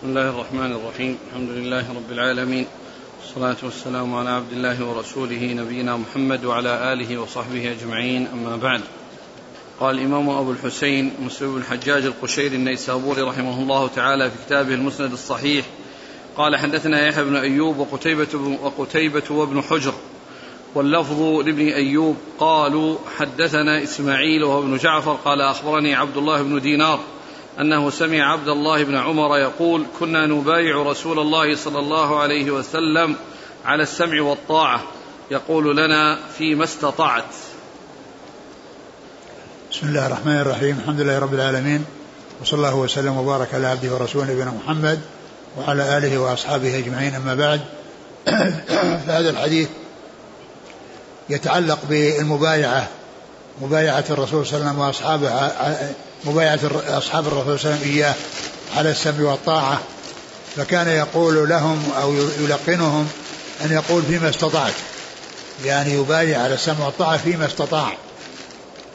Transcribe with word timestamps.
بسم 0.00 0.08
الله 0.08 0.30
الرحمن 0.30 0.72
الرحيم. 0.72 1.18
الحمد 1.30 1.50
لله 1.50 1.84
رب 1.90 2.12
العالمين. 2.12 2.66
والصلاة 3.20 3.56
والسلام 3.62 4.14
على 4.14 4.30
عبد 4.30 4.52
الله 4.52 4.84
ورسوله 4.84 5.52
نبينا 5.52 5.96
محمد 5.96 6.44
وعلى 6.44 6.92
آله 6.92 7.18
وصحبه 7.18 7.72
أجمعين. 7.72 8.26
أما 8.32 8.56
بعد. 8.56 8.80
قال 9.80 9.98
الإمام 9.98 10.30
أبو 10.30 10.52
الحسين 10.52 11.12
مسلم 11.20 11.54
بن 11.54 11.60
الحجاج 11.60 12.04
القشيري 12.04 12.56
النيسابوري 12.56 13.22
رحمه 13.22 13.62
الله 13.62 13.88
تعالى 13.88 14.30
في 14.30 14.36
كتابه 14.46 14.74
المسند 14.74 15.12
الصحيح. 15.12 15.66
قال 16.36 16.56
حدثنا 16.56 17.08
يحيى 17.08 17.24
بن 17.24 17.36
أيوب 17.36 17.78
وقتيبة, 17.78 18.58
وقتيبة 18.62 19.22
وابن 19.30 19.62
حجر. 19.62 19.94
واللفظ 20.74 21.22
لابن 21.22 21.68
أيوب 21.68 22.16
قالوا 22.38 22.98
حدثنا 23.18 23.82
إسماعيل 23.82 24.44
وهو 24.44 24.58
ابن 24.58 24.76
جعفر. 24.76 25.12
قال 25.12 25.40
أخبرني 25.40 25.94
عبد 25.94 26.16
الله 26.16 26.42
بن 26.42 26.60
دينار. 26.60 27.00
أنه 27.60 27.90
سمع 27.90 28.32
عبد 28.32 28.48
الله 28.48 28.84
بن 28.84 28.96
عمر 28.96 29.38
يقول 29.38 29.86
كنا 29.98 30.26
نبايع 30.26 30.82
رسول 30.82 31.18
الله 31.18 31.56
صلى 31.56 31.78
الله 31.78 32.20
عليه 32.20 32.50
وسلم 32.50 33.16
على 33.64 33.82
السمع 33.82 34.22
والطاعة. 34.22 34.82
يقول 35.30 35.76
لنا 35.76 36.18
فيما 36.38 36.64
استطعت. 36.64 37.24
بسم 39.72 39.88
الله 39.88 40.06
الرحمن 40.06 40.40
الرحيم. 40.40 40.78
الحمد 40.82 41.00
لله 41.00 41.18
رب 41.18 41.34
العالمين. 41.34 41.84
وصلى 42.42 42.56
الله 42.56 42.76
وسلم 42.76 43.16
وبارك 43.16 43.54
على 43.54 43.66
عبده 43.66 43.94
ورسوله 43.94 44.32
نبينا 44.32 44.52
محمد 44.64 45.00
وعلى 45.58 45.98
آله 45.98 46.18
وأصحابه 46.18 46.78
أجمعين. 46.78 47.14
أما 47.14 47.34
بعد 47.34 47.60
فهذا 49.06 49.30
الحديث 49.30 49.68
يتعلق 51.30 51.78
بالمبايعة 51.88 52.88
مبايعة 53.62 54.04
الرسول 54.10 54.46
صلى 54.46 54.58
الله 54.58 54.68
عليه 54.68 54.78
وسلم 54.78 54.86
وأصحابه 54.86 55.28
مبايعة 56.24 56.58
أصحاب 56.88 57.26
الرسول 57.26 57.58
صلى 57.58 57.70
الله 57.70 57.80
عليه 57.80 57.84
وسلم 57.84 57.92
إياه 57.94 58.14
على 58.76 58.90
السمع 58.90 59.30
والطاعة. 59.30 59.80
فكان 60.56 60.88
يقول 60.88 61.48
لهم 61.48 61.82
أو 62.02 62.14
يلقنهم 62.14 63.08
أن 63.64 63.72
يقول 63.72 64.02
فيما 64.02 64.28
استطعت. 64.28 64.74
يعني 65.64 65.92
يبايع 65.94 66.42
على 66.42 66.54
السمع 66.54 66.84
والطاعة 66.86 67.16
فيما 67.16 67.46
استطاع. 67.46 67.92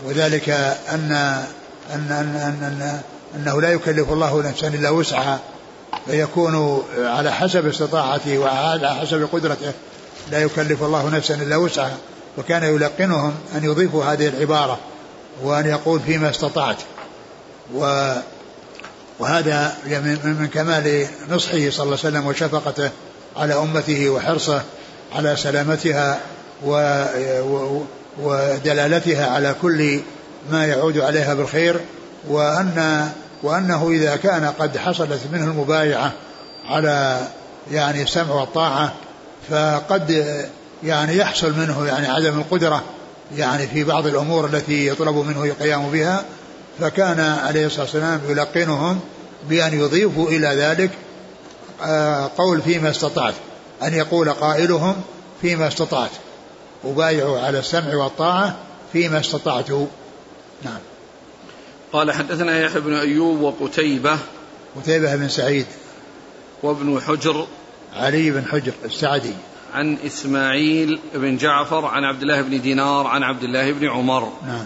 وذلك 0.06 0.50
أن 0.50 1.12
أن 1.94 2.12
أن, 2.12 2.12
أن, 2.12 2.64
أن 2.64 3.02
أنه 3.36 3.62
لا 3.62 3.72
يكلف 3.72 4.10
الله 4.10 4.42
نفسا 4.42 4.68
إلا 4.68 4.90
وسعها. 4.90 5.40
فيكون 6.06 6.84
على 6.98 7.32
حسب 7.32 7.68
استطاعته 7.68 8.38
وعلى 8.38 8.96
حسب 8.96 9.30
قدرته 9.32 9.74
لا 10.32 10.42
يكلف 10.42 10.84
الله 10.84 11.10
نفسا 11.10 11.36
إلا 11.36 11.56
وسعها. 11.56 11.98
وكان 12.38 12.64
يلقنهم 12.64 13.34
أن 13.56 13.64
يضيفوا 13.64 14.06
هذه 14.06 14.28
العبارة 14.28 14.80
وأن 15.44 15.66
يقول 15.66 16.00
فيما 16.00 16.30
استطعت. 16.30 16.78
و 17.74 18.14
وهذا 19.20 19.78
من 20.24 20.50
كمال 20.54 21.08
نصحه 21.30 21.52
صلى 21.52 21.64
الله 21.64 21.80
عليه 21.80 21.94
وسلم 21.94 22.28
وشفقته 22.28 22.90
على 23.38 23.54
أمته 23.54 24.10
وحرصه 24.10 24.62
على 25.16 25.36
سلامتها 25.36 26.20
ودلالتها 28.22 29.28
على 29.28 29.56
كل 29.62 30.00
ما 30.52 30.66
يعود 30.66 30.98
عليها 30.98 31.34
بالخير 31.34 31.80
وأن 32.28 33.10
وأنه 33.44 33.90
إذا 33.90 34.16
كان 34.16 34.54
قد 34.60 34.78
حصلت 34.78 35.20
منه 35.32 35.44
المبايعة 35.44 36.12
على 36.66 37.28
يعني 37.72 38.02
السمع 38.02 38.34
والطاعة 38.34 38.94
فقد 39.50 40.26
يعني 40.84 41.18
يحصل 41.18 41.54
منه 41.58 41.88
يعني 41.88 42.08
عدم 42.08 42.40
القدرة 42.40 42.84
يعني 43.36 43.68
في 43.68 43.84
بعض 43.84 44.08
الأمور 44.08 44.46
التي 44.46 44.88
يطلب 44.88 45.16
منه 45.16 45.44
القيام 45.44 45.90
بها 45.92 46.24
فكان 46.80 47.20
عليه 47.20 47.66
الصلاة 47.66 47.84
والسلام 47.84 48.22
يلقنهم 48.30 49.00
بأن 49.50 49.80
يضيفوا 49.80 50.30
إلى 50.30 50.48
ذلك 50.48 50.92
آه، 51.84 52.32
قول 52.38 52.62
فيما 52.62 52.90
استطعت 52.90 53.34
أن 53.84 53.94
يقول 53.94 54.30
قائلهم 54.30 54.96
فيما 55.42 55.68
استطعت 55.68 56.12
أبايع 56.84 57.40
على 57.40 57.60
السمع 57.60 57.96
والطاعة 57.96 58.56
فيما 58.94 59.20
استطعت 59.20 59.72
نعم. 60.64 60.80
قال 61.94 62.12
حدثنا 62.12 62.60
يحيى 62.60 62.82
بن 62.82 62.94
أيوب 62.94 63.42
وقتيبة 63.42 64.18
قتيبة 64.76 65.16
بن 65.16 65.30
سعيد 65.30 65.66
وابن 66.64 67.02
حجر 67.02 67.48
علي 67.96 68.32
بن 68.32 68.46
حجر 68.46 68.74
السعدي. 68.86 69.34
عن 69.74 69.98
إسماعيل 70.06 71.00
بن 71.14 71.38
جعفر 71.38 71.86
عن 71.86 72.04
عبد 72.04 72.22
الله 72.22 72.42
بن 72.42 72.62
دينار 72.62 73.08
عن 73.08 73.24
عبد 73.24 73.44
الله 73.44 73.72
بن 73.72 73.90
عمر. 73.90 74.32
نعم. 74.48 74.66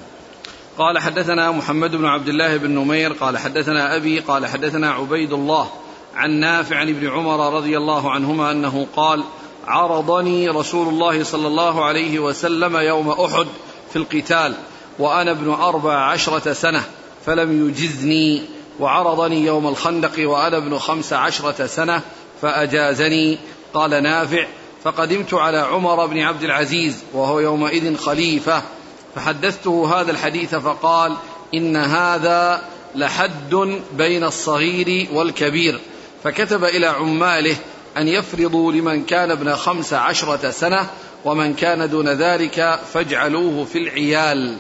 قال 0.80 1.00
حدثنا 1.00 1.52
محمد 1.52 1.96
بن 1.96 2.06
عبد 2.06 2.28
الله 2.28 2.58
بن 2.58 2.72
نمير 2.72 3.14
قال 3.14 3.38
حدثنا 3.38 3.96
أبي 3.96 4.20
قال 4.20 4.46
حدثنا 4.46 4.92
عبيد 4.92 5.34
الله 5.34 5.70
عن 6.16 6.32
نافع 6.32 6.76
عن 6.76 6.90
ابن 6.90 7.10
عمر 7.10 7.54
رضي 7.54 7.78
الله 7.78 8.12
عنهما 8.12 8.52
أنه 8.52 8.88
قال 8.96 9.24
عرضني 9.68 10.50
رسول 10.50 10.88
الله 10.88 11.24
صلى 11.24 11.48
الله 11.48 11.86
عليه 11.86 12.20
وسلم 12.20 12.78
يوم 12.78 13.10
أحد 13.10 13.48
في 13.90 13.96
القتال 13.96 14.54
وأنا 15.00 15.32
ابن 15.32 15.50
أربع 15.50 15.94
عشرة 15.94 16.54
سنة 16.54 16.84
فلم 17.26 17.68
يجزني 17.68 18.42
وعرضني 18.80 19.46
يوم 19.46 19.68
الخندق 19.68 20.30
وأنا 20.30 20.58
ابن 20.58 20.78
خمس 20.78 21.14
عشرة 21.14 21.66
سنة 21.66 22.02
فأجازني. 22.42 23.38
قال 23.74 24.04
نافع 24.04 24.48
فقدمت 24.84 25.34
على 25.34 25.58
عمر 25.58 26.06
بن 26.06 26.20
عبد 26.20 26.44
العزيز 26.44 27.04
وهو 27.14 27.40
يومئذ 27.40 27.98
خليفة 27.98 28.62
فحدثته 29.16 30.02
هذا 30.02 30.12
الحديث 30.12 30.56
فقال 30.56 31.16
إن 31.54 31.76
هذا 31.76 32.62
لحد 32.96 33.80
بين 33.98 34.24
الصغير 34.24 35.08
والكبير. 35.14 35.80
فكتب 36.24 36.64
إلى 36.64 36.88
عماله 36.88 37.56
أن 37.98 38.08
يفرضوا 38.08 38.72
لمن 38.72 39.04
كان 39.04 39.32
ابن 39.32 39.56
خمس 39.56 39.94
عشرة 39.94 40.50
سنة 40.50 40.88
ومن 41.26 41.54
كان 41.54 41.90
دون 41.90 42.10
ذلك 42.10 42.80
فاجعلوه 42.94 43.66
في 43.66 43.78
العيال. 43.78 44.58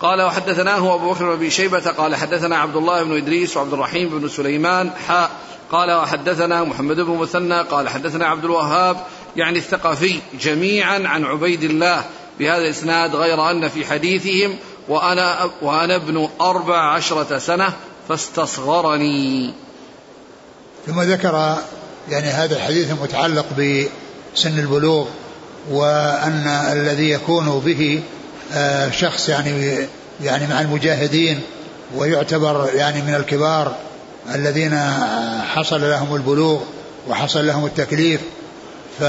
قال 0.00 0.22
وحدثناه 0.22 0.94
أبو 0.94 1.10
بكر 1.10 1.34
بن 1.34 1.50
شيبة 1.50 1.90
قال 1.90 2.16
حدثنا 2.16 2.56
عبد 2.56 2.76
الله 2.76 3.02
بن 3.02 3.16
إدريس 3.16 3.56
وعبد 3.56 3.72
الرحيم 3.72 4.08
بن 4.08 4.28
سليمان 4.28 4.90
حاء 5.08 5.30
قال 5.72 5.92
وحدثنا 5.92 6.64
محمد 6.64 6.96
بن 6.96 7.16
مثنى 7.16 7.60
قال 7.60 7.88
حدثنا 7.88 8.26
عبد 8.26 8.44
الوهاب 8.44 8.96
يعني 9.36 9.58
الثقفي 9.58 10.20
جميعا 10.40 11.08
عن 11.08 11.24
عبيد 11.24 11.62
الله 11.62 12.04
بهذا 12.40 12.58
الإسناد 12.58 13.14
غير 13.14 13.50
أن 13.50 13.68
في 13.68 13.84
حديثهم 13.84 14.56
وأنا, 14.88 15.50
وأنا 15.62 15.96
ابن 15.96 16.28
أربع 16.40 16.94
عشرة 16.94 17.38
سنة 17.38 17.72
فاستصغرني. 18.08 19.52
ثم 20.86 21.00
ذكر 21.00 21.56
يعني 22.10 22.26
هذا 22.26 22.56
الحديث 22.56 22.90
المتعلق 22.90 23.46
بسن 23.52 24.58
البلوغ 24.58 25.06
وأن 25.70 26.46
الذي 26.72 27.10
يكون 27.10 27.60
به 27.64 28.02
آه، 28.54 28.90
شخص 28.90 29.28
يعني 29.28 29.78
يعني 30.22 30.46
مع 30.46 30.60
المجاهدين 30.60 31.40
ويعتبر 31.96 32.70
يعني 32.74 33.02
من 33.02 33.14
الكبار 33.14 33.74
الذين 34.34 34.80
حصل 35.54 35.80
لهم 35.90 36.16
البلوغ 36.16 36.60
وحصل 37.08 37.46
لهم 37.46 37.66
التكليف. 37.66 38.20
ف 39.00 39.04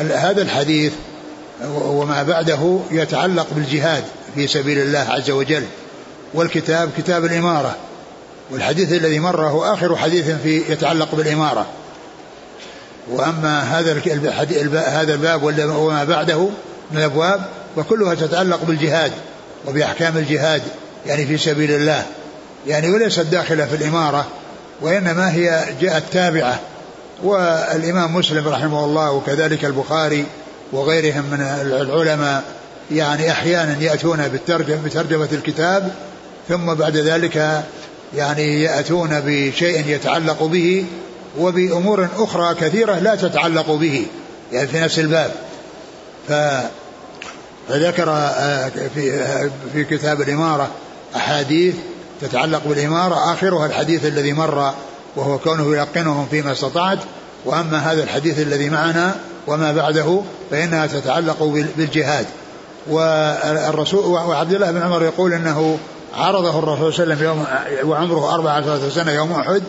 وهذا 0.00 0.42
الحديث 0.42 0.92
وما 1.74 2.22
بعده 2.22 2.78
يتعلق 2.90 3.46
بالجهاد 3.52 4.04
في 4.34 4.46
سبيل 4.46 4.78
الله 4.78 5.06
عز 5.08 5.30
وجل 5.30 5.64
والكتاب 6.34 6.90
كتاب 6.98 7.24
الإمارة. 7.24 7.76
والحديث 8.50 8.92
الذي 8.92 9.18
مر 9.18 9.46
هو 9.46 9.74
آخر 9.74 9.96
حديث 9.96 10.30
في 10.30 10.72
يتعلق 10.72 11.14
بالإمارة. 11.14 11.66
وأما 13.10 13.60
هذا 13.60 14.00
هذا 14.86 15.14
الباب 15.14 15.42
وما 15.76 16.04
بعده 16.04 16.48
من 16.90 16.98
الأبواب 16.98 17.42
وكلها 17.76 18.14
تتعلق 18.14 18.64
بالجهاد 18.64 19.12
وبأحكام 19.68 20.16
الجهاد 20.16 20.62
يعني 21.06 21.26
في 21.26 21.38
سبيل 21.38 21.70
الله. 21.70 22.06
يعني 22.66 22.90
وليست 22.90 23.20
داخلة 23.20 23.66
في 23.66 23.76
الإمارة 23.76 24.26
وإنما 24.80 25.32
هي 25.32 25.64
جاءت 25.80 26.02
تابعة 26.12 26.60
والإمام 27.22 28.16
مسلم 28.16 28.48
رحمه 28.48 28.84
الله 28.84 29.12
وكذلك 29.12 29.64
البخاري 29.64 30.26
وغيرهم 30.72 31.24
من 31.30 31.40
العلماء 31.80 32.44
يعني 32.90 33.30
أحيانا 33.30 33.76
يأتون 33.80 34.28
بالترجمة 34.28 34.82
بترجمة 34.84 35.28
الكتاب 35.32 35.92
ثم 36.48 36.74
بعد 36.74 36.96
ذلك 36.96 37.62
يعني 38.16 38.62
يأتون 38.62 39.20
بشيء 39.26 39.86
يتعلق 39.86 40.42
به 40.42 40.84
وبأمور 41.38 42.08
أخرى 42.18 42.54
كثيرة 42.54 42.98
لا 42.98 43.14
تتعلق 43.14 43.70
به 43.70 44.06
يعني 44.52 44.68
في 44.68 44.80
نفس 44.80 44.98
الباب. 44.98 45.30
ف 46.28 46.32
فذكر 47.68 48.10
آه، 48.10 48.70
في 48.94 49.12
آه، 49.12 49.50
في 49.72 49.84
كتاب 49.84 50.20
الإمارة 50.20 50.70
أحاديث 51.16 51.74
تتعلق 52.20 52.62
بالإمارة 52.66 53.32
آخرها 53.32 53.66
الحديث 53.66 54.06
الذي 54.06 54.32
مر 54.32 54.74
وهو 55.16 55.38
كونه 55.38 55.76
يلقنهم 55.76 56.26
فيما 56.30 56.52
استطعت. 56.52 56.98
وأما 57.44 57.78
هذا 57.78 58.02
الحديث 58.02 58.38
الذي 58.38 58.70
معنا 58.70 59.14
وما 59.46 59.72
بعده 59.72 60.22
فإنها 60.50 60.86
تتعلق 60.86 61.42
بالجهاد. 61.76 62.26
والرسول 62.86 64.04
وعبد 64.04 64.52
الله 64.52 64.70
بن 64.70 64.82
عمر 64.82 65.02
يقول 65.02 65.32
إنه 65.32 65.78
عرضه 66.14 66.58
الرسول 66.58 66.94
صلى 66.94 67.04
الله 67.04 67.14
عليه 67.14 67.24
وسلم 67.24 67.24
يوم 67.24 67.44
وعمره 67.90 68.34
أربع 68.34 68.50
عشرة 68.50 68.88
سنة 68.88 69.12
يوم 69.12 69.32
أحد 69.32 69.62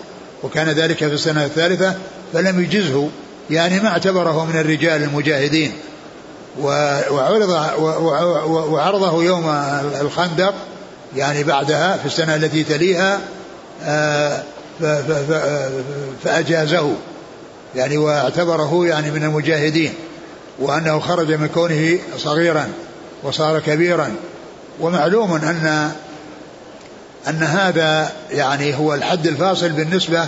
وكان 0.43 0.69
ذلك 0.69 0.97
في 0.97 1.13
السنة 1.13 1.45
الثالثة 1.45 1.93
فلم 2.33 2.59
يجزه. 2.59 3.09
يعني 3.49 3.79
ما 3.79 3.87
اعتبره 3.89 4.45
من 4.45 4.59
الرجال 4.59 5.03
المجاهدين. 5.03 5.71
وعرض 6.61 7.49
وعرضه 8.47 9.23
يوم 9.23 9.49
الخندق 10.01 10.53
يعني 11.15 11.43
بعدها 11.43 11.97
في 11.97 12.05
السنة 12.05 12.35
التي 12.35 12.63
تليها 12.63 13.19
آه، 13.83 14.43
فأجازه. 16.23 16.95
يعني 17.75 17.97
واعتبره 17.97 18.85
يعني 18.85 19.11
من 19.11 19.23
المجاهدين 19.23 19.93
وأنه 20.59 20.99
خرج 20.99 21.31
من 21.31 21.47
كونه 21.47 21.99
صغيرا 22.17 22.69
وصار 23.23 23.59
كبيرا. 23.59 24.15
ومعلوم 24.79 25.33
أن 25.33 25.91
أن 27.27 27.43
هذا 27.43 28.11
يعني 28.31 28.75
هو 28.75 28.93
الحد 28.93 29.27
الفاصل 29.27 29.69
بالنسبة 29.69 30.27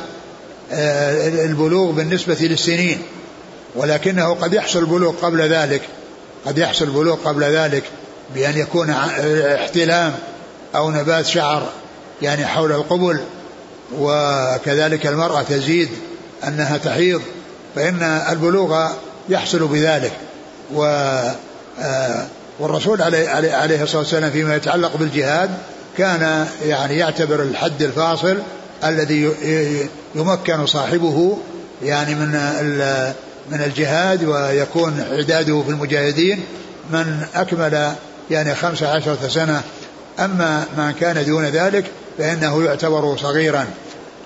آه، 0.71 1.45
البلوغ 1.45 1.91
بالنسبة 1.91 2.37
للسنين. 2.41 3.01
ولكنه 3.75 4.33
قد 4.33 4.53
يحصل 4.53 4.79
البلوغ 4.79 5.13
قبل 5.21 5.41
ذلك 5.41 5.81
قد 6.45 6.57
يحصل 6.57 6.85
البلوغ 6.85 7.15
قبل 7.15 7.43
ذلك 7.43 7.83
بأن 8.35 8.57
يكون 8.57 8.89
احتلام 8.89 10.13
أو 10.75 10.91
نبات 10.91 11.25
شعر 11.25 11.69
يعني 12.21 12.45
حول 12.45 12.71
القبل. 12.71 13.19
وكذلك 13.93 15.07
المرأة 15.07 15.41
تزيد 15.41 15.89
أنها 16.47 16.77
تحيض 16.77 17.21
فإن 17.75 18.03
البلوغ 18.03 18.87
يحصل 19.29 19.67
بذلك. 19.67 20.11
و 20.73 20.83
آه، 21.81 22.25
والرسول 22.59 23.01
عليه, 23.01 23.29
عليه 23.29 23.83
الصلاة 23.83 24.01
والسلام 24.01 24.31
فيما 24.31 24.55
يتعلق 24.55 24.97
بالجهاد 24.97 25.49
كان 25.97 26.47
يعني 26.65 26.97
يعتبر 26.97 27.41
الحد 27.41 27.81
الفاصل 27.81 28.37
الذي 28.83 29.31
يمكن 30.15 30.65
صاحبه 30.65 31.37
يعني 31.83 32.15
من 32.15 32.31
من 33.51 33.61
الجهاد 33.61 34.23
ويكون 34.23 35.05
عداده 35.11 35.61
في 35.61 35.69
المجاهدين 35.69 36.43
من 36.91 37.25
أكمل 37.35 37.91
يعني 38.31 38.55
خمس 38.55 38.83
عشرة 38.83 39.27
سنة. 39.27 39.61
أما 40.19 40.65
من 40.77 40.91
كان 40.91 41.25
دون 41.25 41.45
ذلك 41.45 41.85
فإنه 42.17 42.63
يعتبر 42.63 43.17
صغيرا. 43.17 43.65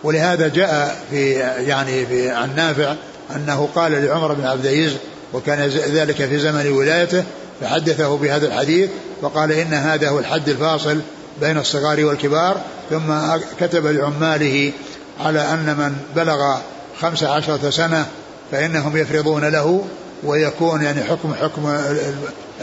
ولهذا 0.03 0.47
جاء 0.47 1.01
في 1.11 1.31
يعني 1.67 2.05
في 2.05 2.29
عن 2.29 2.55
نافع 2.55 2.95
أنه 3.35 3.69
قال 3.75 3.91
لعمر 4.05 4.33
بن 4.33 4.45
عبد 4.45 4.65
العزيز 4.65 4.93
وكان 5.33 5.59
ذلك 5.69 6.15
في 6.15 6.39
زمن 6.39 6.71
ولايته 6.71 7.23
فحدثه 7.61 8.17
بهذا 8.17 8.47
الحديث 8.47 8.89
وقال 9.21 9.51
إن 9.51 9.73
هذا 9.73 10.09
هو 10.09 10.19
الحد 10.19 10.49
الفاصل 10.49 10.99
بين 11.41 11.57
الصغار 11.57 12.05
والكبار. 12.05 12.61
ثم 12.89 13.13
كتب 13.59 13.85
لعماله 13.87 14.71
على 15.19 15.39
أن 15.39 15.75
من 15.77 15.95
بلغ 16.15 16.57
خمس 17.01 17.23
عشرة 17.23 17.69
سنة 17.69 18.05
فإنهم 18.51 18.97
يفرضون 18.97 19.45
له 19.45 19.85
ويكون 20.23 20.81
يعني 20.81 21.03
حكم 21.03 21.33
حكم 21.33 21.75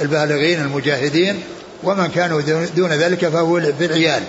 البالغين 0.00 0.60
المجاهدين. 0.60 1.42
ومن 1.84 2.06
كانوا 2.06 2.40
دون 2.76 2.92
ذلك 2.92 3.28
فهو 3.28 3.60
في 3.60 3.84
العيال 3.84 4.22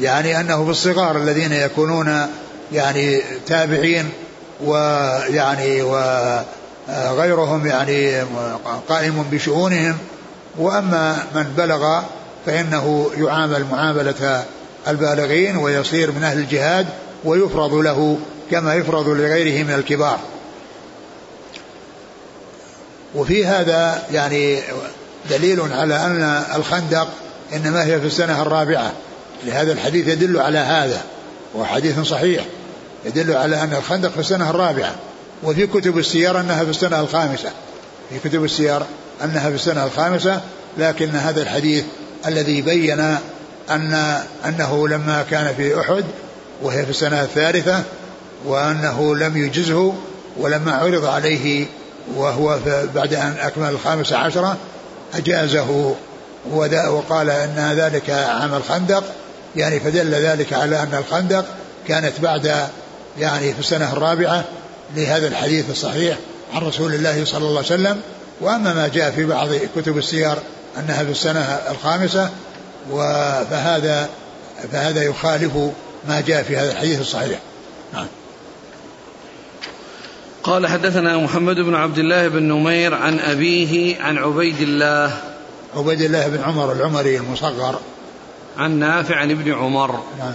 يعني 0.00 0.40
أنه 0.40 0.64
في 0.64 0.70
الصغار 0.70 1.16
الذين 1.16 1.52
يكونون 1.52 2.26
يعني 2.72 3.22
تابعين 3.46 4.10
ويعني 4.64 5.82
وغيرهم 5.82 7.66
يعني 7.66 8.20
قائم 8.88 9.24
بشؤونهم. 9.32 9.98
وأما 10.58 11.16
من 11.34 11.42
بلغ 11.56 12.00
فإنه 12.46 13.10
يعامل 13.16 13.66
معاملة 13.72 14.44
البالغين 14.88 15.56
ويصير 15.56 16.12
من 16.12 16.24
أهل 16.24 16.38
الجهاد 16.38 16.86
ويفرض 17.24 17.74
له 17.74 18.18
كما 18.50 18.74
يفرض 18.74 19.08
لغيره 19.08 19.64
من 19.64 19.74
الكبار. 19.74 20.18
وفي 23.14 23.46
هذا 23.46 24.02
يعني 24.12 24.60
دليل 25.30 25.60
على 25.60 25.96
أن 25.96 26.44
الخندق 26.54 27.08
إنما 27.52 27.84
هي 27.84 28.00
في 28.00 28.06
السنة 28.06 28.42
الرابعة. 28.42 28.92
لهذا 29.46 29.72
الحديث 29.72 30.08
يدل 30.08 30.40
على 30.40 30.58
هذا 30.58 31.02
وحديث 31.54 32.00
صحيح 32.00 32.44
يدل 33.04 33.36
على 33.36 33.62
أن 33.62 33.72
الخندق 33.72 34.10
في 34.10 34.20
السنة 34.20 34.50
الرابعة 34.50 34.94
وفي 35.42 35.66
كتب 35.66 35.98
السير 35.98 36.40
أنها 36.40 36.64
في 36.64 36.70
السنة 36.70 37.00
الخامسة 37.00 37.50
في 38.10 38.28
كتب 38.28 38.44
السير 38.44 38.82
أنها 39.24 39.48
في 39.48 39.54
السنة 39.54 39.84
الخامسة 39.84 40.40
لكن 40.78 41.08
هذا 41.08 41.42
الحديث 41.42 41.84
الذي 42.26 42.62
بين 42.62 43.00
أن 43.70 44.18
أنه 44.46 44.88
لما 44.88 45.24
كان 45.30 45.54
في 45.54 45.80
أحد 45.80 46.04
وهي 46.62 46.84
في 46.84 46.90
السنة 46.90 47.22
الثالثة 47.22 47.82
وأنه 48.44 49.16
لم 49.16 49.36
يجزه 49.36 49.94
ولما 50.38 50.72
عرض 50.72 51.04
عليه 51.04 51.66
وهو 52.16 52.58
بعد 52.94 53.14
أن 53.14 53.34
أكمل 53.40 53.68
الخامسة 53.68 54.16
عشرة 54.16 54.56
أجازه 55.14 55.94
وقال 56.50 57.30
أن 57.30 57.72
ذلك 57.76 58.10
عام 58.10 58.54
الخندق 58.54 59.04
يعني 59.56 59.80
فدل 59.80 60.10
ذلك 60.10 60.52
على 60.52 60.82
أن 60.82 60.94
الخندق 60.94 61.44
كانت 61.88 62.20
بعد 62.20 62.68
يعني 63.18 63.52
في 63.52 63.60
السنة 63.60 63.92
الرابعة 63.92 64.44
لهذا 64.96 65.28
الحديث 65.28 65.70
الصحيح 65.70 66.16
عن 66.54 66.62
رسول 66.62 66.94
الله 66.94 67.24
صلى 67.24 67.38
الله 67.38 67.56
عليه 67.56 67.66
وسلم. 67.66 68.00
وأما 68.40 68.74
ما 68.74 68.88
جاء 68.88 69.10
في 69.10 69.24
بعض 69.24 69.48
كتب 69.76 69.98
السير 69.98 70.34
أنها 70.78 71.04
في 71.04 71.10
السنة 71.10 71.40
الخامسة 71.70 72.30
فهذا 73.50 74.08
فهذا 74.72 75.02
يخالف 75.02 75.56
ما 76.08 76.20
جاء 76.20 76.42
في 76.42 76.56
هذا 76.56 76.72
الحديث 76.72 77.00
الصحيح. 77.00 77.38
نعم. 77.92 78.06
قال 80.42 80.66
حدثنا 80.66 81.16
محمد 81.16 81.56
بن 81.56 81.74
عبد 81.74 81.98
الله 81.98 82.28
بن 82.28 82.42
نمير 82.42 82.94
عن 82.94 83.18
أبيه 83.18 84.02
عن 84.02 84.18
عبيد 84.18 84.60
الله. 84.60 85.20
عبيد 85.76 86.00
الله 86.00 86.28
بن 86.28 86.42
عمر 86.42 86.72
العمري 86.72 87.16
المصغر. 87.16 87.80
عن 88.58 88.78
نافع 88.78 89.16
عن 89.16 89.30
ابن 89.30 89.52
عمر. 89.52 90.00
نعم. 90.18 90.34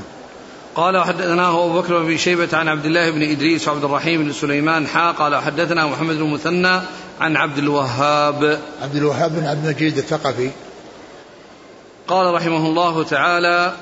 قال 0.75 0.97
وحدثناه 0.97 1.65
أبو 1.65 1.81
بكر 1.81 2.03
بن 2.03 2.17
شيبة 2.17 2.57
عن 2.57 2.67
عبد 2.67 2.85
الله 2.85 3.11
بن 3.11 3.21
إدريس 3.21 3.67
وعبد 3.67 3.83
الرحيم 3.83 4.23
بن 4.23 4.33
سليمان 4.33 4.87
حا 4.87 5.11
قال 5.11 5.35
حدثنا 5.35 5.85
محمد 5.85 6.15
بن 6.15 6.21
المثنى 6.21 6.81
عن 7.21 7.37
عبد 7.37 7.57
الوهاب. 7.57 8.59
عبد 8.81 8.95
الوهاب 8.95 9.35
بن 9.35 9.45
عبد 9.45 9.65
المجيد 9.65 9.97
الثقفي. 9.97 10.49
قال 12.07 12.33
رحمه 12.33 12.65
الله 12.67 13.03
تعالى 13.03 13.73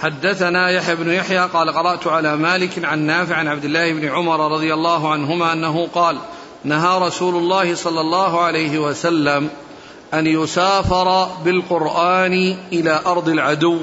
حدثنا 0.00 0.70
يحيى 0.70 0.94
بن 0.94 1.10
يحيى 1.10 1.38
قال 1.38 1.72
قرأت 1.72 2.06
على 2.06 2.36
مالك 2.36 2.84
عن 2.84 2.98
نافع 2.98 3.36
عن 3.36 3.48
عبد 3.48 3.64
الله 3.64 3.92
بن 3.92 4.08
عمر 4.08 4.52
رضي 4.52 4.74
الله 4.74 5.12
عنهما 5.12 5.52
أنه 5.52 5.88
قال 5.94 6.18
نهى 6.64 6.98
رسول 6.98 7.34
الله 7.34 7.74
صلى 7.74 8.00
الله 8.00 8.40
عليه 8.40 8.78
وسلم 8.78 9.50
أن 10.14 10.26
يسافر 10.26 11.28
بالقرآن 11.44 12.56
إلى 12.72 13.00
أرض 13.06 13.28
العدو. 13.28 13.78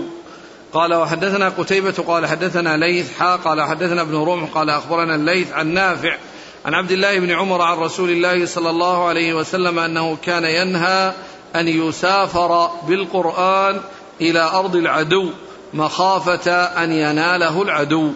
قال 0.73 0.93
وحدثنا 0.93 1.49
قتيبة 1.49 1.93
قال 2.07 2.25
حدثنا 2.25 2.77
ليث 2.77 3.17
حا 3.19 3.35
قال 3.35 3.61
حدثنا 3.61 4.01
ابن 4.01 4.15
رمح 4.15 4.49
قال 4.49 4.69
أخبرنا 4.69 5.15
الليث 5.15 5.51
عن 5.51 5.67
نافع 5.67 6.17
عن 6.65 6.73
عبد 6.73 6.91
الله 6.91 7.19
بن 7.19 7.31
عمر 7.31 7.61
عن 7.61 7.77
رسول 7.77 8.09
الله 8.09 8.45
صلى 8.45 8.69
الله 8.69 9.07
عليه 9.07 9.33
وسلم 9.33 9.79
أنه 9.79 10.17
كان 10.23 10.43
ينهى 10.43 11.13
أن 11.55 11.67
يسافر 11.67 12.69
بالقرآن 12.87 13.79
إلى 14.21 14.39
أرض 14.53 14.75
العدو 14.75 15.29
مخافة 15.73 16.51
أن 16.51 16.91
يناله 16.91 17.61
العدو. 17.61 18.11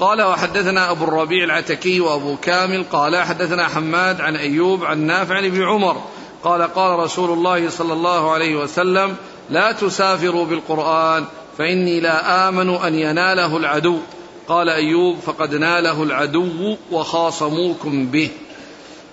قال 0.00 0.22
وحدثنا 0.22 0.90
أبو 0.90 1.04
الربيع 1.04 1.44
العتكي 1.44 2.00
وأبو 2.00 2.36
كامل 2.36 2.84
قال 2.92 3.16
حدثنا 3.16 3.68
حماد 3.68 4.20
عن 4.20 4.36
أيوب 4.36 4.84
عن 4.84 4.98
نافع 4.98 5.34
عن 5.36 5.44
ابن 5.44 5.62
عمر 5.62 6.02
قال 6.44 6.62
قال 6.62 6.98
رسول 6.98 7.30
الله 7.30 7.70
صلى 7.70 7.92
الله 7.92 8.30
عليه 8.30 8.56
وسلم 8.56 9.16
لا 9.50 9.72
تسافروا 9.72 10.46
بالقرآن 10.46 11.24
فإني 11.58 12.00
لا 12.00 12.48
آمن 12.48 12.74
أن 12.74 12.94
يناله 12.94 13.56
العدو. 13.56 13.98
قال 14.48 14.68
أيوب 14.68 15.18
فقد 15.26 15.54
ناله 15.54 16.02
العدو 16.02 16.76
وخاصموكم 16.90 18.06
به. 18.06 18.30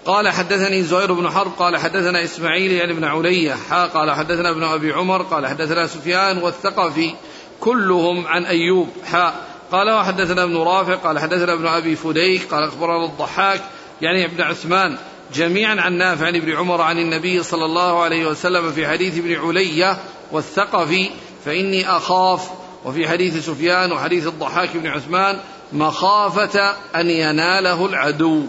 قال 0.06 0.30
حدثني 0.30 0.84
زهير 0.84 1.14
بن 1.14 1.30
حرب 1.30 1.52
قال 1.60 1.78
حدثنا 1.78 2.24
إسماعيل 2.24 2.72
يعني 2.72 2.94
بن 2.94 3.04
علية 3.04 3.56
قال 3.94 4.12
حدثنا 4.12 4.50
ابن 4.50 4.64
أبي 4.64 4.94
عمر 4.94 5.22
قال 5.22 5.48
حدثنا 5.48 5.88
سفيان 5.88 6.38
والثقفي 6.38 7.14
كلهم 7.60 8.28
عن 8.28 8.46
أيوب 8.46 8.90
حا. 9.06 9.34
قال 9.72 9.90
وحدثنا 9.90 10.44
ابن 10.44 10.58
رافع 10.58 10.96
قال 10.96 11.20
حدثنا 11.20 11.54
ابن 11.54 11.68
أبي 11.68 11.96
فديك 11.96 12.54
قال 12.54 12.64
أخبرنا 12.64 13.06
الضحاك 13.06 13.62
يعني 14.02 14.26
ابن 14.26 14.42
عثمان. 14.42 14.98
جميعا 15.34 15.82
عن 15.82 15.94
نافع 15.94 16.26
عن 16.26 16.36
ابن 16.36 16.56
عمر 16.56 16.82
عن 16.82 16.98
النبي 16.98 17.44
صلى 17.44 17.66
الله 17.66 18.04
عليه 18.04 18.26
وسلم 18.26 18.72
في 18.72 18.88
حديث 18.88 19.18
ابن 19.18 19.36
علية 19.48 19.98
والثقفي 20.32 21.10
فإني 21.46 21.90
أخاف 21.90 22.50
وفي 22.86 23.08
حديث 23.08 23.46
سفيان 23.46 23.92
وحديث 23.92 24.28
الضحاك 24.28 24.78
بن 24.78 24.88
عثمان 24.88 25.40
مخافة 25.74 26.76
أن 26.96 27.10
يناله 27.10 27.86
العدو. 27.86 28.44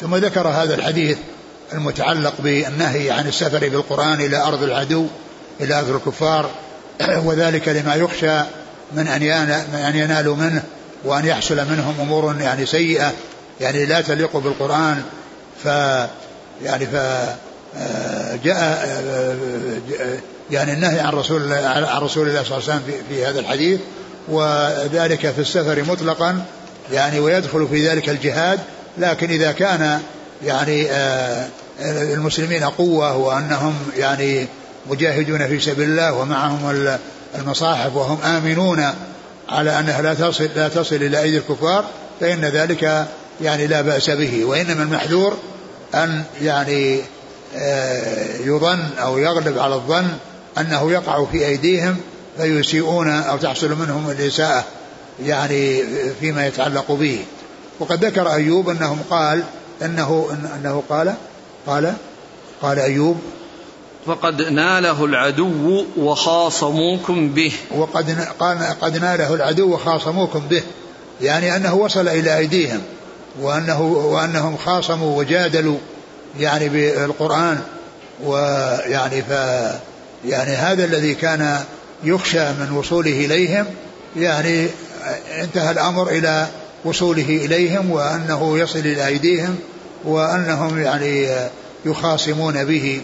ثم 0.00 0.14
ذكر 0.14 0.48
هذا 0.48 0.74
الحديث 0.74 1.18
المتعلق 1.72 2.34
بالنهي 2.38 3.10
عن 3.10 3.26
السفر 3.26 3.68
بالقرآن 3.68 4.20
إلى 4.20 4.36
أرض 4.36 4.62
العدو 4.62 5.06
إلى 5.60 5.78
أرض 5.78 5.90
الكفار 5.90 6.50
وذلك 7.26 7.68
لما 7.68 7.94
يخشى 7.94 8.40
من 8.92 9.06
أن 9.06 9.22
أن 9.74 9.96
ينالوا 9.96 10.36
منه 10.36 10.62
وأن 11.04 11.26
يحصل 11.26 11.56
منهم 11.56 11.94
أمور 12.00 12.36
يعني 12.40 12.66
سيئة. 12.66 13.12
يعني 13.60 13.86
لا 13.86 14.00
تليق 14.00 14.36
بالقرآن 14.36 15.02
ف 15.64 15.66
يعني 16.62 16.86
ف 16.86 16.96
جاء 18.44 18.88
يعني 20.50 20.72
النهي 20.72 21.00
عن 21.00 21.12
رسول 21.12 21.52
عن 21.52 22.02
رسول 22.02 22.28
الله 22.28 22.42
صلى 22.42 22.58
الله 22.58 22.70
عليه 22.70 22.80
وسلم 22.80 22.82
في, 22.86 23.14
في 23.14 23.26
هذا 23.26 23.40
الحديث 23.40 23.80
وذلك 24.28 25.30
في 25.30 25.40
السفر 25.40 25.82
مطلقا 25.82 26.44
يعني 26.92 27.20
ويدخل 27.20 27.68
في 27.68 27.88
ذلك 27.88 28.08
الجهاد 28.08 28.60
لكن 28.98 29.30
إذا 29.30 29.52
كان 29.52 30.00
يعني 30.44 30.90
آه، 30.90 31.48
المسلمين 32.14 32.64
قوة 32.64 33.16
وأنهم 33.16 33.74
يعني 33.96 34.46
مجاهدون 34.90 35.46
في 35.46 35.60
سبيل 35.60 35.88
الله 35.88 36.12
ومعهم 36.12 36.96
المصاحف 37.38 37.96
وهم 37.96 38.22
آمنون 38.22 38.84
على 39.48 39.78
أنها 39.78 40.02
لا 40.02 40.14
تصل 40.14 40.48
لا 40.56 40.68
تصل 40.68 40.96
إلى 40.96 41.22
أيدي 41.22 41.38
الكفار 41.38 41.84
فإن 42.20 42.44
ذلك 42.44 43.06
يعني 43.40 43.66
لا 43.66 43.80
بأس 43.80 44.10
به 44.10 44.44
وإنما 44.44 44.82
المحذور 44.82 45.36
أن 45.94 46.24
يعني 46.42 47.00
آه، 47.56 48.36
يظن 48.36 48.78
أو 48.98 49.18
يغلب 49.18 49.58
على 49.58 49.74
الظن 49.74 50.08
أنه 50.58 50.92
يقع 50.92 51.24
في 51.24 51.46
أيديهم 51.46 51.96
فيسيئون 52.38 53.08
أو 53.08 53.36
تحصل 53.36 53.74
منهم 53.74 54.10
الإساءة 54.10 54.64
يعني 55.22 55.82
فيما 56.20 56.46
يتعلق 56.46 56.92
به. 56.92 57.24
وقد 57.80 58.04
ذكر 58.04 58.32
أيوب 58.32 58.68
أنهم 58.68 58.98
قال 59.10 59.42
أنه 59.82 60.38
أنه 60.56 60.82
قال 60.88 61.14
قال 61.66 61.94
قال 62.62 62.78
أيوب 62.78 63.20
فقد 64.06 64.42
ناله 64.42 65.04
العدو 65.04 65.84
وخاصموكم 65.96 67.28
به. 67.28 67.52
وقد 67.76 68.26
قال 68.40 68.58
قد 68.80 68.96
ناله 68.96 69.34
العدو 69.34 69.74
وخاصموكم 69.74 70.40
به 70.50 70.62
يعني 71.20 71.56
أنه 71.56 71.74
وصل 71.74 72.08
إلى 72.08 72.38
أيديهم. 72.38 72.82
وأنه 73.40 73.82
وأنهم 73.82 74.56
خاصموا 74.56 75.18
وجادلوا 75.18 75.78
يعني 76.38 76.68
بالقرآن 76.68 77.60
ويعني 78.24 79.22
ف 79.22 79.30
يعني 80.24 80.50
هذا 80.50 80.84
الذي 80.84 81.14
كان 81.14 81.60
يخشى 82.04 82.44
من 82.52 82.76
وصوله 82.76 83.24
إليهم 83.24 83.66
يعني 84.16 84.66
انتهى 85.40 85.70
الأمر 85.70 86.08
إلى 86.08 86.46
وصوله 86.84 87.28
إليهم 87.28 87.90
وأنه 87.90 88.58
يصل 88.58 88.78
إلى 88.78 89.06
أيديهم 89.06 89.56
وأنهم 90.04 90.82
يعني 90.82 91.28
يخاصمون 91.84 92.64
به 92.64 93.00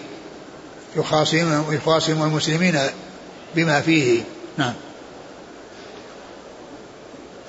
يخاصم 0.97 1.63
يخاصم 1.71 2.23
المسلمين 2.23 2.79
بما 3.57 3.81
فيه. 3.81 4.21
نعم. 4.59 4.73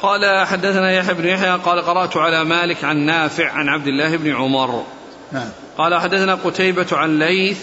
قال 0.06 0.48
حدثنا 0.48 0.92
يحيى 0.92 1.14
بن 1.14 1.26
يحيى 1.26 1.52
قال 1.52 1.82
قرأت 1.82 2.18
على 2.18 2.44
مالك 2.44 2.84
عن 2.84 2.98
نافع 2.98 3.52
عن 3.52 3.70
عبد 3.70 3.88
الله 3.88 4.18
بن 4.18 4.36
عمر. 4.36 4.84
نعم. 5.32 5.50
قال 5.78 5.96
حدثنا 5.96 6.36
قتيبة 6.36 6.88
عن 6.92 7.20
ليث. 7.20 7.60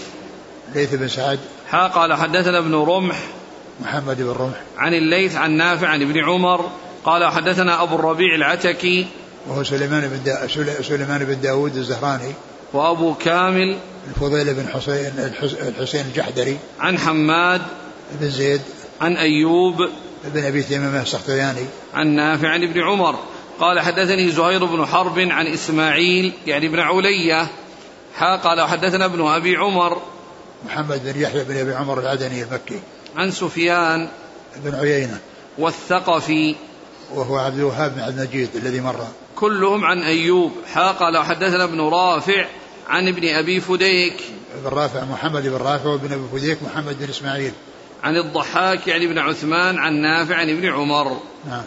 ليث 0.75 0.95
بن 0.95 1.09
سعد. 1.09 1.39
حا 1.69 1.87
قال 1.87 2.15
حدثنا 2.15 2.59
ابن 2.59 2.75
رمح. 2.75 3.17
محمد 3.81 4.17
بن 4.17 4.31
رمح. 4.31 4.61
عن 4.79 4.95
الليث 4.95 5.37
عن 5.37 5.51
نافع 5.51 5.89
عن 5.89 6.03
ابن 6.03 6.25
عمر. 6.25 6.71
قال 7.05 7.33
حدثنا 7.33 7.83
أبو 7.83 7.95
الربيع 7.95 8.35
العتكي. 8.35 9.07
وهو 9.49 9.63
سليمان 9.63 10.09
بن 10.09 10.23
دا 10.25 10.47
سليمان 10.83 11.25
بن 11.25 11.41
داود 11.41 11.77
الزهراني. 11.77 12.33
وأبو 12.73 13.15
كامل. 13.15 13.77
الفضيل 14.09 14.55
بن 14.55 14.69
حسين 14.69 15.13
الحسين 15.69 16.07
الجحدري. 16.07 16.59
عن 16.81 16.99
حماد. 16.99 17.63
بن 18.21 18.31
زيد. 18.31 18.61
عن 19.01 19.17
أيوب. 19.17 19.89
بن 20.25 20.45
أبي 20.45 20.63
تيمية 20.63 21.03
السختياني. 21.03 21.67
عن 21.95 22.09
نافع 22.09 22.49
عن 22.49 22.63
ابن 22.63 22.81
عمر 22.81 23.19
قال 23.61 23.81
حدثني 23.81 24.31
زهير 24.31 24.65
بن 24.65 24.87
حرب 24.87 25.19
عن 25.19 25.47
إسماعيل 25.47 26.33
يعني 26.47 26.67
ابن 26.67 26.81
علية 26.81 27.47
حا 28.15 28.37
قال 28.37 28.69
حدثنا 28.69 29.05
ابن 29.05 29.27
أبي 29.27 29.57
عمر 29.57 30.03
محمد 30.67 31.03
بن 31.05 31.21
يحيى 31.21 31.45
بن 31.45 31.57
أبي 31.57 31.75
عمر 31.75 32.01
العدني 32.01 32.43
المكي. 32.43 32.81
عن 33.17 33.31
سفيان 33.31 34.09
بن 34.57 34.75
عيينة. 34.75 35.19
والثقفي 35.59 36.55
وهو 37.15 37.37
عبد 37.37 37.59
الوهاب 37.59 37.95
بن 37.95 38.01
عبد 38.01 38.19
المجيد 38.19 38.57
الذي 38.57 38.81
مر. 38.81 39.07
كلهم 39.37 39.85
عن 39.85 40.03
أيوب 40.03 40.53
حا 40.73 40.91
قال 40.93 41.19
حدثنا 41.19 41.65
ابن 41.65 41.81
رافع 41.81 42.47
عن 42.89 43.09
ابن 43.09 43.29
أبي 43.29 43.61
فديك. 43.61 44.15
ابن 44.59 44.77
رافع 44.77 45.05
محمد 45.05 45.43
بن 45.43 45.57
رافع 45.57 45.89
وابن 45.89 46.13
أبي 46.13 46.25
فديك 46.33 46.59
محمد 46.63 46.99
بن 46.99 47.09
إسماعيل. 47.09 47.53
عن 48.03 48.17
الضحاك 48.17 48.89
يعني 48.89 49.05
ابن 49.05 49.19
عثمان 49.19 49.79
عن 49.79 49.95
نافع 49.95 50.37
عن 50.37 50.51
ابن 50.51 50.73
عمر. 50.73 51.21
نعم. 51.49 51.63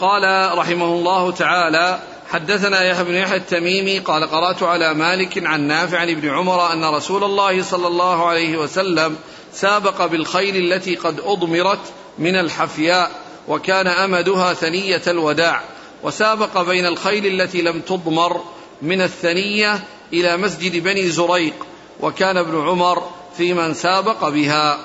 قال 0.00 0.58
رحمه 0.58 0.84
الله 0.84 1.30
تعالى 1.30 2.00
حدثنا 2.30 2.82
يحيى 2.82 3.04
بن 3.04 3.14
يحيى 3.14 3.36
التميمي 3.36 3.98
قال 3.98 4.24
قرأت 4.24 4.62
على 4.62 4.94
مالك 4.94 5.46
عن 5.46 5.60
نافع 5.60 5.98
عن 5.98 6.10
ابن 6.10 6.28
عمر 6.28 6.72
أن 6.72 6.84
رسول 6.84 7.24
الله 7.24 7.62
صلى 7.62 7.86
الله 7.86 8.26
عليه 8.26 8.58
وسلم 8.58 9.16
سابق 9.52 10.06
بالخيل 10.06 10.72
التي 10.72 10.94
قد 10.94 11.20
أضمرت 11.20 11.78
من 12.18 12.36
الحفياء 12.36 13.10
وكان 13.48 13.86
أمدها 13.86 14.54
ثنية 14.54 15.02
الوداع 15.06 15.62
وسابق 16.02 16.62
بين 16.62 16.86
الخيل 16.86 17.40
التي 17.40 17.62
لم 17.62 17.80
تضمر 17.80 18.40
من 18.82 19.02
الثنية 19.02 19.84
إلى 20.12 20.36
مسجد 20.36 20.82
بني 20.82 21.08
زريق 21.08 21.54
وكان 22.00 22.36
ابن 22.36 22.68
عمر 22.68 23.02
في 23.36 23.54
من 23.54 23.74
سابق 23.74 24.28
بها. 24.28 24.78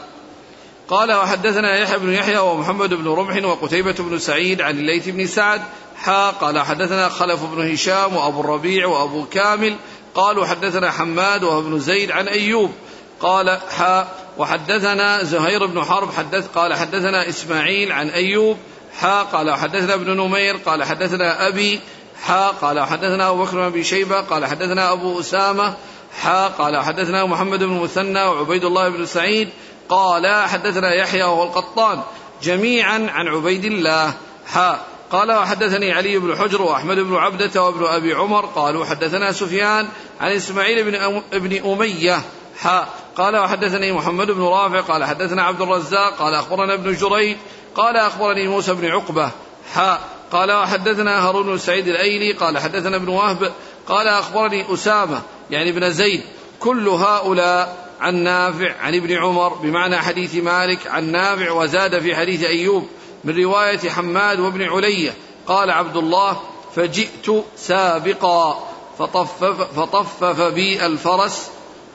قال 0.89 1.13
وحدثنا 1.13 1.77
يحيى 1.77 1.97
بن 1.97 2.13
يحيى 2.13 2.37
ومحمد 2.37 2.93
بن 2.93 3.07
رمح 3.07 3.43
وقتيبة 3.43 3.95
بن 3.99 4.19
سعيد 4.19 4.61
عن 4.61 4.79
الليث 4.79 5.09
بن 5.09 5.27
سعد. 5.27 5.61
حا 5.97 6.29
قال 6.29 6.59
حدثنا 6.59 7.09
خلف 7.09 7.43
بن 7.43 7.71
هشام 7.71 8.15
وأبو 8.15 8.41
الربيع 8.41 8.87
وأبو 8.87 9.25
كامل. 9.25 9.75
قالوا 10.15 10.45
حدثنا 10.45 10.91
حماد 10.91 11.43
وهو 11.43 11.59
ابن 11.59 11.79
زيد 11.79 12.11
عن 12.11 12.27
أيوب. 12.27 12.71
قال 13.19 13.59
حا 13.77 14.07
وحدثنا 14.37 15.23
زهير 15.23 15.65
بن 15.65 15.83
حرب 15.83 16.11
حدث 16.11 16.47
قال 16.47 16.73
حدثنا 16.73 17.29
إسماعيل 17.29 17.91
عن 17.91 18.09
أيوب. 18.09 18.57
حا 18.99 19.21
قال 19.21 19.51
حدثنا 19.51 19.93
ابن 19.93 20.17
نمير. 20.17 20.57
قال 20.57 20.83
حدثنا 20.83 21.47
أبي. 21.47 21.79
حا 22.23 22.47
قال 22.47 22.79
حدثنا 22.79 23.29
أبو 23.29 23.43
بكر 23.43 23.69
بن 23.69 23.83
شيبة. 23.83 24.21
قال 24.21 24.45
حدثنا 24.45 24.91
أبو 24.91 25.19
أسامة. 25.19 25.73
حا 26.21 26.47
قال 26.47 26.77
حدثنا 26.77 27.25
محمد 27.25 27.59
بن 27.59 27.79
مثنى 27.79 28.23
وعبيد 28.23 28.63
الله 28.63 28.89
بن 28.89 29.05
سعيد. 29.05 29.49
قال 29.89 30.27
حدثنا 30.49 30.93
يحيى 30.93 31.23
وهو 31.23 31.43
القطان 31.43 32.01
جميعا 32.43 33.07
عن 33.11 33.27
عبيد 33.27 33.65
الله. 33.65 34.13
حا 34.47 34.79
قال 35.11 35.31
وحدثني 35.31 35.93
علي 35.93 36.17
بن 36.17 36.35
حجر 36.35 36.61
وأحمد 36.61 36.99
بن 36.99 37.15
عبدة 37.15 37.63
وابن 37.63 37.85
أبي 37.85 38.13
عمر 38.13 38.45
قالوا 38.45 38.85
حدثنا 38.85 39.31
سفيان 39.31 39.87
عن 40.21 40.31
إسماعيل 40.31 40.83
بن 40.83 41.21
ابن 41.33 41.71
أمية. 41.71 42.21
حا 42.59 42.87
قال 43.17 43.37
وحدثني 43.37 43.91
محمد 43.91 44.31
بن 44.31 44.41
رافع 44.41 44.81
قال 44.81 45.03
حدثنا 45.03 45.43
عبد 45.43 45.61
الرزاق 45.61 46.17
قال 46.19 46.33
أخبرنا 46.33 46.73
ابن 46.73 46.95
جريج 46.95 47.37
قال 47.75 47.97
أخبرني 47.97 48.47
موسى 48.47 48.73
بن 48.73 48.85
عقبة. 48.85 49.29
حا 49.73 49.99
قال 50.31 50.51
وحدثنا 50.51 51.27
هارون 51.27 51.43
بن 51.43 51.57
سعيد 51.57 51.87
الأيلي 51.87 52.31
قال 52.31 52.57
حدثنا 52.57 52.95
ابن 52.95 53.07
وهب 53.07 53.51
قال 53.87 54.07
أخبرني 54.07 54.73
أسامة 54.73 55.21
يعني 55.51 55.69
ابن 55.69 55.91
زيد. 55.91 56.23
كل 56.59 56.89
هؤلاء 56.89 57.84
عن 57.99 58.15
نافع 58.15 58.75
عن 58.81 58.95
ابن 58.95 59.13
عمر 59.13 59.53
بمعنى 59.53 59.97
حديث 59.97 60.35
مالك 60.35 60.87
عن 60.87 61.11
نافع 61.11 61.51
وزاد 61.51 61.99
في 61.99 62.15
حديث 62.15 62.43
أيوب 62.43 62.87
من 63.23 63.43
رواية 63.43 63.89
حماد 63.89 64.39
وابن 64.39 64.63
علية 64.63 65.13
قال 65.47 65.71
عبد 65.71 65.97
الله 65.97 66.41
فجئت 66.75 67.43
سابقا 67.57 68.69
فطفف, 68.99 69.61
فطفف 69.79 70.41
بي 70.41 70.85
الفرس 70.85 71.41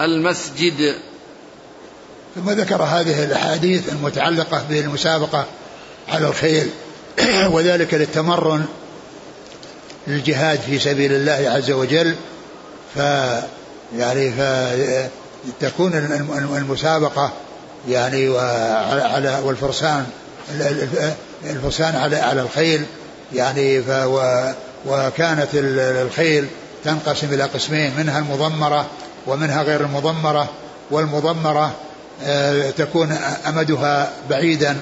المسجد. 0.01 0.95
ثم 2.35 2.51
ذكر 2.51 2.83
هذه 2.83 3.25
الأحاديث 3.25 3.93
المتعلقة 3.93 4.65
بالمسابقة 4.69 5.47
على 6.09 6.29
الخيل 6.29 6.71
وذلك 7.55 7.95
للتمرن 7.95 8.65
للجهاد 10.07 10.61
في 10.61 10.79
سبيل 10.79 11.13
الله 11.13 11.51
عز 11.51 11.71
وجل. 11.71 12.17
ف 12.95 12.99
يعني 13.99 14.33
فتكون 15.61 15.95
المسابقة 16.57 17.33
يعني 17.89 18.39
على 19.05 19.41
والفرسان 19.45 20.07
الفرسان 21.45 21.97
على 21.97 22.17
على 22.17 22.41
الخيل 22.41 22.85
يعني 23.33 23.83
وكانت 24.87 25.49
الخيل 25.55 26.47
تنقسم 26.85 27.33
إلى 27.33 27.43
قسمين 27.43 27.93
منها 27.99 28.19
المضمرة 28.19 28.87
ومنها 29.27 29.63
غير 29.63 29.81
المضمرة 29.81 30.49
والمضمرة 30.91 31.73
آه، 32.25 32.71
تكون 32.71 33.13
أمدها 33.49 34.13
بعيدا 34.31 34.77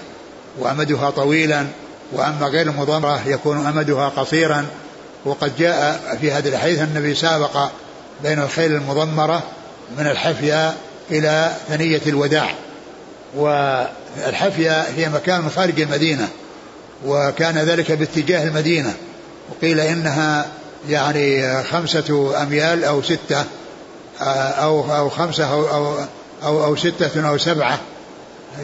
وأمدها 0.58 1.10
طويلا 1.10 1.66
وأما 2.12 2.46
غير 2.46 2.66
المضمرة 2.66 3.20
يكون 3.26 3.66
أمدها 3.66 4.08
قصيرا. 4.08 4.66
وقد 5.24 5.56
جاء 5.58 6.00
في 6.20 6.32
هذه 6.32 6.48
الحديث 6.48 6.82
النبي 6.82 7.14
سابق 7.14 7.68
بين 8.22 8.38
الخيل 8.38 8.72
المضمرة 8.72 9.42
من 9.98 10.06
الحفية 10.06 10.74
إلى 11.10 11.52
ثنية 11.68 12.00
الوداع. 12.06 12.50
والحفية 13.36 14.82
هي 14.82 15.08
مكان 15.08 15.50
خارج 15.50 15.80
المدينة 15.80 16.28
وكان 17.06 17.58
ذلك 17.58 17.92
باتجاه 17.92 18.44
المدينة. 18.44 18.94
وقيل 19.50 19.80
إنها 19.80 20.46
يعني 20.88 21.62
خمسة 21.62 22.34
أميال 22.42 22.84
أو 22.84 23.02
ستة 23.02 23.44
أو 24.20 24.96
أو 24.96 25.08
خمسة 25.08 25.52
أو 25.52 25.68
أو 25.68 25.94
أو, 26.42 26.64
أو 26.64 26.76
ستة 26.76 27.28
أو 27.28 27.38
سبعة. 27.38 27.78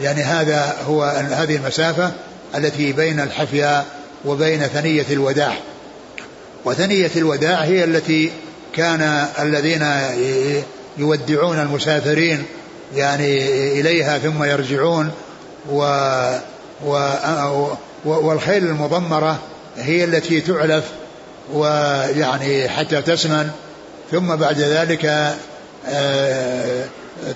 يعني 0.01 0.21
هذا 0.23 0.75
هو 0.87 1.03
هذه 1.31 1.55
المسافة 1.55 2.11
التي 2.55 2.91
بين 2.91 3.19
الحفيا 3.19 3.85
وبين 4.25 4.67
ثنية 4.67 5.05
الوداع. 5.11 5.53
وثنية 6.65 7.11
الوداع 7.15 7.63
هي 7.63 7.83
التي 7.83 8.31
كان 8.75 9.27
الذين 9.39 9.83
يودعون 10.97 11.59
المسافرين 11.59 12.43
يعني 12.95 13.47
إليها 13.79 14.17
ثم 14.17 14.43
يرجعون 14.43 15.11
و 15.71 15.81
و 16.85 16.99
والخيل 18.05 18.63
المضمرة 18.63 19.39
هي 19.77 20.03
التي 20.03 20.41
تعلف 20.41 20.85
ويعني 21.53 22.69
حتى 22.69 23.01
تسمن 23.01 23.49
ثم 24.11 24.35
بعد 24.35 24.59
ذلك 24.59 25.35
آه، 25.87 26.85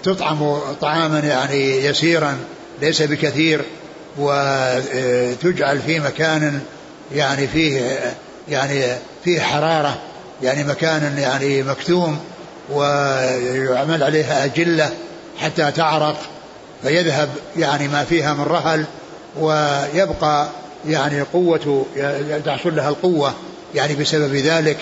تطعم 0.04 0.60
طعاما 0.82 1.20
يعني 1.20 1.86
يسيرا 1.86 2.38
ليس 2.82 3.02
بكثير 3.02 3.62
وتجعل 4.18 5.80
في 5.80 6.00
مكان 6.00 6.62
يعني 7.16 7.48
فيه 7.48 8.00
يعني 8.50 8.84
فيه 9.24 9.42
حرارة 9.42 9.98
يعني 10.44 10.64
مكان 10.64 11.18
يعني 11.18 11.64
مكتوم 11.64 12.20
ويعمل 12.72 14.04
عليها 14.04 14.46
أجلة 14.46 14.90
حتى 15.38 15.72
تعرق 15.72 16.16
فيذهب 16.84 17.30
يعني 17.58 17.88
ما 17.88 18.04
فيها 18.04 18.34
من 18.34 18.44
رهل 18.44 18.86
ويبقى 19.40 20.48
يعني 20.88 21.22
قوة 21.22 21.86
تحصل 22.46 22.76
لها 22.76 22.90
القوة 22.90 23.34
يعني 23.76 23.96
بسبب 23.96 24.36
ذلك. 24.36 24.78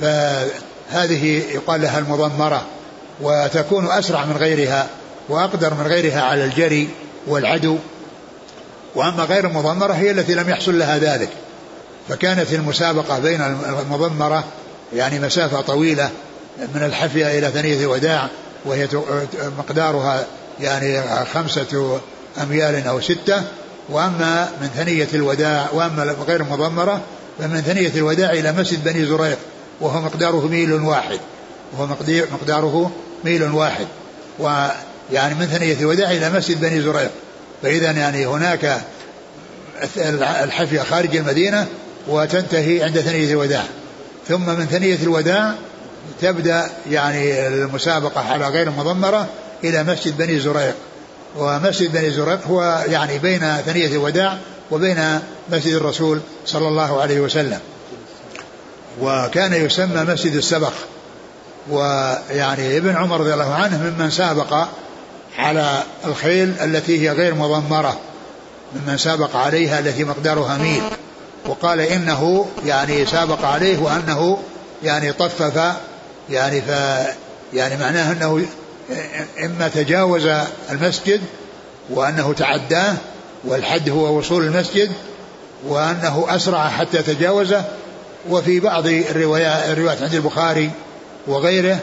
فهذه 0.00 1.42
يقال 1.54 1.82
لها 1.82 1.98
المضمرة 1.98 2.62
وتكون 3.20 3.90
أسرع 3.90 4.24
من 4.24 4.36
غيرها 4.36 4.86
وأقدر 5.28 5.74
من 5.74 5.86
غيرها 5.86 6.20
على 6.20 6.44
الجري 6.44 6.88
والعدو. 7.26 7.78
وأما 8.94 9.24
غير 9.24 9.46
المضمرة 9.46 9.92
هي 9.92 10.10
التي 10.10 10.34
لم 10.34 10.50
يحصل 10.50 10.78
لها 10.78 10.98
ذلك. 10.98 11.28
فكانت 12.08 12.52
المسابقة 12.52 13.18
بين 13.18 13.40
المضمرة 13.80 14.44
يعني 14.94 15.20
مسافة 15.20 15.60
طويلة 15.60 16.10
من 16.58 16.82
الحفية 16.82 17.38
إلى 17.38 17.50
ثنية 17.50 17.80
الوداع 17.80 18.28
وهي 18.64 18.88
مقدارها 19.58 20.26
يعني 20.60 21.02
خمسة 21.34 22.00
أميال 22.42 22.86
أو 22.86 23.00
ستة. 23.00 23.42
وأما 23.88 24.48
من 24.60 24.68
ثنية 24.76 25.08
الوداع 25.14 25.68
وأما 25.72 26.16
غير 26.28 26.40
المضمرة 26.40 27.00
فمن 27.38 27.60
ثنية 27.60 27.92
الوداع 27.96 28.30
إلى 28.30 28.52
مسجد 28.52 28.84
بني 28.84 29.06
زريق 29.06 29.38
وهو 29.80 30.00
مقداره 30.00 30.48
ميل 30.48 30.72
واحد. 30.72 31.20
وهو 31.72 31.86
مقداره 32.32 32.90
ميل 33.24 33.42
واحد. 33.42 33.86
ويعني 34.38 35.34
من 35.34 35.46
ثنية 35.46 35.76
الوداع 35.80 36.10
إلى 36.10 36.30
مسجد 36.30 36.60
بني 36.60 36.80
زريق. 36.80 37.10
فإذا 37.62 37.90
يعني 37.90 38.26
هناك 38.26 38.80
الحفية 40.18 40.80
خارج 40.80 41.16
المدينة 41.16 41.66
وتنتهي 42.08 42.82
عند 42.82 43.00
ثنية 43.00 43.32
الوداع. 43.32 43.64
ثم 44.28 44.46
من 44.46 44.66
ثنية 44.70 44.98
الوداع 45.02 45.54
تبدأ 46.20 46.70
يعني 46.90 47.48
المسابقة 47.48 48.32
على 48.32 48.48
غير 48.48 48.68
المضمرة 48.68 49.26
إلى 49.64 49.82
مسجد 49.82 50.16
بني 50.16 50.38
زريق. 50.40 50.74
ومسجد 51.36 51.92
بني 51.92 52.10
زريق 52.10 52.46
هو 52.46 52.84
يعني 52.88 53.18
بين 53.18 53.56
ثنية 53.66 53.86
الوداع 53.86 54.38
وبين 54.70 55.18
مسجد 55.52 55.74
الرسول 55.74 56.20
صلى 56.46 56.68
الله 56.68 57.00
عليه 57.00 57.20
وسلم. 57.20 57.58
وكان 59.00 59.54
يسمى 59.54 60.12
مسجد 60.12 60.34
السبخ. 60.34 60.72
ويعني 61.70 62.76
ابن 62.76 62.96
عمر 62.96 63.20
رضي 63.20 63.32
الله 63.32 63.54
عنه 63.54 63.78
ممن 63.82 64.10
سابق 64.10 64.66
على 65.38 65.82
الخيل 66.04 66.54
التي 66.60 67.02
هي 67.02 67.12
غير 67.12 67.34
مضمرة. 67.34 67.98
ممن 68.74 68.98
سابق 68.98 69.36
عليها 69.36 69.78
التي 69.78 70.04
مقدارها 70.04 70.58
ميل. 70.58 70.82
وقال 71.46 71.80
إنه 71.80 72.46
يعني 72.64 73.06
سابق 73.06 73.44
عليه 73.44 73.78
وأنه 73.78 74.38
يعني 74.82 75.12
طفف 75.12 75.76
يعني 76.30 76.62
ف 76.62 76.68
يعني 77.54 77.76
معناه 77.76 78.12
أنه 78.12 78.46
إما 79.44 79.68
تجاوز 79.68 80.28
المسجد 80.70 81.20
وأنه 81.90 82.32
تعداه 82.32 82.94
والحد 83.44 83.90
هو 83.90 84.18
وصول 84.18 84.44
المسجد 84.44 84.90
وأنه 85.66 86.26
أسرع 86.28 86.68
حتى 86.68 87.02
تجاوزه 87.02 87.64
وفي 88.30 88.60
بعض 88.60 88.86
الروايات, 88.86 89.68
الروايات 89.70 90.02
عند 90.02 90.14
البخاري 90.14 90.70
وغيره 91.26 91.78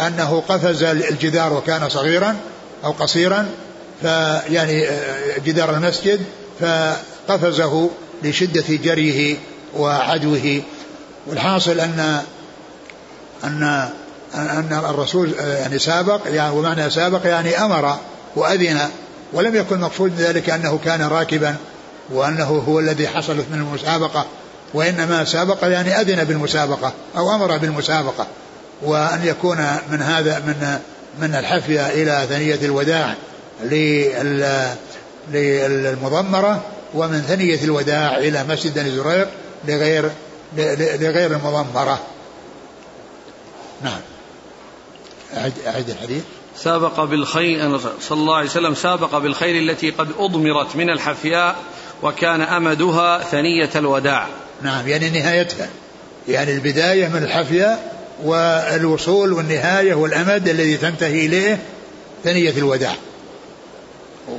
أنه 0.00 0.42
قفز 0.48 0.82
الجدار 0.82 1.52
وكان 1.52 1.88
صغيرا 1.88 2.36
أو 2.84 2.90
قصيرا 2.90 3.48
فيعني 4.02 4.86
جدار 5.44 5.74
المسجد 5.74 6.20
فقفزه 6.60 7.90
لشدة 8.22 8.64
جريه 8.68 9.36
وعدوه. 9.76 10.62
والحاصل 11.26 11.80
أن 11.80 12.22
أن 13.44 13.88
أن 14.34 14.80
الرسول 14.90 15.32
يعني 15.38 15.78
سابق 15.78 16.20
يعني 16.26 16.56
ومعنى 16.56 16.90
سابق 16.90 17.26
يعني 17.26 17.64
أمر 17.64 17.96
وأذن 18.36 18.80
ولم 19.32 19.56
يكن 19.56 19.80
مقصود 19.80 20.12
ذلك 20.18 20.50
أنه 20.50 20.78
كان 20.84 21.02
راكبا 21.02 21.56
وأنه 22.10 22.62
هو 22.68 22.78
الذي 22.78 23.08
حصلت 23.08 23.46
من 23.50 23.58
المسابقة 23.58 24.26
وإنما 24.74 25.24
سابق 25.24 25.64
يعني 25.64 26.00
أذن 26.00 26.24
بالمسابقة 26.24 26.92
أو 27.16 27.34
أمر 27.34 27.56
بالمسابقة. 27.56 28.26
وأن 28.82 29.20
يكون 29.24 29.66
من 29.90 30.02
هذا 30.02 30.38
من 30.38 30.78
من 31.20 31.34
الحفية 31.34 31.86
إلى 31.86 32.26
ثنية 32.28 32.66
الوداع 32.66 33.14
للمضمرة 35.32 36.62
ومن 36.94 37.20
ثنية 37.28 37.64
الوداع 37.64 38.16
إلى 38.16 38.44
مسجد 38.44 38.74
بني 38.74 38.90
زريق 38.90 39.28
لغير 39.68 40.10
لغير 41.00 41.32
المضمرة. 41.32 41.98
نعم. 43.82 44.00
أعد, 45.36 45.52
أعد 45.66 45.90
الحديث. 45.90 46.22
سابق 46.56 47.04
بالخيل 47.04 47.80
صلى 47.80 48.18
الله 48.18 48.36
عليه 48.36 48.46
وسلم 48.46 48.74
سابق 48.74 49.18
بالخيل 49.18 49.70
التي 49.70 49.90
قد 49.90 50.08
أضمرت 50.18 50.76
من 50.76 50.90
الحفياء 50.90 51.56
وكان 52.02 52.40
أمدها 52.40 53.18
ثنية 53.18 53.70
الوداع. 53.76 54.26
نعم 54.62 54.88
يعني 54.88 55.10
نهايتها. 55.10 55.68
يعني 56.28 56.52
البداية 56.52 57.08
من 57.08 57.22
الحفياء 57.22 57.98
والوصول 58.24 59.32
والنهاية 59.32 59.94
والأمد 59.94 60.48
الذي 60.48 60.76
تنتهي 60.76 61.26
إليه 61.26 61.58
ثنية 62.24 62.50
الوداع. 62.50 62.94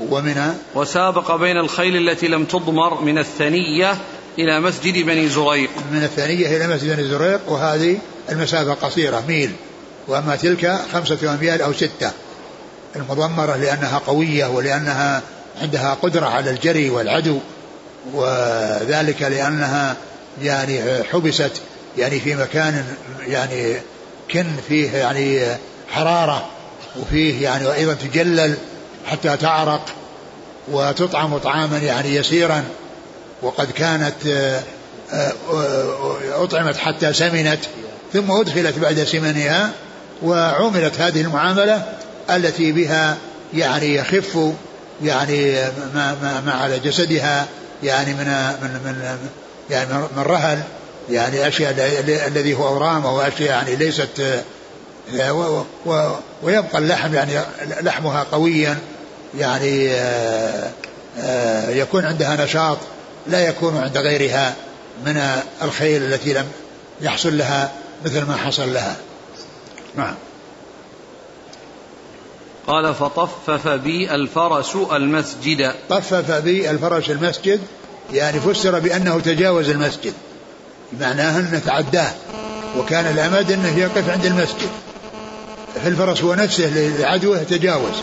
ومن 0.10 0.56
وسابق 0.75 1.36
بين 1.36 1.58
الخيل 1.58 2.10
التي 2.10 2.28
لم 2.28 2.45
تضمر 2.45 3.02
من 3.02 3.17
الثنية 3.17 3.97
إلى 4.39 4.60
مسجد 4.60 5.06
بني 5.06 5.30
زريق. 5.30 5.70
من 5.92 6.04
الثنية 6.04 6.58
إلى 6.58 6.76
مسجد 6.76 6.96
بني 6.96 7.08
زريق 7.08 7.52
وهذه 7.52 7.98
المسافة 8.30 8.74
قصيرة 8.74 9.24
ميل. 9.28 9.52
وأما 10.08 10.36
تلك 10.36 10.80
خمسة 10.94 11.34
أميال 11.34 11.62
أو 11.62 11.74
ستة. 11.74 12.12
المضمرة 12.96 13.56
لأنها 13.56 13.98
قوية 13.98 14.46
ولأنها 14.46 15.22
عندها 15.62 15.94
قدرة 15.94 16.26
على 16.26 16.50
الجري 16.50 16.89
والعدو 16.89 17.39
وذلك 18.13 19.22
لأنها 19.22 19.96
يعني 20.42 21.04
حبست 21.04 21.52
يعني 21.98 22.20
في 22.20 22.36
مكان 22.36 22.86
يعني 23.28 23.76
كن 24.32 24.46
فيه 24.68 24.92
يعني 24.92 25.58
حرارة 25.92 26.50
وفيه 27.02 27.44
يعني 27.44 27.68
وأيضا 27.68 27.94
تجلل 27.94 28.58
حتى 29.06 29.38
تعرق 29.38 29.86
وتطعم 30.72 31.38
طعاما 31.38 31.78
يعني 31.78 32.15
يسيرا. 32.15 32.63
وقد 33.41 33.71
كانت 33.71 34.25
آه، 34.28 34.62
آه، 35.13 36.43
أطعمت 36.43 36.78
حتى 36.78 37.13
سمنت 37.13 37.60
ثم 38.13 38.32
أدخلت 38.32 38.80
بعد 38.80 39.04
سمنها 39.04 39.71
وعملت 40.23 40.99
هذه 40.99 41.21
المعاملة 41.21 41.93
التي 42.30 42.71
بها 42.71 43.17
يعني 43.54 43.95
يخف 43.95 44.38
يعني 45.04 45.54
ما, 45.93 46.15
ما, 46.21 46.41
ما 46.45 46.52
على 46.52 46.80
جسدها 46.80 47.45
يعني 47.84 48.13
من 48.13 48.25
من 48.62 48.69
من 48.86 49.17
يعني 49.69 49.93
من 50.17 50.23
رهل 50.23 50.60
يعني 51.10 51.47
أشياء 51.47 51.75
الذي 52.28 52.54
هو 52.54 52.67
أورام 52.67 53.06
أو 53.06 53.21
أشياء 53.21 53.49
يعني 53.49 53.75
ليست 53.75 54.43
ويبقى 56.43 56.78
اللحم 56.78 57.13
يعني 57.13 57.32
لحمها 57.82 58.23
قويا 58.32 58.78
يعني 59.38 59.91
آه، 59.91 60.69
آه، 61.19 61.69
يكون 61.69 62.06
عندها 62.06 62.45
نشاط. 62.45 62.78
لا 63.30 63.48
يكون 63.48 63.78
عند 63.78 63.98
غيرها 63.98 64.56
من 65.06 65.22
الخيل 65.62 66.04
التي 66.04 66.34
لم 66.34 66.46
يحصل 67.02 67.38
لها 67.38 67.72
مثل 68.06 68.26
ما 68.26 68.36
حصل 68.36 68.74
لها. 68.74 68.96
نعم. 69.96 70.15
قال 72.68 72.96
فطفف 72.96 73.68
بي 73.68 74.15
الفرس 74.15 74.76
المسجد. 74.76 75.74
طفف 75.89 76.32
بي 76.32 76.70
الفرس 76.70 77.10
المسجد 77.10 77.60
يعني 78.13 78.39
فسر 78.39 78.80
بأنه 78.80 79.20
تجاوز 79.20 79.70
المسجد 79.70 80.13
معناه 81.00 81.39
أنه 81.39 81.62
تعداه 81.65 82.12
وكان 82.78 83.06
الأمد 83.06 83.52
أنه 83.52 83.78
يقف 83.78 84.10
عند 84.10 84.26
المسجد. 84.26 84.70
فالفرس 85.84 86.24
هو 86.24 86.34
نفسه 86.34 86.94
لعدوه 87.00 87.44
تجاوز. 87.44 87.96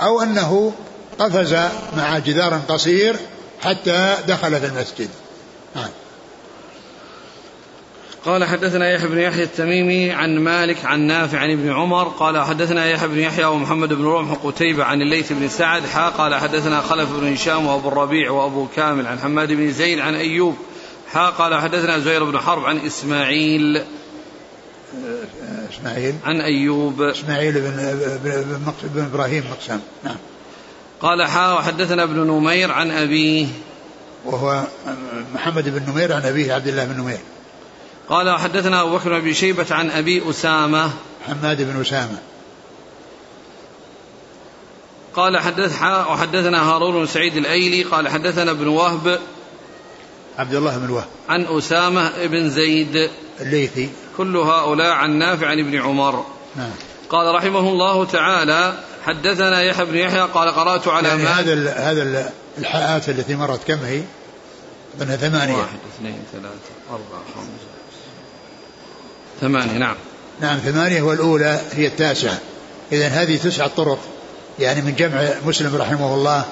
أو 0.00 0.22
أنه 0.22 0.72
قفز 1.18 1.54
مع 1.96 2.18
جدار 2.18 2.60
قصير 2.68 3.16
حتى 3.62 4.16
دخل 4.28 4.60
في 4.60 4.66
المسجد. 4.66 5.08
نعم. 5.76 5.88
قال 8.24 8.44
حدثنا 8.44 8.90
يحيى 8.90 9.08
بن 9.08 9.18
يحيى 9.18 9.42
التميمي 9.42 10.10
عن 10.10 10.38
مالك 10.38 10.84
عن 10.84 11.00
نافع 11.00 11.38
عن 11.38 11.50
ابن 11.50 11.72
عمر. 11.72 12.08
قال 12.08 12.44
حدثنا 12.44 12.86
يحيى 12.90 13.08
بن 13.08 13.18
يحيى 13.18 13.44
ومحمد 13.44 13.92
بن 13.92 14.04
رمح 14.04 14.32
قتيبة 14.32 14.84
عن 14.84 15.02
الليث 15.02 15.32
بن 15.32 15.48
سعد. 15.48 15.86
حا 15.86 16.08
قال 16.08 16.34
حدثنا 16.34 16.80
خلف 16.80 17.10
بن 17.12 17.32
هشام 17.32 17.66
وأبو 17.66 17.88
الربيع 17.88 18.30
وأبو 18.30 18.66
كامل 18.76 19.06
عن 19.06 19.18
حماد 19.18 19.52
بن 19.52 19.72
زيد 19.72 19.98
عن 19.98 20.14
أيوب. 20.14 20.56
حا 21.12 21.30
قال 21.30 21.54
حدثنا 21.54 21.98
زهير 21.98 22.24
بن 22.24 22.38
حرب 22.38 22.64
عن 22.64 22.78
إسماعيل. 22.86 23.82
إسماعيل. 25.72 26.14
عن 26.24 26.40
أيوب. 26.40 27.02
إسماعيل 27.02 27.52
بن 27.52 27.98
بن, 28.24 28.72
بن 28.82 29.04
إبراهيم 29.04 29.44
مقسم. 29.50 29.80
نعم. 30.04 30.16
قال 31.00 31.22
حا 31.22 31.52
وحدثنا 31.52 32.02
ابن 32.02 32.26
نمير 32.26 32.72
عن 32.72 32.90
أبيه. 32.90 33.46
وهو 34.24 34.64
محمد 35.34 35.68
بن 35.68 35.92
نمير 35.92 36.12
عن 36.12 36.22
أبيه 36.22 36.54
عبد 36.54 36.68
الله 36.68 36.84
بن 36.84 37.00
نمير. 37.00 37.18
قال 38.08 38.38
حدثنا 38.38 38.82
أبو 38.82 38.96
بكر 38.96 39.20
بن 39.20 39.32
شيبة 39.32 39.66
عن 39.70 39.90
أبي 39.90 40.30
أسامة. 40.30 40.90
حماد 41.26 41.62
بن 41.62 41.80
أسامة. 41.80 42.18
قال 45.14 45.38
حدث 45.38 45.82
وحدثنا 45.82 46.62
هارون 46.70 46.94
بن 46.94 47.06
سعيد 47.06 47.36
الأيلي. 47.36 47.82
قال 47.82 48.08
حدثنا 48.08 48.50
ابن 48.50 48.66
وهب. 48.66 49.20
عبد 50.38 50.54
الله 50.54 50.78
بن 50.78 50.90
وهب. 50.90 51.08
عن 51.28 51.46
أسامة 51.46 52.26
بن 52.26 52.50
زيد. 52.50 53.10
الليثي. 53.40 53.88
كل 54.16 54.36
هؤلاء 54.36 54.92
عن 54.92 55.10
نافع 55.10 55.46
عن 55.46 55.58
ابن 55.58 55.80
عمر. 55.80 56.24
نعم. 56.56 56.70
قال 57.10 57.34
رحمه 57.34 57.60
الله 57.60 58.04
تعالى 58.04 58.74
حدثنا 59.06 59.62
يحيى 59.62 59.84
بن 59.84 59.96
يحيى 59.96 60.20
قال 60.20 60.50
قرأت 60.50 60.88
على 60.88 61.08
يعني 61.08 61.22
هذا 61.22 61.72
هذا 61.72 62.32
الحاءات 62.58 63.08
التي 63.08 63.34
مرت 63.34 63.60
كم 63.68 63.78
هي؟ 63.84 64.02
أنها 65.02 65.16
ثمانية. 65.16 65.56
واحد 65.56 65.78
اثنين 65.96 66.22
ثلاثة 66.32 66.56
أربعة 66.90 67.22
خمسة 67.34 67.70
ثمانية 69.40 69.78
نعم. 69.78 69.96
نعم 70.40 70.58
ثمانية 70.58 71.02
والأولى 71.02 71.60
هي 71.72 71.86
التاسعة. 71.86 72.38
إذا 72.92 73.08
هذه 73.08 73.36
تسعة 73.36 73.70
طرق 73.76 73.98
يعني 74.58 74.82
من 74.82 74.94
جمع 74.94 75.28
مسلم 75.46 75.76
رحمه 75.76 76.14
الله 76.14 76.44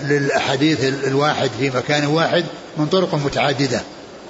للأحاديث 0.00 0.84
الواحد 0.84 1.50
في 1.58 1.70
مكان 1.70 2.06
واحد 2.06 2.44
من 2.76 2.86
طرق 2.86 3.14
متعددة. 3.14 3.80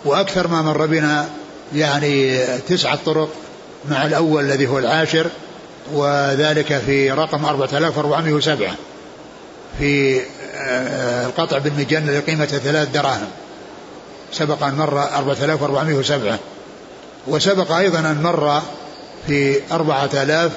وأكثر 0.05 0.49
ما 0.49 0.62
مر 0.62 0.87
بنا 0.87 1.29
يعني 1.75 2.45
تسعة 2.69 2.99
طرق 3.07 3.29
مع 3.89 4.07
الأول 4.07 4.45
الذي 4.45 4.67
هو 4.67 4.79
العاشر 4.79 5.27
وذلك 5.92 6.79
في 6.79 7.11
رقم 7.11 7.44
4407 7.44 8.75
في 9.79 10.20
آه، 10.55 11.27
القطع 11.27 11.59
بالمجنة 11.59 12.18
لقيمة 12.18 12.46
ثلاث 12.46 12.88
دراهم. 12.88 13.29
سبق 14.33 14.62
أن 14.62 14.75
مر 14.75 15.03
4407 15.03 16.38
وسبق 17.27 17.72
أيضا 17.72 17.99
أن 17.99 18.22
مر 18.22 18.62
في 19.27 19.61
أربعة 19.72 20.11
آلاف 20.14 20.53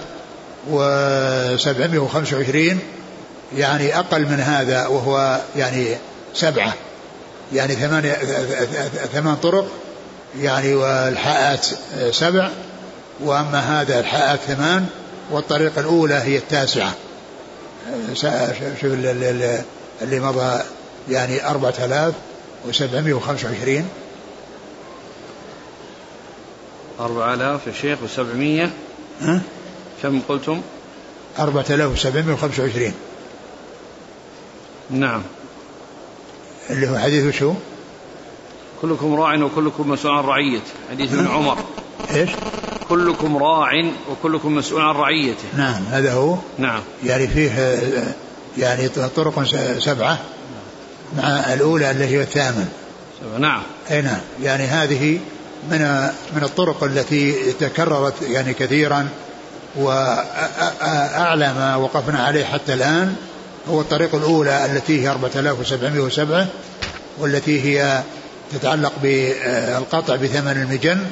وسبعمائة 0.70 2.00
وخمسة 2.00 2.38
وعشرين 2.38 2.80
يعني 3.58 4.00
أقل 4.00 4.22
من 4.22 4.40
هذا 4.40 4.88
وهو 4.88 5.40
يعني 5.56 5.98
سبعة. 6.34 6.74
يعني 7.54 7.76
ثمانية 7.76 8.14
ثمان 9.14 9.36
طرق 9.36 9.68
يعني 10.40 10.76
والحاءات 10.76 11.68
سبع 12.12 12.50
وأما 13.20 13.82
هذا 13.82 14.00
الحاءات 14.00 14.40
ثمان. 14.48 14.86
والطريقة 15.32 15.80
الأولى 15.80 16.14
هي 16.14 16.38
التاسعة. 16.38 16.96
شوف 18.82 18.94
اللي 20.02 20.20
مضى 20.20 20.62
يعني 21.10 21.50
أربعة 21.50 21.74
آلاف 21.80 22.14
وسبعمائة 22.68 23.14
وخمسة 23.14 23.50
وعشرين. 23.50 23.90
أربعة 27.00 27.34
آلاف 27.34 27.68
يا 27.68 27.74
شيخ 27.82 28.00
وسبعمية. 28.04 28.72
ها؟ 29.22 29.42
كم 30.04 30.22
قلتم؟ 30.30 30.62
أربعة 31.40 31.66
آلاف 31.70 31.92
وسبعمائة 31.92 32.34
وخمسة 32.34 32.64
وعشرين. 32.64 32.94
نعم. 34.90 35.22
اللي 36.70 36.90
هو 36.90 36.98
حديث 36.98 37.36
شو؟ 37.36 37.54
كلكم 38.82 39.16
راع 39.16 39.44
وكلكم 39.44 39.90
مسؤول 39.90 40.14
عن 40.14 40.24
رعيته 40.24 40.72
حديث 40.92 41.14
ابن 41.14 41.28
عمر. 41.28 41.58
إيش؟ 42.14 42.30
كلكم 42.90 43.38
راع 43.38 43.92
وكلكم 44.12 44.56
مسؤول 44.56 44.82
عن 44.82 44.96
رعيته. 44.96 45.44
نعم 45.58 45.84
هذا 45.92 46.14
هو. 46.14 46.36
نعم. 46.58 46.82
يعني 47.06 47.28
فيه 47.28 47.52
يعني 48.58 48.90
طرق 48.90 49.44
سبعة. 49.80 50.20
مع 51.18 51.54
الأولى 51.54 51.92
اللي 51.92 52.06
هي 52.06 52.22
الثامن. 52.22 52.68
نعم. 53.40 53.62
أي 53.92 54.02
نعم. 54.02 54.22
يعني 54.44 54.64
هذه 54.64 55.20
من 55.72 56.10
من 56.36 56.44
الطرق 56.44 56.84
التي 56.84 57.54
تكررت 57.54 58.14
يعني 58.22 58.54
كثيرا 58.54 59.08
وأعلى 59.76 61.54
ما 61.54 61.76
وقفنا 61.76 62.24
عليه 62.24 62.46
حتى 62.46 62.74
الآن. 62.74 63.16
هو 63.70 63.82
الطريق 63.82 64.16
الأولى 64.16 64.66
التي 64.66 65.04
هي 65.04 65.10
4707 65.10 66.48
والتي 67.18 67.62
هي 67.62 68.04
تتعلق 68.52 68.94
بالقطع 69.04 70.16
بثمن 70.16 70.52
المجن. 70.52 71.06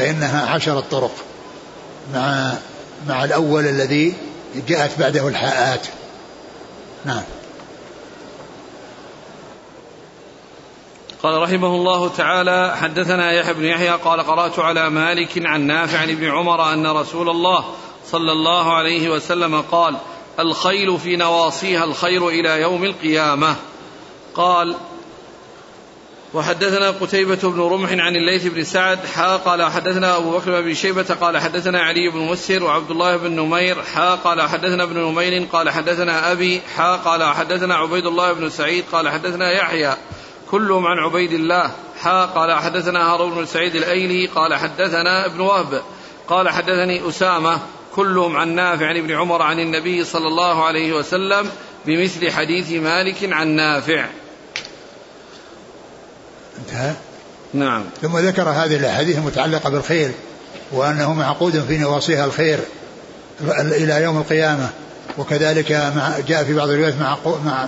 فإنها 0.00 0.46
عشرة 0.46 0.84
طرق 0.90 1.14
مع 2.14 2.52
مع 3.08 3.24
الأول 3.24 3.66
الذي 3.66 4.14
جاءت 4.68 4.98
بعده 4.98 5.28
الحاءات. 5.28 5.86
نعم. 7.04 7.22
قال 11.22 11.42
رحمه 11.42 11.66
الله 11.66 12.08
تعالى 12.08 12.76
حدثنا 12.76 13.32
يحيى 13.32 13.54
بن 13.54 13.64
يحيى 13.64 13.90
قال 13.90 14.20
قرأت 14.20 14.58
على 14.58 14.90
مالك 14.90 15.46
عن 15.46 15.60
نافع 15.60 15.98
عن 15.98 16.10
ابن 16.10 16.30
عمر 16.30 16.72
أن 16.72 16.86
رسول 16.86 17.28
الله 17.28 17.64
صلى 18.06 18.32
الله 18.32 18.72
عليه 18.72 19.10
وسلم 19.10 19.60
قال 19.60 19.96
الخيل 20.38 20.98
في 20.98 21.16
نواصيها 21.16 21.84
الخير 21.84 22.28
إلى 22.28 22.60
يوم 22.60 22.84
القيامة. 22.84 23.56
قال 24.34 24.76
وحدثنا 26.34 26.90
قتيبة 26.90 27.38
بن 27.42 27.60
رمح 27.60 27.90
عن 27.92 28.16
الليث 28.16 28.46
بن 28.46 28.64
سعد 28.64 28.98
حا 29.06 29.36
قال 29.36 29.62
حدثنا 29.62 30.16
أبو 30.16 30.38
بكر 30.38 30.60
بن 30.60 30.74
شيبة 30.74 31.16
قال 31.20 31.38
حدثنا 31.38 31.80
علي 31.80 32.08
بن 32.08 32.18
مسهر 32.18 32.64
وعبد 32.64 32.90
الله 32.90 33.16
بن 33.16 33.30
نمير 33.30 33.82
حا 33.82 34.14
قال 34.14 34.42
حدثنا 34.42 34.82
ابن 34.82 34.98
نمير 34.98 35.46
قال 35.52 35.70
حدثنا 35.70 36.32
أبي 36.32 36.60
حا 36.76 36.96
قال 36.96 37.24
حدثنا 37.24 37.74
عبيد 37.74 38.06
الله 38.06 38.32
بن 38.32 38.50
سعيد 38.50 38.84
قال 38.92 39.08
حدثنا 39.08 39.52
يحيى 39.52 39.94
كلهم 40.50 40.86
عن 40.86 40.98
عبيد 40.98 41.32
الله 41.32 41.70
حا 42.00 42.24
قال 42.24 42.52
حدثنا 42.52 43.12
هارون 43.12 43.34
بن 43.34 43.46
سعيد 43.46 43.74
الأيلي 43.74 44.26
قال 44.26 44.54
حدثنا 44.54 45.26
ابن 45.26 45.40
وهب 45.40 45.82
قال 46.28 46.48
حدثني 46.48 47.08
أسامة 47.08 47.58
كلهم 47.94 48.36
عن 48.36 48.48
نافع 48.48 48.86
عن 48.86 48.96
ابن 48.96 49.10
عمر 49.10 49.42
عن 49.42 49.60
النبي 49.60 50.04
صلى 50.04 50.28
الله 50.28 50.64
عليه 50.64 50.92
وسلم 50.92 51.50
بمثل 51.86 52.30
حديث 52.30 52.72
مالك 52.72 53.32
عن 53.32 53.48
نافع 53.48 54.06
انتهى؟ 56.66 56.92
نعم. 57.54 57.84
ثم 58.02 58.18
ذكر 58.18 58.42
هذه 58.48 58.76
الأحاديث 58.76 59.18
المتعلقة 59.18 59.70
بالخير 59.70 60.10
وأنه 60.72 61.14
معقود 61.14 61.64
في 61.68 61.78
نواصيها 61.78 62.24
الخير 62.24 62.58
إلى 63.60 64.02
يوم 64.02 64.18
القيامة. 64.18 64.68
وكذلك 65.18 65.68
جاء 66.28 66.44
في 66.44 66.54
بعض 66.54 66.68
الروايات 66.68 66.94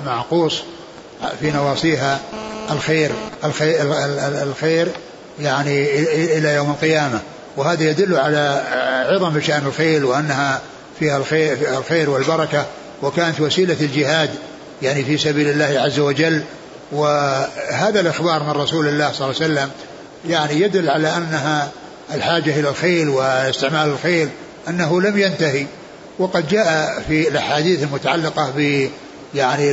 معقوص 0.06 0.62
في 1.40 1.50
نواصيها 1.50 2.20
الخير 2.70 3.10
الخير, 3.44 3.76
الخير 4.42 4.88
يعني 5.40 6.00
إلى 6.38 6.54
يوم 6.54 6.70
القيامة. 6.70 7.20
وهذا 7.56 7.82
يدل 7.82 8.16
على 8.16 8.62
عظم 9.08 9.40
شأن 9.40 9.66
الخيل 9.66 10.04
وأنها 10.04 10.60
فيها 10.98 11.16
الخير, 11.16 11.78
الخير 11.78 12.10
والبركة. 12.10 12.66
وكانت 13.02 13.40
وسيلة 13.40 13.76
الجهاد 13.80 14.30
يعني 14.82 15.04
في 15.04 15.18
سبيل 15.18 15.48
الله 15.48 15.80
عز 15.80 15.98
وجل 15.98 16.42
وهذا 16.92 18.00
الإخبار 18.00 18.42
من 18.42 18.50
رسول 18.50 18.88
الله 18.88 19.12
صلى 19.12 19.30
الله 19.30 19.42
عليه 19.42 19.52
وسلم 19.52 19.70
يعني 20.28 20.60
يدل 20.60 20.90
على 20.90 21.16
أنها 21.16 21.68
الحاجة 22.14 22.60
إلى 22.60 22.68
الخيل 22.68 23.08
واستعمال 23.08 23.88
الخيل 23.88 24.28
أنه 24.68 25.00
لم 25.00 25.18
ينتهي. 25.18 25.66
وقد 26.18 26.48
جاء 26.48 27.02
في 27.08 27.28
الأحاديث 27.28 27.82
المتعلقة 27.82 28.52
ب 28.56 28.88
يعني 29.34 29.72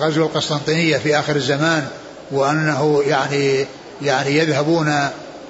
غزو 0.00 0.26
القسطنطينية 0.26 0.96
في 0.96 1.18
آخر 1.18 1.36
الزمان 1.36 1.86
وأنه 2.30 3.02
يعني 3.06 3.66
يعني 4.02 4.38
يذهبون 4.38 4.94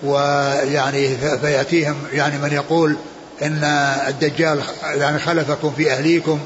ويعني 0.02 1.16
فيأتيهم 1.42 1.96
يعني 2.12 2.38
من 2.38 2.52
يقول 2.52 2.96
إن 3.42 3.64
الدجال 4.08 4.60
يعني 4.82 5.18
خلفكم 5.18 5.72
في 5.76 5.92
أهليكم 5.92 6.40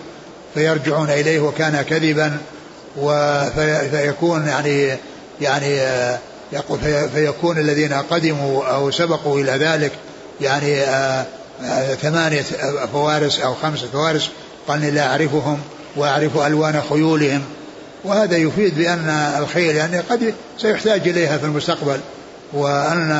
فيرجعون 0.54 1.10
إليه 1.10 1.40
وكان 1.40 1.82
كذبا. 1.82 2.38
فيكون 3.90 4.46
يعني 4.46 4.96
يعني 5.40 5.78
يقول 6.52 6.78
فيكون 7.14 7.58
الذين 7.58 7.92
قدموا 7.92 8.64
أو 8.64 8.90
سبقوا 8.90 9.40
إلى 9.40 9.52
ذلك 9.52 9.92
يعني 10.40 10.80
آه، 10.80 11.26
آه، 11.62 11.94
ثمانية 11.94 12.42
فوارس 12.92 13.40
أو 13.40 13.54
خمسة 13.54 13.86
فوارس. 13.92 14.30
قال 14.68 14.94
لا 14.94 15.06
أعرفهم 15.06 15.58
وأعرف 15.96 16.38
ألوان 16.38 16.82
خيولهم. 16.90 17.42
وهذا 18.04 18.36
يفيد 18.36 18.78
بأن 18.78 19.08
الخيل 19.38 19.76
يعني 19.76 20.00
قد 20.00 20.34
سيحتاج 20.58 21.08
إليها 21.08 21.38
في 21.38 21.44
المستقبل. 21.44 22.00
وأن 22.52 23.10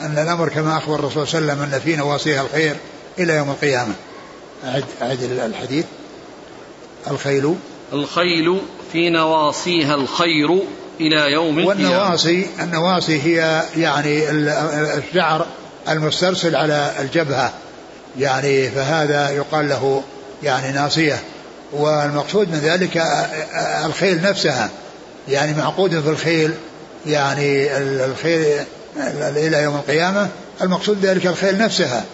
أن 0.00 0.18
الأمر 0.18 0.48
كما 0.48 0.76
أخبر 0.76 0.94
الرسول 0.94 1.28
صلى 1.28 1.38
الله 1.38 1.52
عليه 1.52 1.62
وسلم 1.62 1.74
أن 1.74 1.80
في 1.80 1.96
نواصيها 1.96 2.42
الخير 2.42 2.76
إلى 3.18 3.32
يوم 3.32 3.50
القيامة. 3.50 3.92
أعد, 4.64 4.84
أعد 5.02 5.22
الحديث. 5.22 5.84
الخيل. 7.10 7.54
الخيل 7.92 8.60
في 8.92 9.10
نواصيها 9.10 9.94
الخير 9.94 10.58
إلى 11.00 11.32
يوم 11.32 11.58
القيامة. 11.58 11.68
والنواصي 11.68 12.46
النواصي 12.62 13.22
هي 13.22 13.62
يعني 13.76 14.30
الشعر 14.30 15.46
المسترسل 15.88 16.56
على 16.56 16.92
الجبهة. 17.00 17.52
يعني 18.18 18.70
فهذا 18.70 19.30
يقال 19.30 19.68
له 19.68 20.02
يعني 20.42 20.72
ناصية. 20.72 21.22
والمقصود 21.72 22.48
من 22.48 22.58
ذلك 22.58 23.02
الخيل 23.84 24.22
نفسها. 24.22 24.70
يعني 25.28 25.54
معقود 25.54 26.00
في 26.00 26.08
الخيل 26.08 26.54
يعني 27.06 27.76
الخيل 27.76 28.64
إلى 29.36 29.62
يوم 29.62 29.76
القيامة. 29.76 30.28
المقصود 30.62 31.04
ذلك 31.06 31.26
الخيل 31.26 31.58
نفسها. 31.58 32.04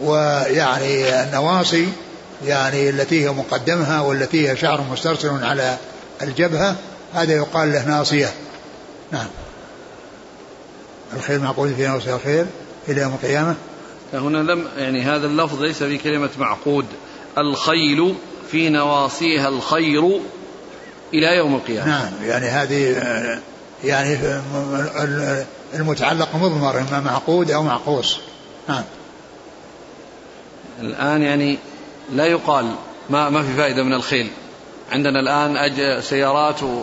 ويعني 0.00 1.22
النواصي 1.22 1.88
يعني 2.46 2.90
التي 2.90 3.24
هي 3.24 3.30
مقدمها 3.30 4.00
والتي 4.00 4.48
هي 4.48 4.56
شعر 4.56 4.84
مسترسل 4.92 5.44
على 5.44 5.76
الجبهة 6.22 6.76
هذا 7.14 7.32
يقال 7.32 7.72
له 7.72 7.86
ناصية. 7.88 8.32
نعم. 9.12 9.26
الخيل 11.16 11.40
معقود 11.40 11.74
في 11.74 11.86
ناصية 11.86 12.14
الخيل 12.14 12.46
إلى 12.88 13.00
يوم 13.00 13.14
القيامة؟ 13.14 13.54
هنا 14.12 14.52
لم 14.52 14.68
يعني 14.76 15.02
هذا 15.02 15.26
اللفظ 15.26 15.62
ليس 15.62 15.82
في 15.82 15.98
كلمة 15.98 16.30
معقود. 16.38 16.86
الخيل 17.38 18.14
في 18.50 18.68
نواصيها 18.68 19.48
الخير 19.48 20.20
إلى 21.14 21.36
يوم 21.36 21.54
القيامة. 21.54 21.86
نعم. 21.86 22.12
يعني 22.22 22.46
هذه 22.46 22.96
يعني 23.84 24.18
المتعلق 25.74 26.36
مضمر 26.36 26.78
إما 26.78 27.00
معقود 27.00 27.50
أو 27.50 27.62
معقوس 27.62 28.18
نعم. 28.68 28.84
الآن 30.80 31.22
يعني 31.22 31.58
لا 32.12 32.26
يقال 32.26 32.74
ما 33.10 33.30
ما 33.30 33.42
في 33.42 33.56
فائدة 33.56 33.82
من 33.82 33.92
الخيل. 33.92 34.30
عندنا 34.92 35.20
الآن 35.20 35.56
أج... 35.56 36.00
سيارات 36.00 36.62
و... 36.62 36.82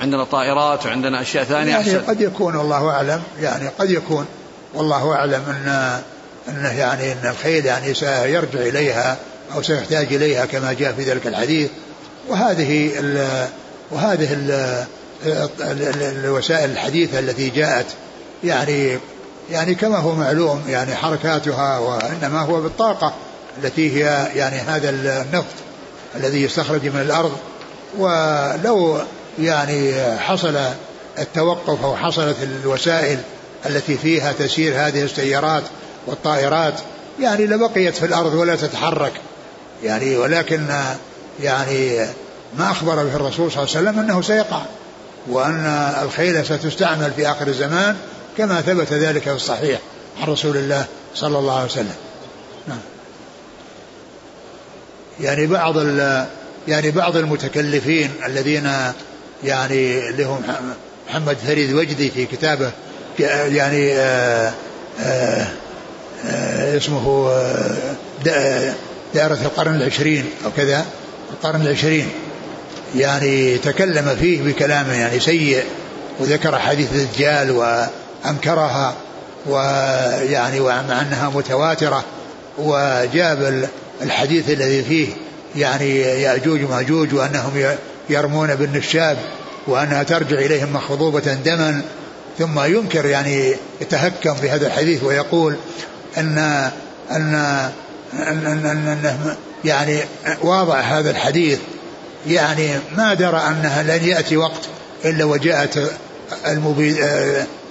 عندنا 0.00 0.24
طائرات 0.24 0.86
وعندنا 0.86 1.20
أشياء 1.22 1.44
ثانية 1.44 1.70
يعني 1.70 1.82
أحسن. 1.82 2.00
قد 2.00 2.20
يكون 2.20 2.56
والله 2.56 2.90
أعلم. 2.90 3.22
يعني 3.40 3.68
قد 3.78 3.90
يكون 3.90 4.26
والله 4.74 5.12
أعلم 5.12 5.42
أن 5.48 6.00
أنه 6.48 6.78
يعني 6.78 7.12
أن 7.12 7.30
الخيل 7.30 7.66
يعني 7.66 7.94
سيرجع 7.94 8.60
إليها 8.60 9.16
أو 9.54 9.62
سيحتاج 9.62 10.14
إليها 10.14 10.46
كما 10.46 10.72
جاء 10.72 10.92
في 10.92 11.02
ذلك 11.02 11.26
الحديث. 11.26 11.70
وهذه 12.28 12.90
ال 12.98 13.46
وهذه 13.90 14.32
ال 14.32 14.84
الوسائل 16.24 16.70
الحديثة 16.70 17.18
التي 17.18 17.50
جاءت 17.50 17.86
يعني 18.44 18.98
يعني 19.50 19.74
كما 19.74 19.96
هو 19.98 20.14
معلوم 20.14 20.62
يعني 20.68 20.94
حركاتها 20.94 21.78
وإنما 21.78 22.40
هو 22.40 22.60
بالطاقة 22.60 23.14
التي 23.58 23.96
هي 23.96 24.28
يعني 24.34 24.56
هذا 24.56 24.90
النفط. 24.90 25.67
الذي 26.16 26.42
يستخرج 26.42 26.86
من 26.86 27.00
الأرض 27.00 27.32
ولو 27.98 28.98
يعني 29.38 29.94
حصل 30.18 30.58
التوقف 31.18 31.84
أو 31.84 31.96
حصلت 31.96 32.36
الوسائل 32.42 33.18
التي 33.66 33.98
فيها 33.98 34.32
تسير 34.32 34.74
هذه 34.76 35.02
السيارات 35.02 35.62
والطائرات 36.06 36.74
يعني 37.20 37.46
لبقيت 37.46 37.94
في 37.94 38.06
الأرض 38.06 38.34
ولا 38.34 38.56
تتحرك. 38.56 39.12
يعني 39.84 40.16
ولكن 40.16 40.66
يعني 41.42 42.06
ما 42.58 42.70
أخبر 42.70 43.04
به 43.04 43.16
الرسول 43.16 43.52
صلى 43.52 43.64
الله 43.64 43.76
عليه 43.76 43.88
وسلم 43.88 43.98
أنه 43.98 44.22
سيقع 44.22 44.62
وأن 45.26 45.64
الخيل 46.02 46.46
ستستعمل 46.46 47.12
في 47.16 47.30
آخر 47.30 47.46
الزمان 47.46 47.96
كما 48.38 48.60
ثبت 48.60 48.92
ذلك 48.92 49.22
في 49.22 49.32
الصحيح 49.32 49.80
عن 50.20 50.28
رسول 50.28 50.56
الله 50.56 50.84
صلى 51.14 51.38
الله 51.38 51.54
عليه 51.54 51.64
وسلم 51.64 51.94
نعم 52.68 52.78
يعني 55.20 55.46
بعض 55.46 55.76
يعني 56.68 56.90
بعض 56.90 57.16
المتكلفين 57.16 58.10
الذين 58.26 58.70
يعني 59.44 60.10
لهم 60.12 60.42
محمد 61.08 61.36
فريد 61.46 61.72
وجدي 61.72 62.10
في 62.10 62.26
كتابه 62.26 62.70
يعني 63.48 63.92
آآ 63.92 64.52
آآ 65.00 65.46
آآ 66.26 66.76
اسمه 66.76 67.32
دائرة 69.14 69.38
القرن 69.44 69.74
العشرين 69.74 70.24
أو 70.44 70.50
كذا 70.56 70.86
القرن 71.32 71.62
العشرين. 71.62 72.08
يعني 72.96 73.58
تكلم 73.58 74.16
فيه 74.20 74.42
بكلام 74.42 74.90
يعني 74.90 75.20
سيء 75.20 75.64
وذكر 76.20 76.58
حديث 76.58 76.92
الدجال 76.92 77.50
وأنكرها 77.50 78.94
ويعني 79.46 80.60
ومع 80.60 81.00
أنها 81.00 81.30
متواترة 81.34 82.04
وجاب 82.58 83.68
الحديث 84.02 84.50
الذي 84.50 84.82
فيه 84.82 85.08
يعني 85.56 86.00
يأجوج 86.00 86.64
ومأجوج 86.64 87.14
وأنهم 87.14 87.76
يرمون 88.10 88.54
بالنشاب 88.54 89.18
وأنها 89.66 90.02
ترجع 90.02 90.38
إليهم 90.38 90.72
مخضوبة 90.72 91.34
دما 91.34 91.82
ثم 92.38 92.60
ينكر 92.60 93.06
يعني 93.06 93.54
يتهكم 93.80 94.32
بهذا 94.42 94.66
الحديث 94.66 95.04
ويقول 95.04 95.56
أن 96.16 96.38
أن 97.10 97.34
أن, 98.14 98.46
أن, 98.46 98.66
أن, 98.66 98.86
أن 98.86 99.36
يعني 99.64 99.98
واضع 100.42 100.80
هذا 100.80 101.10
الحديث. 101.10 101.58
يعني 102.26 102.68
ما 102.96 103.14
درى 103.14 103.42
أنها 103.48 103.82
لن 103.82 104.04
يأتي 104.04 104.36
وقت 104.36 104.60
إلا 105.04 105.24
وجاءت 105.24 105.92
المبيد 106.46 106.96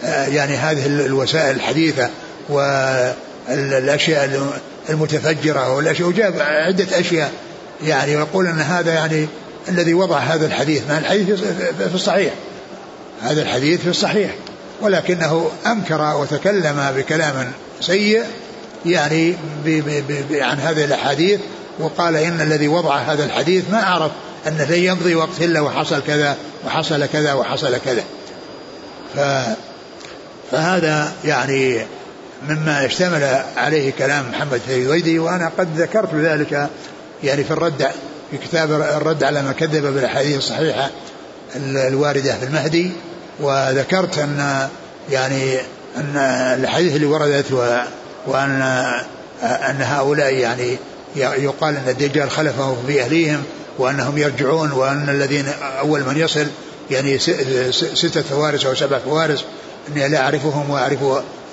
يعني 0.04 0.56
هذه 0.58 0.86
الوسائل 0.86 1.56
الحديثة 1.56 2.10
والأشياء 2.50 4.26
المتفجرة 4.90 5.74
والأشياء 5.76 6.10
وجاب 6.10 6.40
عدة 6.40 7.00
أشياء. 7.00 7.32
يعني 7.84 8.16
ويقول 8.16 8.48
أن 8.48 8.60
هذا 8.60 8.94
يعني 8.94 9.28
الذي 9.70 9.94
وضع 9.94 10.18
هذا 10.18 10.46
الحديث. 10.46 10.82
ما 10.90 10.98
الحديث 10.98 11.42
في 11.90 11.96
الصحيح. 11.96 12.34
هذا 13.22 13.42
الحديث 13.42 13.82
في 13.82 13.90
الصحيح. 13.90 14.36
ولكنه 14.82 15.52
أنكر 15.66 16.16
وتكلم 16.16 16.94
بكلام 16.96 17.52
سيء. 17.82 18.24
يعني 18.86 19.36
بي 19.64 19.82
بي 19.82 20.02
بي 20.02 20.42
عن 20.42 20.60
هذه 20.60 20.86
الأحاديث. 20.86 21.40
وقال 21.80 22.16
إن 22.16 22.42
الذي 22.42 22.68
وضع 22.68 22.98
هذا 22.98 23.24
الحديث 23.24 23.64
ما 23.72 23.84
أعرف 23.84 24.12
أنه 24.48 24.64
لن 24.64 24.84
يمضي 24.84 25.16
وقت 25.16 25.42
إلا 25.42 25.62
وحصل 25.62 26.02
كذا 26.08 26.38
وحصل 26.66 27.06
كذا 27.06 27.34
وحصل 27.34 27.78
كذا. 27.86 28.04
ف 29.16 29.20
فهذا 30.52 31.14
يعني 31.26 31.82
مما 32.50 32.86
اشتمل 32.86 33.44
عليه 33.58 33.92
كلام 33.92 34.30
محمد 34.32 34.62
الويدي 34.70 35.20
وأنا 35.20 35.52
قد 35.58 35.68
ذكرت 35.78 36.16
ذلك 36.16 36.70
يعني 37.24 37.44
في 37.44 37.52
الرد 37.52 37.88
في 38.32 38.38
كتاب 38.38 38.72
الرد 38.72 39.24
على 39.24 39.42
ما 39.42 39.52
كذب 39.52 39.94
بالأحاديث 39.94 40.38
الصحيحة 40.38 40.90
الواردة 41.56 42.36
في 42.36 42.46
المهدي 42.46 42.92
وذكرت 43.40 44.18
أن 44.18 44.68
يعني 45.12 45.58
أن 45.98 46.18
الاحاديث 46.60 46.96
اللي 46.96 47.06
وردت 47.06 47.52
وأن 48.28 48.62
أن 49.44 49.82
هؤلاء 49.82 50.34
يعني 50.34 50.78
يقال 51.16 51.76
أن 51.76 51.90
الدجال 51.90 52.32
خلفه 52.32 52.78
في 52.88 53.02
أهليهم 53.02 53.44
وأنهم 53.78 54.18
يرجعون 54.18 54.72
وأن 54.72 55.10
الذين 55.10 55.46
أول 55.80 56.04
من 56.04 56.18
يصل 56.18 56.48
يعني 56.92 57.20
ستة 57.94 58.22
فوارس 58.22 58.66
أو 58.66 58.76
سبع 58.76 59.00
فوارس 59.00 59.44
أني 59.92 60.10
لا 60.10 60.20
أعرفهم 60.20 60.70
وأعرف 60.70 61.00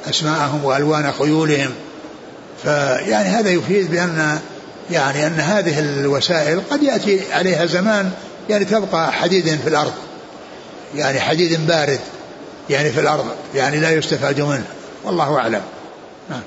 أسماءهم 0.09 0.65
وألوان 0.65 1.13
خيولهم. 1.13 1.71
فيعني 2.63 3.29
هذا 3.29 3.51
يفيد 3.51 3.91
بأن 3.91 4.39
يعني 4.91 5.27
أن 5.27 5.41
هذه 5.41 5.79
الوسائل 5.79 6.61
قد 6.71 6.83
يأتي 6.83 7.33
عليها 7.33 7.67
زمان 7.67 8.11
يعني 8.51 8.65
تبقى 8.65 9.13
حديد 9.13 9.45
في 9.45 9.69
الأرض 9.69 9.93
يعني 10.95 11.21
حديد 11.21 11.67
بارد 11.67 12.01
يعني 12.71 12.91
في 12.91 13.01
الأرض 13.01 13.27
يعني 13.55 13.81
لا 13.81 13.91
يستفاد 13.91 14.41
منه 14.41 14.65
والله 15.05 15.39
أعلم. 15.39 15.63
نعم. 16.31 16.43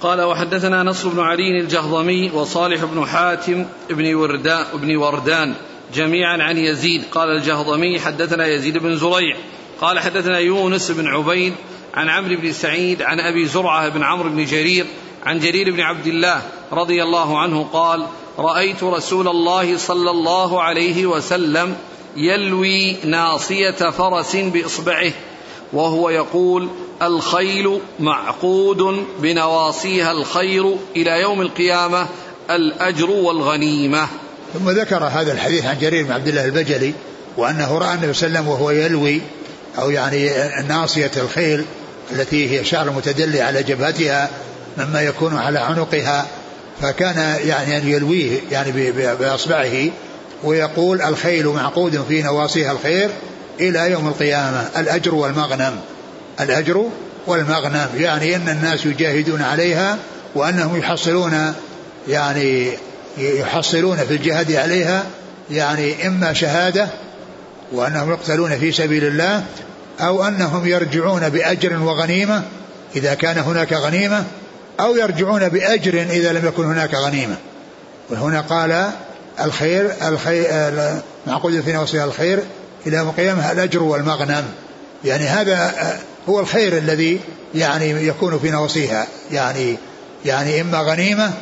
قال 0.00 0.22
وحدثنا 0.22 0.82
نصر 0.82 1.08
بن 1.08 1.20
علي 1.20 1.60
الجهضمي 1.60 2.30
وصالح 2.30 2.84
بن 2.84 3.06
حاتم 3.06 3.66
بن 3.90 4.14
وردان, 4.14 4.64
بن 4.74 4.96
وردان 4.96 5.54
جميعا 5.94 6.42
عن 6.42 6.56
يزيد. 6.56 7.02
قال 7.12 7.28
الجهضمي 7.28 8.00
حدثنا 8.00 8.46
يزيد 8.46 8.78
بن 8.78 8.96
زريع. 8.96 9.36
قال 9.80 9.98
حدثنا 9.98 10.38
يونس 10.38 10.90
بن 10.90 11.06
عبيد 11.06 11.54
عن 11.96 12.08
عمرو 12.08 12.36
بن 12.36 12.52
سعيد 12.52 13.02
عن 13.02 13.20
أبي 13.20 13.46
زرعة 13.46 13.88
بن 13.88 14.02
عمرو 14.02 14.28
بن 14.28 14.44
جرير 14.44 14.86
عن 15.26 15.38
جرير 15.38 15.70
بن 15.70 15.80
عبد 15.80 16.06
الله 16.06 16.42
رضي 16.72 17.02
الله 17.02 17.38
عنه 17.38 17.66
قال 17.72 18.06
رأيت 18.38 18.82
رسول 18.82 19.28
الله 19.28 19.78
صلى 19.78 20.10
الله 20.10 20.62
عليه 20.62 21.06
وسلم 21.06 21.76
يلوي 22.16 22.96
ناصية 23.04 23.70
فرس 23.70 24.36
بإصبعه 24.36 25.12
وهو 25.72 26.10
يقول 26.10 26.68
الخيل 27.02 27.80
معقود 28.00 29.04
بنواصيها 29.18 30.12
الخير 30.12 30.76
إلى 30.96 31.20
يوم 31.20 31.40
القيامة 31.40 32.06
الأجر 32.50 33.10
والغنيمة. 33.10 34.08
ثم 34.54 34.70
ذكر 34.70 35.04
هذا 35.04 35.32
الحديث 35.32 35.66
عن 35.66 35.78
جرير 35.78 36.04
بن 36.04 36.12
عبد 36.12 36.28
الله 36.28 36.44
البجلي 36.44 36.94
وأنه 37.36 37.78
رأى 37.78 37.94
النبي 37.94 38.12
صلى 38.12 38.26
الله 38.26 38.38
عليه 38.38 38.48
وسلم 38.48 38.48
وهو 38.48 38.70
يلوي 38.70 39.20
أو 39.78 39.90
يعني 39.90 40.30
ناصية 40.68 41.10
الخيل 41.16 41.64
التي 42.12 42.50
هي 42.50 42.64
شعر 42.64 42.90
متدلي 42.90 43.40
على 43.40 43.62
جبهتها 43.62 44.30
مما 44.78 45.02
يكون 45.02 45.36
على 45.36 45.58
عنقها 45.58 46.26
فكان 46.82 47.38
يعني 47.46 47.76
أن 47.78 47.88
يلويه 47.88 48.40
يعني 48.50 48.92
بأصبعه 48.92 49.90
ويقول 50.44 51.02
الخيل 51.02 51.46
معقود 51.46 52.04
في 52.08 52.22
نواصيها 52.22 52.72
الخير 52.72 53.10
إلى 53.60 53.90
يوم 53.90 54.08
القيامة 54.08 54.68
الأجر 54.76 55.14
والمغنم. 55.14 55.80
الأجر 56.40 56.88
والمغنم 57.26 57.88
يعني 57.96 58.36
أن 58.36 58.48
الناس 58.48 58.86
يجاهدون 58.86 59.42
عليها 59.42 59.98
وأنهم 60.34 60.76
يحصلون 60.76 61.54
يعني 62.08 62.72
يحصلون 63.18 63.96
في 63.96 64.14
الجهاد 64.14 64.52
عليها 64.52 65.04
يعني 65.50 66.06
إما 66.06 66.32
شهادة 66.32 66.88
وأنهم 67.72 68.10
يقتلون 68.10 68.58
في 68.58 68.72
سبيل 68.72 69.04
الله 69.04 69.44
أو 70.00 70.24
أنهم 70.24 70.66
يرجعون 70.66 71.28
بأجر 71.28 71.82
وغنيمة 71.82 72.42
إذا 72.96 73.14
كان 73.14 73.38
هناك 73.38 73.72
غنيمة 73.72 74.24
أو 74.80 74.96
يرجعون 74.96 75.48
بأجر 75.48 76.02
إذا 76.02 76.32
لم 76.32 76.46
يكن 76.46 76.64
هناك 76.64 76.94
غنيمة. 76.94 77.36
وهنا 78.10 78.40
قال 78.40 78.90
الخير 79.40 79.92
الخير 80.08 80.72
معقود 81.26 81.60
في 81.60 81.72
نوصيها 81.72 82.04
الخير 82.04 82.42
إلى 82.86 83.00
القيامة 83.00 83.52
الأجر 83.52 83.82
والمغنم. 83.82 84.44
يعني 85.04 85.24
هذا 85.24 85.74
هو 86.28 86.40
الخير 86.40 86.78
الذي 86.78 87.20
يعني 87.54 87.90
يكون 87.90 88.38
في 88.38 88.50
نوصيها 88.50 89.06
يعني 89.32 89.76
يعني 90.24 90.60
إما 90.60 90.78
غنيمة 90.78 91.32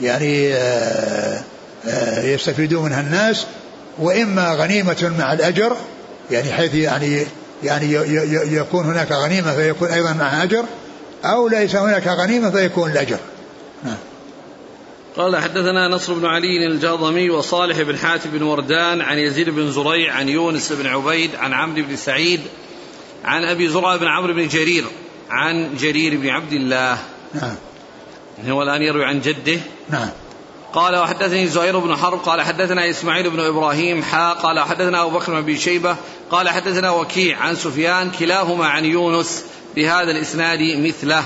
يعني 0.00 0.54
آه، 0.54 1.40
آه، 1.88 2.22
يستفيدون 2.22 2.84
منها 2.84 3.00
الناس 3.00 3.46
وإما 3.98 4.54
غنيمة 4.54 5.12
مع 5.18 5.32
الأجر 5.32 5.76
يعني 6.30 6.52
حيث 6.52 6.74
يعني 6.74 7.26
يعني 7.62 7.92
يكون 8.56 8.84
هناك 8.84 9.12
غنيمة 9.12 9.54
فيكون 9.54 9.88
أيضا 9.88 10.12
معها 10.12 10.42
أجر 10.42 10.64
أو 11.24 11.48
ليس 11.48 11.76
هناك 11.76 12.06
غنيمة 12.06 12.50
فيكون 12.50 12.90
الأجر 12.90 13.18
نعم. 13.84 13.96
قال 15.16 15.36
حدثنا 15.36 15.88
نصر 15.88 16.14
بن 16.14 16.26
علي 16.26 16.66
الجاضمي 16.66 17.30
وصالح 17.30 17.82
بن 17.82 17.98
حاتم 17.98 18.30
بن 18.30 18.42
وردان 18.42 19.00
عن 19.00 19.18
يزيد 19.18 19.50
بن 19.50 19.72
زريع 19.72 20.14
عن 20.14 20.28
يونس 20.28 20.72
بن 20.72 20.86
عبيد 20.86 21.34
عن 21.34 21.52
عمرو 21.52 21.82
بن 21.82 21.96
سعيد 21.96 22.40
عن 23.24 23.44
أبي 23.44 23.68
زرعه 23.68 23.96
بن 23.96 24.06
عمرو 24.06 24.34
بن 24.34 24.48
جرير 24.48 24.84
عن 25.30 25.76
جرير 25.76 26.16
بن 26.16 26.28
عبد 26.28 26.52
الله. 26.52 26.98
نعم. 27.34 27.54
هو 28.48 28.62
الآن 28.62 28.82
يروي 28.82 29.04
عن 29.04 29.20
جده. 29.20 29.60
نعم. 29.90 30.08
قال 30.72 30.96
وحدثني 30.96 31.46
زهير 31.46 31.78
بن 31.78 31.96
حرب 31.96 32.18
قال 32.18 32.42
حدثنا 32.42 32.90
إسماعيل 32.90 33.30
بن 33.30 33.40
إبراهيم 33.40 34.02
حا 34.02 34.32
قال 34.32 34.60
حدثنا 34.60 35.02
أبو 35.02 35.18
بكر 35.18 35.32
بن 35.32 35.38
أبي 35.38 35.58
شيبة 35.58 35.96
قال 36.30 36.48
حدثنا 36.48 36.90
وكيع 36.90 37.38
عن 37.38 37.56
سفيان 37.56 38.10
كلاهما 38.10 38.66
عن 38.66 38.84
يونس 38.84 39.44
بهذا 39.76 40.10
الإسناد 40.10 40.58
مثله. 40.60 41.24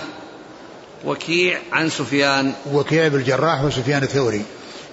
وكيع 1.04 1.58
عن 1.72 1.88
سفيان. 1.90 2.52
وكيع 2.72 3.08
بن 3.08 3.18
الجراح 3.18 3.64
وسفيان 3.64 4.02
الثوري. 4.02 4.44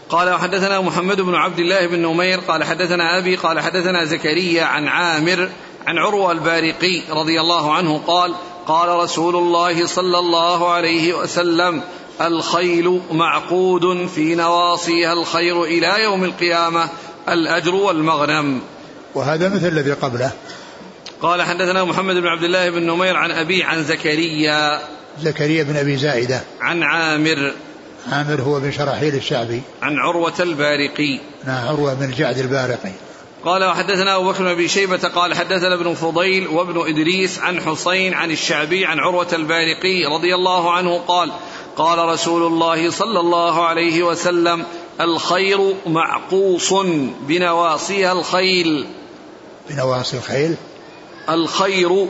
قال 0.10 0.30
وحدثنا 0.30 0.82
محمد 0.82 1.22
بن 1.22 1.36
عبد 1.36 1.60
الله 1.60 1.88
بن 1.88 2.00
نمير 2.00 2.40
قال 2.40 2.64
حدثنا 2.64 3.18
أبي 3.18 3.36
قال 3.36 3.60
حدثنا 3.60 4.06
زكريا 4.06 4.64
عن 4.64 4.88
عامر 4.88 5.50
عن 5.88 5.98
عروة 5.98 6.32
البارقي 6.32 7.02
رضي 7.10 7.42
الله 7.42 7.74
عنه 7.74 8.02
قال 8.08 8.36
قال 8.68 8.90
رسول 8.90 9.36
الله 9.36 9.86
صلى 9.86 10.20
الله 10.20 10.72
عليه 10.72 11.14
وسلم 11.14 11.82
الخيل 12.22 13.02
معقود 13.12 14.08
في 14.08 14.36
نواصيها 14.36 15.14
الخير 15.14 15.64
إلى 15.64 16.04
يوم 16.04 16.24
القيامة 16.24 16.90
الأجر 17.30 17.76
والمغنم. 17.76 18.62
وهذا 19.16 19.50
مثل 19.50 19.68
الذي 19.68 19.92
قبله. 19.92 20.32
قال 21.22 21.42
حدثنا 21.42 21.84
محمد 21.84 22.16
بن 22.16 22.28
عبد 22.28 22.44
الله 22.44 22.70
بن 22.70 22.84
نمير 22.84 23.16
عن 23.16 23.32
أبي 23.32 23.64
عن 23.64 23.84
زكريا. 23.84 24.80
زكريا 25.22 25.64
بن 25.64 25.78
أبي 25.78 25.98
زائدة. 25.98 26.44
عن 26.62 26.84
عامر. 26.84 27.54
عامر 28.12 28.42
هو 28.42 28.60
بن 28.60 28.72
شراحيل 28.72 29.16
الشعبي. 29.16 29.62
عن 29.82 29.96
عروة 29.98 30.34
البارقي. 30.40 31.20
نعم 31.46 31.68
عروة 31.68 31.94
بن 31.94 32.06
الجعد 32.06 32.38
البارقي. 32.38 32.92
قال 33.46 33.64
وحدثنا 33.64 34.16
أبو 34.16 34.32
بكر 34.32 34.54
بن 34.54 34.68
شيبة 34.68 34.98
قال 34.98 35.34
حدثنا 35.34 35.76
ابن 35.76 35.94
فضيل 35.94 36.48
وابن 36.48 36.90
إدريس 36.90 37.40
عن 37.40 37.62
حسين 37.62 38.14
عن 38.14 38.32
الشعبي 38.32 38.86
عن 38.86 39.00
عروة 39.00 39.28
البارقي 39.34 40.06
رضي 40.16 40.36
الله 40.36 40.72
عنه 40.72 40.98
قال 40.98 41.32
قال 41.80 42.00
رسول 42.00 42.44
الله 42.48 42.92
صلى 42.92 43.20
الله 43.20 43.66
عليه 43.66 44.04
وسلم 44.04 44.66
الخير 45.02 45.76
معقوص 45.86 46.74
بنواصيها 47.28 48.12
الخيل. 48.12 48.86
بنواصي 49.70 50.18
الخيل؟ 50.18 50.56
الخير 51.30 52.08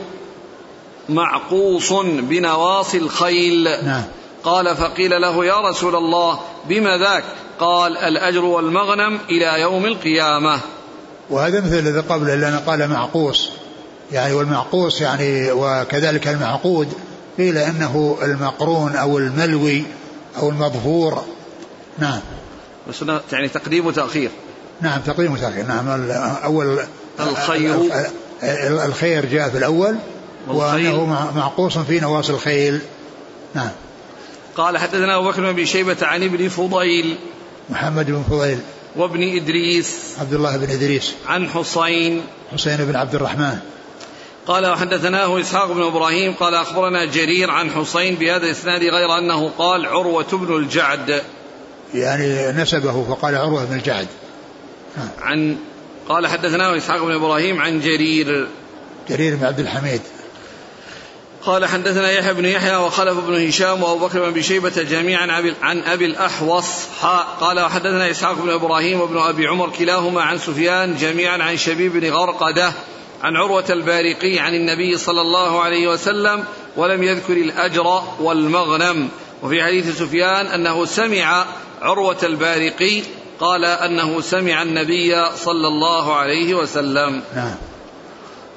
معقوص 1.08 1.92
بنواصي 2.02 2.98
الخيل. 2.98 3.64
نعم. 3.64 4.02
قال 4.44 4.76
فقيل 4.76 5.20
له 5.20 5.44
يا 5.44 5.60
رسول 5.60 5.96
الله 5.96 6.40
بما 6.68 6.98
ذاك؟ 6.98 7.24
قال 7.60 7.96
الأجر 7.96 8.44
والمغنم 8.44 9.18
إلى 9.30 9.60
يوم 9.60 9.86
القيامة. 9.86 10.60
وهذا 11.30 11.60
مثل 11.60 11.78
الذي 11.78 12.00
قبله 12.00 12.34
لأنه 12.34 12.58
قال 12.58 12.88
معقوص. 12.88 13.50
يعني 14.12 14.34
والمعقوص 14.34 15.00
يعني 15.00 15.52
وكذلك 15.52 16.28
المعقود. 16.28 16.92
قيل 17.38 17.58
إنه 17.58 18.18
المقرون 18.22 18.96
أو 18.96 19.18
الملوي 19.18 19.82
أو 20.38 20.50
المظهور 20.50 21.24
نعم. 21.98 22.20
بس 22.88 23.04
يعني 23.32 23.48
تقديم 23.48 23.86
وتأخير. 23.86 24.30
نعم 24.80 25.00
تقديم 25.00 25.32
وتأخير. 25.32 25.66
نعم 25.66 26.10
أول 26.44 26.78
الخير. 27.20 27.76
الخير 28.84 29.26
جاء 29.26 29.50
في 29.50 29.58
الأول 29.58 29.96
وأنه 30.48 31.04
معقوص 31.36 31.78
في 31.78 32.00
نواصي 32.00 32.32
الخيل. 32.32 32.80
نعم. 33.54 33.70
قال 34.56 34.78
حدثنا 34.78 35.16
أبو 35.16 35.30
بكر 35.30 35.52
بن 35.52 35.64
شيبة 35.64 35.96
عن 36.02 36.22
ابن 36.22 36.48
فضيل. 36.48 37.16
محمد 37.70 38.06
بن 38.06 38.22
فضيل. 38.30 38.58
وابن 38.96 39.22
إدريس. 39.22 39.96
عبد 40.20 40.34
الله 40.34 40.56
بن 40.56 40.70
إدريس. 40.70 41.14
عن 41.26 41.48
حسين. 41.48 42.22
حسين 42.52 42.76
بن 42.76 42.96
عبد 42.96 43.14
الرحمن. 43.14 43.58
قال 44.46 44.66
وحدثناه 44.66 45.40
إسحاق 45.40 45.72
بن 45.72 45.82
إبراهيم 45.82 46.32
قال 46.32 46.54
أخبرنا 46.54 47.04
جرير 47.04 47.50
عن 47.50 47.70
حسين 47.70 48.14
بهذا 48.14 48.46
الإسناد 48.46 48.82
غير 48.82 49.18
أنه 49.18 49.50
قال 49.58 49.86
عروة 49.86 50.26
بن 50.32 50.56
الجعد. 50.56 51.22
يعني 51.94 52.62
نسبه 52.62 53.04
فقال 53.04 53.36
عروة 53.36 53.64
بن 53.64 53.76
الجعد. 53.76 54.06
عن 55.18 55.56
قال 56.08 56.26
حدثناه 56.26 56.76
إسحاق 56.76 57.02
بن 57.02 57.12
إبراهيم 57.12 57.60
عن 57.60 57.80
جرير. 57.80 58.48
جرير 59.08 59.36
بن 59.36 59.44
عبد 59.44 59.60
الحميد. 59.60 60.00
قال 61.44 61.66
حدثنا 61.66 62.10
يحيى 62.10 62.34
بن 62.34 62.44
يحيى 62.44 62.76
وخلف 62.76 63.18
بن 63.18 63.48
هشام 63.48 63.82
وأبو 63.82 64.06
بكر 64.06 64.30
بن 64.30 64.42
شيبة 64.42 64.82
جميعا 64.82 65.42
عن 65.62 65.82
ابي 65.82 66.06
الأحوص. 66.06 66.66
حاء 67.02 67.26
قال 67.40 67.60
وحدثنا 67.60 68.10
إسحاق 68.10 68.34
بن 68.34 68.50
إبراهيم 68.50 69.00
وابن 69.00 69.18
أبي 69.18 69.46
عمر 69.46 69.70
كلاهما 69.78 70.22
عن 70.22 70.38
سفيان 70.38 70.96
جميعا 70.96 71.42
عن 71.42 71.56
شبيب 71.56 71.92
بن 71.92 72.10
غرقدة. 72.10 72.72
عن 73.22 73.36
عروة 73.36 73.64
البارقي 73.70 74.38
عن 74.38 74.54
النبي 74.54 74.98
صلى 74.98 75.20
الله 75.20 75.60
عليه 75.60 75.88
وسلم 75.88 76.44
ولم 76.76 77.02
يذكر 77.02 77.32
الأجر 77.32 78.02
والمغنم. 78.20 79.08
وفي 79.42 79.62
حديث 79.62 79.98
سفيان 79.98 80.46
أنه 80.46 80.84
سمع 80.84 81.44
عروة 81.82 82.16
البارقي 82.22 83.02
قال 83.40 83.64
أنه 83.64 84.20
سمع 84.20 84.62
النبي 84.62 85.26
صلى 85.36 85.68
الله 85.68 86.14
عليه 86.14 86.54
وسلم. 86.54 87.22
نعم. 87.36 87.54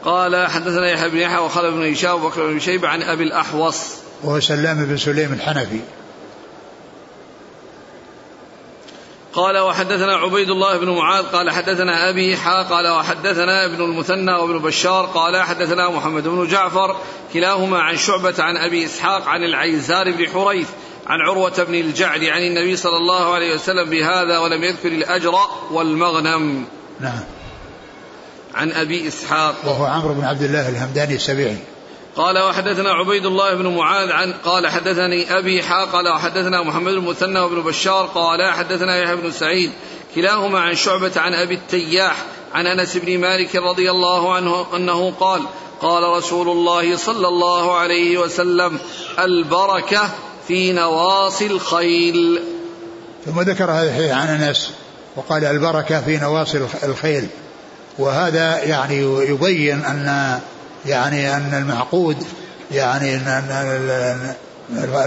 قال 0.06 0.48
حدثنا 0.48 0.90
يحيى 0.90 1.10
بن 1.10 1.18
يحيى 1.18 1.38
وخالد 1.38 1.74
بن 1.74 1.92
هشام 1.92 2.24
وبكر 2.24 2.48
بن 2.48 2.60
شيبة 2.60 2.88
عن 2.88 3.02
أبي 3.02 3.24
الأحوص. 3.24 3.78
وهو 4.24 4.40
سلام 4.40 4.86
بن 4.86 4.98
سليم 4.98 5.34
الحنفي. 5.34 5.80
قال 9.34 9.58
وحدثنا 9.58 10.16
عبيد 10.16 10.50
الله 10.50 10.78
بن 10.78 10.90
معاذ 10.90 11.26
قال 11.26 11.52
حدثنا 11.52 12.10
أبي 12.10 12.38
حا 12.38 12.64
قال 12.64 12.88
وحدثنا 12.88 13.66
ابن 13.66 13.84
المثنى 13.84 14.32
وابن 14.32 14.60
بشار 14.60 15.06
قال 15.06 15.42
حدثنا 15.42 15.90
محمد 15.90 16.28
بن 16.28 16.48
جعفر 16.48 16.96
كلاهما 17.34 17.82
عن 17.82 17.98
شعبة 17.98 18.34
عن 18.40 18.58
أبي 18.58 18.86
إسحاق 18.86 19.28
عن 19.28 19.44
العيزار 19.44 20.12
بن 20.12 20.30
حريث 20.30 20.68
عن 21.08 21.20
عروة 21.22 21.64
بن 21.64 21.76
الجعد 21.76 22.24
عن 22.24 22.42
النبي 22.42 22.76
صلى 22.76 22.98
الله 22.98 23.34
عليه 23.34 23.56
وسلم 23.56 23.90
بهذا 23.90 24.40
ولم 24.40 24.64
يذكر 24.64 24.88
الأجر 24.88 25.36
والمغنم. 25.72 26.66
نعم. 27.00 27.24
عن 28.56 28.72
أبي 28.72 29.08
إسحاق. 29.08 29.56
وهو 29.66 29.86
عمرو 29.86 30.14
بن 30.14 30.24
عبد 30.24 30.42
الله 30.42 30.70
الهمداني 30.70 31.16
السبيعي. 31.16 31.58
قال 32.16 32.40
وحدثنا 32.40 32.92
عبيد 32.92 33.26
الله 33.26 33.54
بن 33.54 33.68
معاذ 33.68 34.12
عن 34.12 34.34
قال 34.34 34.68
حدثني 34.68 35.38
أبي 35.38 35.64
حا 35.64 35.86
قال 35.86 36.08
وحدثنا 36.08 36.64
محمد 36.64 36.94
المثنى 36.94 37.40
وابن 37.40 37.62
بشار 37.62 38.06
قال 38.06 38.52
حدثنا 38.52 38.98
يحيى 38.98 39.16
بن 39.16 39.32
سعيد 39.32 39.72
كلاهما 40.16 40.60
عن 40.60 40.76
شعبة 40.76 41.12
عن 41.16 41.34
أبي 41.34 41.54
التياح 41.56 42.26
عن 42.54 42.68
أنس 42.68 42.98
بن 42.98 43.18
مالك 43.18 43.56
رضي 43.56 43.92
الله 43.92 44.34
عنه 44.34 44.66
أنه 44.76 45.14
قال 45.20 45.42
قال 45.82 46.04
رسول 46.04 46.50
الله 46.50 46.98
صلى 46.98 47.28
الله 47.28 47.78
عليه 47.78 48.18
وسلم 48.18 48.80
البركة 49.20 50.10
في 50.48 50.72
نواصي 50.72 51.48
الخيل. 51.48 52.42
ثم 53.26 53.42
ذكر 53.42 53.72
هذا 53.72 53.90
الحديث 53.90 54.12
عن 54.12 54.28
أنس 54.28 54.72
وقال 55.16 55.46
البركة 55.46 56.02
في 56.02 56.18
نواصي 56.18 56.68
الخيل. 56.84 57.28
وهذا 58.00 58.64
يعني 58.64 59.02
يبين 59.30 59.80
أن 59.80 60.40
يعني 60.86 61.38
أن 61.38 61.54
المعقود 61.54 62.18
يعني 62.72 63.16
ان 63.16 63.28
ان, 63.28 64.36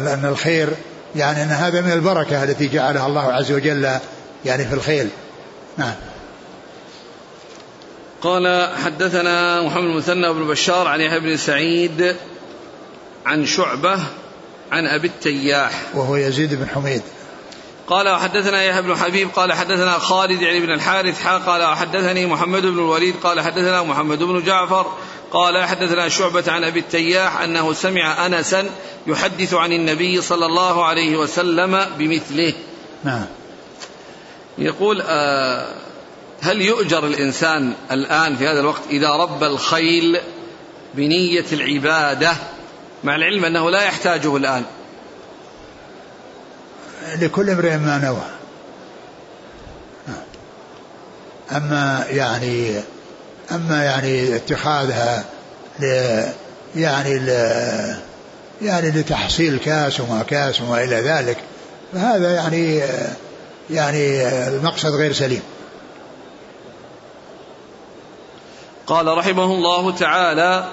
أن 0.09 0.25
الخير 0.25 0.69
يعني 1.17 1.43
أن 1.43 1.49
هذا 1.49 1.81
من 1.81 1.93
البركة 1.93 2.45
التي 2.45 2.69
جعلها 2.69 3.07
الله 3.07 3.33
عز 3.33 3.53
وجل 3.53 3.99
يعني 4.45 4.65
في 4.65 4.75
الخيل. 4.75 5.09
نعم. 5.77 5.95
قال 8.23 8.69
حدثنا 8.85 9.63
محمد 9.63 9.85
المثنى 9.85 10.33
بن 10.33 10.47
بشار 10.49 10.89
عن 10.89 11.01
يحيى 11.01 11.21
بن 11.21 11.37
سعيد 11.37 12.17
عن 13.27 13.47
شعبة 13.47 13.99
عن 14.73 14.87
أبي 14.87 15.07
التياح. 15.07 15.83
وهو 15.95 16.17
يزيد 16.17 16.55
بن 16.55 16.67
حميد. 16.75 17.03
قال 17.89 18.09
وحدثنا 18.09 18.65
يحيى 18.65 18.83
بن 18.83 18.97
حبيب 18.97 19.29
قال 19.37 19.53
حدثنا 19.53 19.99
خالد 19.99 20.43
يعني 20.43 20.61
بن 20.61 20.73
الحارث 20.73 21.21
حا 21.21 21.39
قال 21.39 21.63
وحدثني 21.63 22.27
محمد 22.27 22.63
بن 22.63 22.79
الوليد 22.79 23.15
قال 23.23 23.41
حدثنا 23.41 23.83
محمد 23.83 24.19
بن 24.19 24.43
جعفر 24.45 24.87
قال 25.31 25.65
حدثنا 25.65 26.09
شعبة 26.09 26.53
عن 26.53 26.65
أبي 26.65 26.81
التياح 26.81 27.41
أنه 27.41 27.73
سمع 27.73 28.27
أنسا 28.27 28.71
يحدث 29.07 29.55
عن 29.55 29.73
النبي 29.73 30.21
صلى 30.21 30.47
الله 30.47 30.85
عليه 30.85 31.17
وسلم 31.17 31.87
بمثله. 31.99 32.53
نعم. 33.05 33.27
يقول 34.59 35.03
آه 35.07 35.75
هل 36.41 36.63
يؤجر 36.63 37.07
الإنسان 37.07 37.73
الآن 37.91 38.37
في 38.37 38.49
هذا 38.49 38.61
الوقت 38.61 38.83
إذا 38.91 39.11
ربى 39.11 39.47
الخيل 39.47 40.21
بنية 40.95 41.47
العبادة؟ 41.53 42.33
مع 43.05 43.17
العلم 43.17 43.45
أنه 43.45 43.71
لا 43.71 43.83
يحتاجه 43.83 44.37
الآن. 44.37 44.65
لكل 47.21 47.51
امرئ 47.51 47.77
ما 47.77 47.99
نوى. 47.99 48.37
أما 51.53 52.07
يعني 52.11 52.83
أما 53.53 53.85
يعني 53.85 54.37
اتخاذها 54.37 55.25
ل 55.81 55.85
يعني 56.77 57.19
ل 57.19 57.29
يعني 58.63 58.91
لتحصيل 58.91 59.59
كاس 59.59 60.01
وما 60.01 60.23
كاس 60.23 60.61
وما 60.61 60.85
إلى 60.85 60.97
ذلك 60.97 61.39
فهذا 61.93 62.35
يعني 62.35 62.83
يعني 63.71 64.29
المقصد 64.49 64.95
غير 64.95 65.13
سليم. 65.13 65.43
قال 68.87 69.19
رحمه 69.19 69.45
الله 69.45 69.91
تعالى 69.91 70.69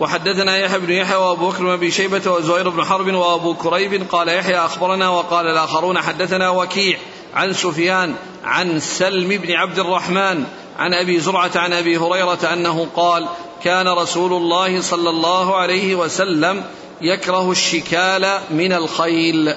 وحدثنا 0.00 0.58
يحيى 0.58 0.78
بن 0.78 0.92
يحيى 0.92 1.16
وأبو 1.16 1.48
بكر 1.48 1.64
بن 1.64 1.70
ابي 1.70 1.90
شيبة 1.90 2.30
وزهير 2.30 2.68
بن 2.68 2.84
حرب 2.84 3.14
وأبو 3.14 3.54
كريب 3.54 4.06
قال 4.10 4.28
يحيى 4.28 4.56
أخبرنا 4.56 5.08
وقال 5.08 5.46
الآخرون 5.46 5.98
حدثنا 5.98 6.50
وكيع 6.50 6.98
عن 7.36 7.52
سفيان 7.52 8.14
عن 8.44 8.80
سلم 8.80 9.28
بن 9.28 9.52
عبد 9.52 9.78
الرحمن 9.78 10.44
عن 10.78 10.94
أبي 10.94 11.20
زرعة 11.20 11.50
عن 11.56 11.72
أبي 11.72 11.96
هريرة 11.96 12.52
أنه 12.52 12.86
قال 12.96 13.28
كان 13.64 13.88
رسول 13.88 14.32
الله 14.32 14.80
صلى 14.80 15.10
الله 15.10 15.56
عليه 15.56 15.94
وسلم 15.94 16.64
يكره 17.00 17.50
الشكال 17.50 18.38
من 18.50 18.72
الخيل. 18.72 19.54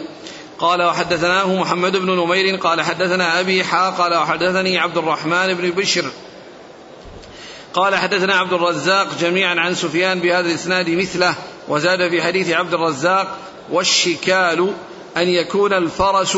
قال 0.59 0.81
وحدثناه 0.81 1.55
محمد 1.55 1.97
بن 1.97 2.11
نمير 2.11 2.55
قال 2.55 2.81
حدثنا 2.81 3.39
أبي 3.39 3.63
حا 3.63 3.89
قال 3.89 4.13
وحدثني 4.13 4.77
عبد 4.77 4.97
الرحمن 4.97 5.53
بن 5.53 5.71
بشر. 5.71 6.11
قال 7.73 7.95
حدثنا 7.95 8.35
عبد 8.35 8.53
الرزاق 8.53 9.07
جميعا 9.19 9.59
عن 9.59 9.75
سفيان 9.75 10.19
بهذا 10.19 10.49
الإسناد 10.49 10.89
مثله 10.89 11.35
وزاد 11.67 12.09
في 12.09 12.21
حديث 12.21 12.49
عبد 12.51 12.73
الرزاق 12.73 13.37
والشكال 13.71 14.73
أن 15.17 15.29
يكون 15.29 15.73
الفرس 15.73 16.37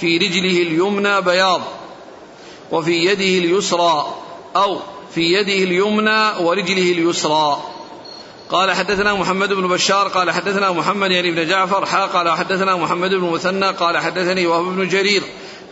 في 0.00 0.18
رجله 0.18 0.62
اليمنى 0.62 1.20
بياض 1.20 1.62
وفي 2.70 2.92
يده 2.92 3.44
اليسرى 3.44 4.14
أو 4.56 4.78
في 5.14 5.20
يده 5.20 5.64
اليمنى 5.64 6.30
ورجله 6.40 6.92
اليسرى. 6.92 7.62
قال 8.50 8.72
حدثنا 8.72 9.14
محمد 9.14 9.52
بن 9.52 9.68
بشار 9.68 10.08
قال 10.08 10.30
حدثنا 10.30 10.72
محمد 10.72 11.10
يعني 11.10 11.30
بن 11.30 11.48
جعفر 11.48 11.86
حا 11.86 12.06
قال 12.06 12.30
حدثنا 12.30 12.76
محمد 12.76 13.10
بن 13.10 13.30
مثنى 13.30 13.66
قال 13.66 13.98
حدثني 13.98 14.46
وهب 14.46 14.64
بن 14.64 14.88
جرير 14.88 15.22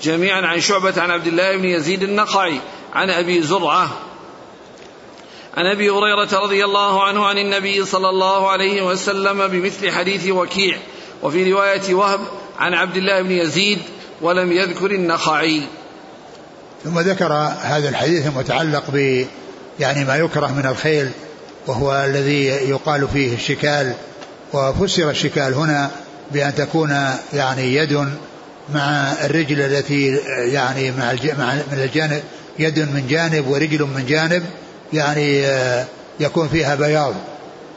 جميعا 0.03 0.47
عن 0.47 0.61
شعبة 0.61 1.03
عن 1.03 1.11
عبد 1.11 1.27
الله 1.27 1.57
بن 1.57 1.64
يزيد 1.64 2.03
النخعي 2.03 2.61
عن 2.95 3.11
أبي 3.11 3.43
زرعة. 3.43 3.91
عن 5.57 5.66
أبي 5.66 5.91
هريرة 5.91 6.41
رضي 6.43 6.64
الله 6.64 7.05
عنه 7.05 7.27
عن 7.27 7.39
النبي 7.39 7.85
صلى 7.85 8.09
الله 8.09 8.49
عليه 8.49 8.83
وسلم 8.83 9.47
بمثل 9.47 9.91
حديث 9.91 10.31
وكيع 10.31 10.79
وفي 11.23 11.53
رواية 11.53 11.95
وهب 11.95 12.21
عن 12.59 12.75
عبد 12.75 12.97
الله 12.97 13.23
بن 13.23 13.31
يزيد 13.31 13.79
ولم 14.23 14.53
يذكر 14.53 14.91
النخعي. 14.91 15.62
ثم 16.85 17.01
ذكر 17.01 17.33
هذا 17.62 17.89
الحديث 17.89 18.27
المتعلق 18.27 18.85
ب 18.93 19.27
يعني 19.81 20.05
ما 20.05 20.16
يكره 20.16 20.47
من 20.47 20.66
الخيل 20.66 21.11
وهو 21.66 22.05
الذي 22.05 22.45
يقال 22.47 23.09
فيه 23.09 23.35
الشكال 23.35 23.93
وفسر 24.53 25.11
الشكال 25.11 25.55
هنا 25.55 25.91
بأن 26.33 26.55
تكون 26.55 26.97
يعني 27.33 27.75
يد 27.75 28.09
مع 28.75 29.12
الرجل 29.25 29.61
التي 29.61 30.16
يعني 30.53 30.91
مع 30.91 31.12
من 31.73 31.81
الجانب 31.85 32.23
يد 32.59 32.79
من 32.79 33.07
جانب 33.09 33.49
ورجل 33.49 33.83
من 33.83 34.07
جانب 34.09 34.43
يعني 34.93 35.45
يكون 36.21 36.49
فيها 36.49 36.75
بياض 36.75 37.14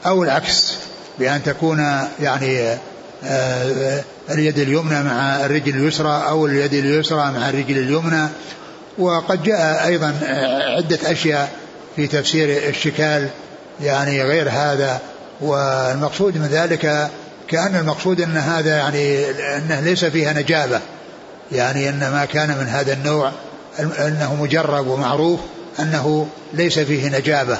أو 0.05 0.23
العكس 0.23 0.73
بأن 1.19 1.43
تكون 1.43 2.07
يعني 2.21 2.77
آه، 3.25 4.03
اليد 4.29 4.59
اليمنى 4.59 5.03
مع 5.03 5.45
الرجل 5.45 5.75
اليسرى 5.75 6.23
أو 6.29 6.47
اليد 6.47 6.73
اليسرى 6.73 7.31
مع 7.31 7.49
الرجل 7.49 7.77
اليمنى. 7.77 8.27
وقد 8.97 9.43
جاء 9.43 9.87
أيضا 9.87 10.15
عدة 10.77 11.11
أشياء 11.11 11.51
في 11.95 12.07
تفسير 12.07 12.69
الشكال 12.69 13.29
يعني 13.81 14.23
غير 14.23 14.49
هذا. 14.49 14.99
والمقصود 15.41 16.37
من 16.37 16.47
ذلك 16.47 17.09
كأن 17.47 17.75
المقصود 17.75 18.21
أن 18.21 18.37
هذا 18.37 18.77
يعني 18.77 19.25
أنه 19.57 19.79
ليس 19.79 20.05
فيها 20.05 20.33
نجابة. 20.33 20.79
يعني 21.51 21.89
أن 21.89 21.99
ما 21.99 22.25
كان 22.25 22.49
من 22.49 22.67
هذا 22.67 22.93
النوع 22.93 23.31
أنه 23.79 24.37
مجرب 24.41 24.87
ومعروف 24.87 25.39
أنه 25.79 26.27
ليس 26.53 26.79
فيه 26.79 27.17
نجابة. 27.17 27.57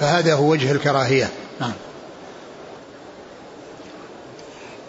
فهذا 0.00 0.34
هو 0.34 0.50
وجه 0.50 0.72
الكراهية. 0.72 1.28
نعم. 1.60 1.72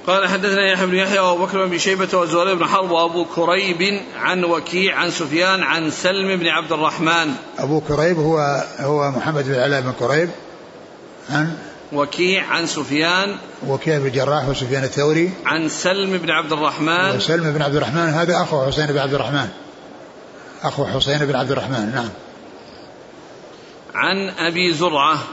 قال 0.07 0.27
حدثنا 0.27 0.71
يحيى 0.71 0.85
بن 0.85 0.95
يحيى 0.95 1.19
وأبو 1.19 1.45
بكر 1.45 1.65
بن 1.65 1.77
شيبة 1.77 2.17
وزهير 2.17 2.55
بن 2.55 2.65
حرب 2.65 2.91
وأبو 2.91 3.25
كريب 3.25 4.01
عن 4.17 4.43
وكيع 4.43 4.95
عن 4.95 5.11
سفيان 5.11 5.63
عن 5.63 5.91
سلم 5.91 6.39
بن 6.39 6.47
عبد 6.47 6.71
الرحمن. 6.71 7.33
أبو 7.57 7.81
كريب 7.81 8.19
هو 8.19 8.63
هو 8.79 9.11
محمد 9.11 9.47
بن 9.47 9.59
علاء 9.59 9.81
بن 9.81 9.91
كريب. 9.99 10.29
عن 11.29 11.57
وكيع 11.93 12.45
عن 12.45 12.67
سفيان. 12.67 13.35
وكيع 13.67 13.97
بن 13.97 14.05
الجراح 14.05 14.49
وسفيان 14.49 14.83
الثوري. 14.83 15.31
عن 15.45 15.69
سلم 15.69 16.17
بن 16.17 16.31
عبد 16.31 16.51
الرحمن. 16.53 17.15
وسلم 17.15 17.51
بن 17.51 17.61
عبد 17.61 17.75
الرحمن 17.75 18.09
هذا 18.09 18.41
أخو 18.41 18.65
حسين 18.65 18.85
بن 18.85 18.97
عبد 18.97 19.13
الرحمن. 19.13 19.49
أخو 20.63 20.85
حسين 20.85 21.25
بن 21.25 21.35
عبد 21.35 21.51
الرحمن 21.51 21.91
نعم. 21.95 22.09
عن 23.95 24.29
أبي 24.47 24.73
زرعة. 24.73 25.23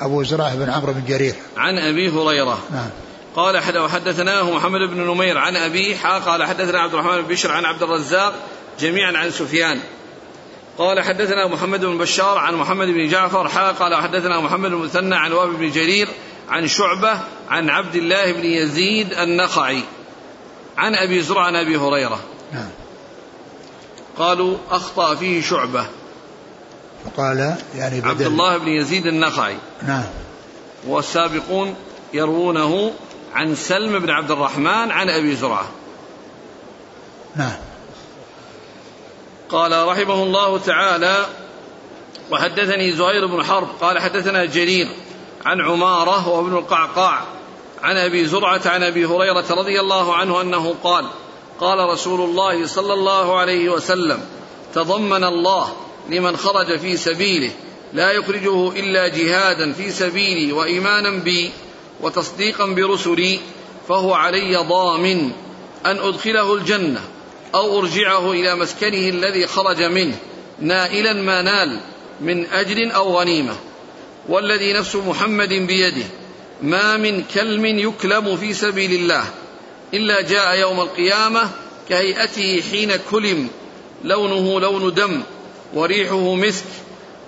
أبو 0.00 0.22
زرعة 0.22 0.54
بن 0.56 0.70
عمرو 0.70 0.92
بن 0.92 1.04
جرير. 1.08 1.34
عن 1.56 1.78
أبي 1.78 2.08
هريرة. 2.08 2.58
نعم. 2.72 2.90
قال 3.36 3.58
حد 3.58 3.76
وحدثناه 3.76 4.50
محمد 4.50 4.80
بن 4.80 5.00
نمير 5.00 5.38
عن 5.38 5.56
أبي 5.56 5.96
حا 5.96 6.18
قال 6.18 6.44
حدثنا 6.44 6.80
عبد 6.80 6.94
الرحمن 6.94 7.22
بن 7.22 7.28
بشر 7.28 7.52
عن 7.52 7.64
عبد 7.64 7.82
الرزاق 7.82 8.34
جميعا 8.80 9.12
عن 9.16 9.30
سفيان. 9.30 9.80
قال 10.78 11.00
حدثنا 11.00 11.48
محمد 11.48 11.84
بن 11.84 11.98
بشار 11.98 12.38
عن 12.38 12.54
محمد 12.54 12.88
بن 12.88 13.08
جعفر 13.08 13.48
حا 13.48 13.72
قال 13.72 13.94
حدثنا 13.94 14.40
محمد 14.40 14.70
بن 14.70 14.76
مثنى 14.76 15.14
عن 15.14 15.32
واب 15.32 15.48
بن 15.48 15.70
جرير 15.70 16.08
عن 16.48 16.66
شعبة 16.66 17.20
عن 17.48 17.70
عبد 17.70 17.94
الله 17.94 18.32
بن 18.32 18.44
يزيد 18.44 19.12
النخعي. 19.12 19.82
عن 20.76 20.94
أبي 20.94 21.22
زرع 21.22 21.42
عن 21.42 21.56
أبي 21.56 21.76
هريرة. 21.76 22.20
نعم. 22.52 22.70
قالوا 24.18 24.56
أخطأ 24.70 25.14
فيه 25.14 25.42
شعبة. 25.42 25.86
فقال 27.04 27.56
يعني 27.76 28.00
بدل. 28.00 28.08
عبد 28.08 28.22
الله 28.22 28.58
بن 28.58 28.68
يزيد 28.68 29.06
النخعي. 29.06 29.56
نعم. 29.82 30.04
والسابقون 30.86 31.74
يروونه 32.12 32.92
عن 33.34 33.54
سلم 33.54 33.98
بن 33.98 34.10
عبد 34.10 34.30
الرحمن 34.30 34.90
عن 34.90 35.10
أبي 35.10 35.36
زرعة. 35.36 35.68
نعم 37.36 37.56
قال 39.50 39.86
رحمه 39.86 40.22
الله 40.22 40.58
تعالى 40.58 41.26
وحدثني 42.30 42.92
زهير 42.92 43.26
بن 43.26 43.44
حرب 43.44 43.68
قال 43.80 43.98
حدثنا 43.98 44.44
جرير 44.44 44.88
عن 45.44 45.60
عمارة 45.60 46.28
وابن 46.28 46.56
القعقاع 46.56 47.22
عن 47.82 47.96
أبي 47.96 48.26
زرعة 48.26 48.60
عن 48.66 48.82
أبي 48.82 49.06
هريرة 49.06 49.44
رضي 49.50 49.80
الله 49.80 50.14
عنه 50.14 50.40
أنه 50.40 50.74
قال 50.82 51.06
قال 51.60 51.78
رسول 51.78 52.20
الله 52.20 52.66
صلى 52.66 52.92
الله 52.92 53.38
عليه 53.38 53.68
وسلم 53.68 54.20
تضمن 54.74 55.24
الله 55.24 55.72
لمن 56.08 56.36
خرج 56.36 56.78
في 56.78 56.96
سبيله 56.96 57.50
لا 57.92 58.10
يخرجه 58.10 58.68
إلا 58.68 59.08
جهادا 59.08 59.72
في 59.72 59.90
سبيلي 59.90 60.52
وإيمانا 60.52 61.10
بي. 61.10 61.50
وتصديقا 62.02 62.66
برسلي 62.66 63.40
فهو 63.88 64.14
علي 64.14 64.56
ضامن 64.56 65.30
أن 65.86 65.98
أدخله 65.98 66.54
الجنة 66.54 67.00
أو 67.54 67.78
أرجعه 67.78 68.32
إلى 68.32 68.54
مسكنه 68.54 69.08
الذي 69.08 69.46
خرج 69.46 69.82
منه 69.82 70.16
نائلا 70.60 71.12
ما 71.12 71.42
نال 71.42 71.80
من 72.20 72.46
أجر 72.46 72.94
أو 72.94 73.18
غنيمة. 73.18 73.56
والذي 74.28 74.72
نفس 74.72 74.96
محمد 74.96 75.48
بيده 75.48 76.04
ما 76.62 76.96
من 76.96 77.24
كلم 77.34 77.66
يكلم 77.66 78.36
في 78.36 78.54
سبيل 78.54 78.92
الله 78.92 79.24
إلا 79.94 80.20
جاء 80.20 80.58
يوم 80.58 80.80
القيامة 80.80 81.50
كهيئته 81.88 82.62
حين 82.70 82.92
كلم 83.10 83.48
لونه 84.04 84.60
لون 84.60 84.94
دم 84.94 85.22
وريحه 85.74 86.34
مسك. 86.34 86.64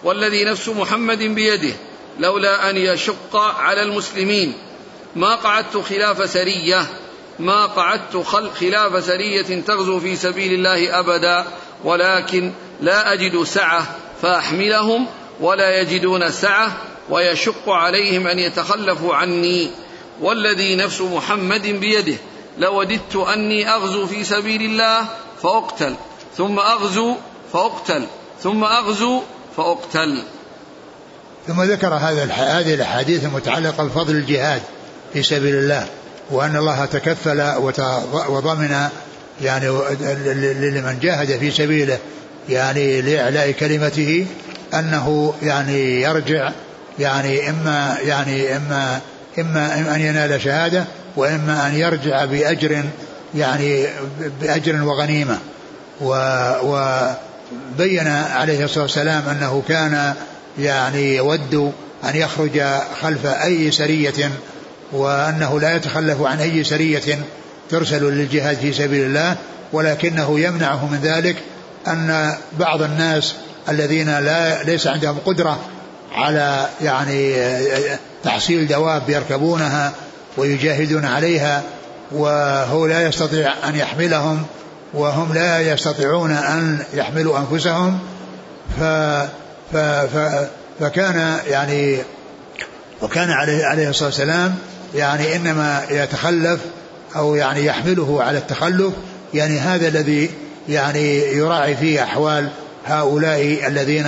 والذي 0.04 0.44
نفس 0.44 0.68
محمد 0.68 1.18
بيده 1.18 1.74
لولا 2.18 2.70
أن 2.70 2.76
يشق 2.76 3.36
على 3.36 3.82
المسلمين. 3.82 4.54
ما 5.16 5.34
قعدت 5.34 5.76
خلاف 5.76 6.30
سرية 6.30 6.86
ما 7.38 7.66
قعدت 7.66 8.16
خلاف 8.60 9.04
سرية 9.04 9.60
تغزو 9.60 10.00
في 10.00 10.16
سبيل 10.16 10.52
الله 10.52 10.98
أبدا 11.00 11.44
ولكن 11.84 12.52
لا 12.80 13.12
أجد 13.12 13.42
سعة 13.42 13.96
فأحملهم 14.22 15.06
ولا 15.40 15.80
يجدون 15.80 16.30
سعة 16.30 16.76
ويشق 17.10 17.68
عليهم 17.68 18.26
أن 18.26 18.38
يتخلفوا 18.38 19.14
عني. 19.14 19.70
والذي 20.20 20.76
نفس 20.76 21.00
محمد 21.00 21.62
بيده 21.62 22.16
لوددت 22.58 23.16
أني 23.16 23.68
أغزو 23.74 24.06
في 24.06 24.24
سبيل 24.24 24.62
الله 24.62 25.06
فأقتل 25.42 25.94
ثم 26.36 26.58
أغزو 26.58 27.16
فأقتل 27.52 28.06
ثم 28.42 28.64
أغزو 28.64 29.22
فأقتل. 29.56 30.22
ثم 31.48 31.62
ذكر 31.62 31.94
هذا 31.94 32.24
هذه 32.24 32.74
الأحاديث 32.74 33.24
المتعلقة 33.24 33.84
بفضل 33.84 34.16
الجهاد 34.16 34.62
في 35.12 35.22
سبيل 35.22 35.54
الله 35.54 35.86
وأن 36.30 36.56
الله 36.56 36.84
تكفل 36.84 37.42
وضمن 38.28 38.88
يعني 39.42 39.66
لمن 40.60 40.98
جاهد 41.02 41.38
في 41.38 41.50
سبيله 41.50 41.98
يعني 42.48 43.02
لإعلاء 43.02 43.50
كلمته 43.50 44.26
أنه 44.74 45.34
يعني 45.42 46.02
يرجع 46.02 46.50
يعني 46.98 47.50
إما 47.50 47.96
يعني 48.04 48.56
إما 48.56 49.00
إما 49.38 49.94
أن 49.94 50.00
ينال 50.00 50.40
شهادة 50.40 50.84
وإما 51.16 51.66
أن 51.66 51.74
يرجع 51.74 52.24
بأجر 52.24 52.84
يعني 53.34 53.86
بأجر 54.40 54.82
وغنيمة. 54.82 55.38
و, 56.00 56.14
و 56.62 57.00
بين 57.78 58.08
عليه 58.08 58.64
الصلاة 58.64 58.82
والسلام 58.82 59.28
أنه 59.28 59.62
كان 59.68 60.14
يعني 60.58 61.16
يود 61.16 61.72
أن 62.04 62.16
يخرج 62.16 62.62
خلف 63.02 63.26
أي 63.26 63.70
سرية 63.70 64.30
وأنه 64.92 65.60
لا 65.60 65.76
يتخلف 65.76 66.22
عن 66.22 66.40
أي 66.40 66.64
سرية 66.64 67.18
ترسل 67.70 68.04
للجهاد 68.04 68.56
في 68.56 68.72
سبيل 68.72 69.06
الله 69.06 69.36
ولكنه 69.72 70.40
يمنعه 70.40 70.86
من 70.86 70.98
ذلك 71.02 71.36
أن 71.86 72.34
بعض 72.58 72.82
الناس 72.82 73.34
الذين 73.68 74.18
لا 74.18 74.62
ليس 74.62 74.86
عندهم 74.86 75.18
قدرة 75.26 75.58
على 76.14 76.66
يعني 76.82 77.34
تحصيل 78.24 78.66
دواب 78.68 79.02
يركبونها 79.08 79.92
ويجاهدون 80.36 81.04
عليها 81.04 81.62
وهو 82.12 82.86
لا 82.86 83.08
يستطيع 83.08 83.52
أن 83.68 83.76
يحملهم 83.76 84.42
وهم 84.94 85.34
لا 85.34 85.60
يستطيعون 85.60 86.30
أن 86.30 86.78
يحملوا 86.94 87.38
أنفسهم 87.38 87.98
ف 88.80 88.82
فكان 90.80 91.38
يعني 91.48 91.98
وكان 93.02 93.30
عليه 93.30 93.64
عليه 93.64 93.88
الصلاة 93.88 94.08
والسلام 94.08 94.54
يعني 94.94 95.36
إنما 95.36 95.82
يتخلف 95.90 96.60
أو 97.16 97.34
يعني 97.34 97.64
يحمله 97.64 98.22
على 98.22 98.38
التخلف 98.38 98.92
يعني 99.34 99.58
هذا 99.58 99.88
الذي 99.88 100.30
يعني 100.68 101.18
يراعي 101.18 101.76
فيه 101.76 102.02
أحوال 102.02 102.48
هؤلاء 102.86 103.66
الذين 103.66 104.06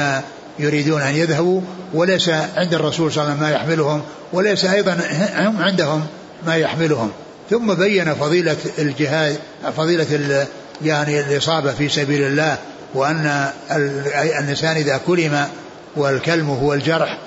يريدون 0.59 1.03
أن 1.03 1.15
يذهبوا 1.15 1.61
وليس 1.95 2.29
عند 2.57 2.75
الرسول 2.75 3.13
صلى 3.13 3.23
الله 3.23 3.33
عليه 3.33 3.43
وسلم 3.43 3.51
ما 3.51 3.51
يحملهم 3.51 4.03
وليس 4.33 4.65
أيضا 4.65 4.99
هم 5.37 5.63
عندهم 5.63 6.07
ما 6.47 6.57
يحملهم. 6.57 7.11
ثم 7.51 7.75
بين 7.75 8.15
فضيلة 8.15 8.57
الجهاد 8.79 9.37
فضيلة 9.77 10.47
يعني 10.85 11.21
الإصابة 11.21 11.73
في 11.73 11.89
سبيل 11.89 12.23
الله 12.23 12.59
وأن 12.95 13.49
الإنسان 13.71 14.77
إذا 14.77 15.01
كلم 15.07 15.47
والكلم 15.97 16.51
هو 16.51 16.75
الجرح 16.75 17.19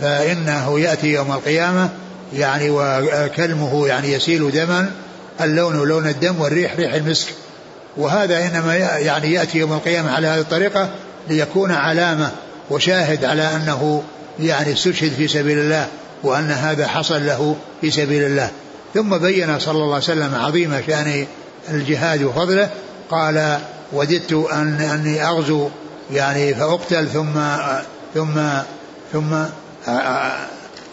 فإنه 0.00 0.80
يأتي 0.80 1.06
يوم 1.06 1.32
القيامة 1.32 1.88
يعني 2.34 2.70
وكلمه 2.70 3.88
يعني 3.88 4.12
يسيل 4.12 4.50
دما 4.50 4.90
اللون 5.40 5.88
لون 5.88 6.08
الدم 6.08 6.40
والريح 6.40 6.76
ريح 6.76 6.94
المسك. 6.94 7.28
وهذا 7.96 8.46
إنما 8.46 8.76
يعني 8.76 9.32
يأتي 9.32 9.58
يوم 9.58 9.72
القيامة 9.72 10.10
على 10.10 10.26
هذه 10.26 10.40
الطريقة 10.40 10.90
ليكون 11.28 11.72
علامة 11.72 12.30
وشاهد 12.70 13.24
على 13.24 13.42
أنه 13.56 14.02
يعني 14.40 14.72
استشهد 14.72 15.12
في 15.12 15.28
سبيل 15.28 15.58
الله 15.58 15.88
وأن 16.22 16.50
هذا 16.50 16.86
حصل 16.86 17.26
له 17.26 17.56
في 17.80 17.90
سبيل 17.90 18.22
الله. 18.22 18.50
ثم 18.94 19.18
بين 19.18 19.58
صلى 19.58 19.72
الله 19.72 19.94
عليه 19.94 20.04
وسلم 20.04 20.34
عظيم 20.34 20.82
شأن 20.86 21.26
الجهاد 21.70 22.22
وفضله 22.22 22.70
قال 23.10 23.58
وددت 23.92 24.32
أن 24.32 24.80
أني 24.80 25.28
أغزو 25.28 25.68
يعني 26.10 26.54
فأقتل 26.54 27.08
ثم 27.08 27.32
ثم 28.14 28.40
ثم 29.12 29.34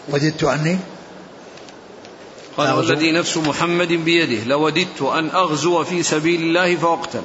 وددت 0.08 0.44
أني 0.44 0.78
قال 2.56 2.72
والذي 2.72 3.12
نفس 3.12 3.36
محمد 3.36 3.88
بيده 3.88 4.44
لوددت 4.44 5.02
أن 5.02 5.30
أغزو 5.30 5.84
في 5.84 6.02
سبيل 6.02 6.42
الله 6.42 6.76
فأقتل. 6.76 7.22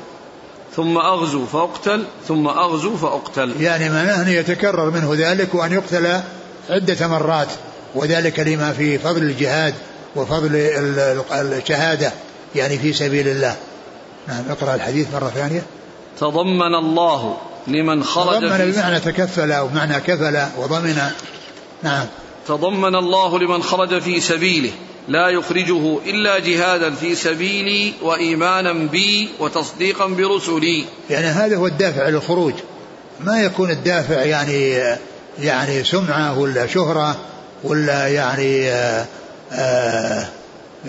ثم 0.76 0.97
أغزو 0.97 1.45
فأقتل 1.45 2.05
ثم 2.28 2.47
أغزو 2.47 2.97
فأقتل. 2.97 3.61
يعني 3.61 3.89
معناه 3.89 4.21
أن 4.21 4.28
يتكرر 4.28 4.89
منه 4.89 5.13
ذلك 5.17 5.55
وأن 5.55 5.73
يقتل 5.73 6.21
عدة 6.69 7.07
مرات 7.07 7.47
وذلك 7.95 8.39
لما 8.39 8.73
في 8.73 8.99
فضل 8.99 9.23
الجهاد 9.23 9.73
وفضل 10.15 10.49
الشهادة 11.32 12.11
يعني 12.55 12.78
في 12.78 12.93
سبيل 12.93 13.28
الله. 13.28 13.55
نعم 14.28 14.43
اقرأ 14.49 14.76
الحديث 14.76 15.13
مرة 15.13 15.30
ثانية. 15.30 15.63
تضمن 16.19 16.76
الله 16.76 17.38
لمن 17.67 18.03
خرج 18.03 18.39
تضمن 18.39 18.71
بمعنى 18.71 18.99
تكفل 18.99 19.51
أو 19.51 19.67
معنى 19.67 19.99
كفل 19.99 20.38
وضمن. 20.57 21.01
نعم. 21.84 22.05
تضمن 22.47 22.95
الله 22.95 23.39
لمن 23.39 23.63
خرج 23.63 23.99
في 24.01 24.19
سبيله 24.19 24.71
لا 25.07 25.30
يخرجه 25.30 25.97
إلا 26.05 26.39
جهادا 26.39 26.91
في 26.95 27.15
سبيلي 27.15 27.93
وإيمانا 28.01 28.73
بي 28.73 29.30
وتصديقا 29.39 30.07
برسلي. 30.07 30.86
يعني 31.09 31.28
هذا 31.28 31.57
هو 31.57 31.67
الدافع 31.67 32.09
للخروج. 32.09 32.53
ما 33.19 33.41
يكون 33.41 33.71
الدافع 33.71 34.21
يعني 34.21 34.80
يعني 35.39 35.84
سمعة 35.84 36.39
ولا 36.39 36.67
شهرة 36.67 37.17
ولا 37.63 38.07
يعني 38.07 38.69
آآ 38.69 39.05
آآ 39.51 40.28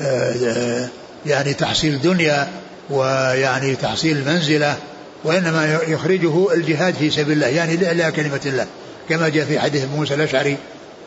آآ 0.01 0.89
يعني 1.27 1.55
تحصيل 1.55 2.01
دنيا. 2.01 2.49
ويعني 2.91 3.77
تحصيل 3.77 4.25
منزلة 4.27 4.77
وإنما 5.25 5.79
يخرجه 5.89 6.55
الجهاد 6.55 6.95
في 6.95 7.11
سبيل 7.11 7.33
الله 7.33 7.47
يعني 7.47 7.77
لإعلاء 7.77 8.11
كلمة 8.11 8.41
الله 8.47 8.67
كما 9.09 9.29
جاء 9.29 9.45
في 9.45 9.61
حديث 9.61 9.85
موسى 9.97 10.15
الأشعري 10.15 10.57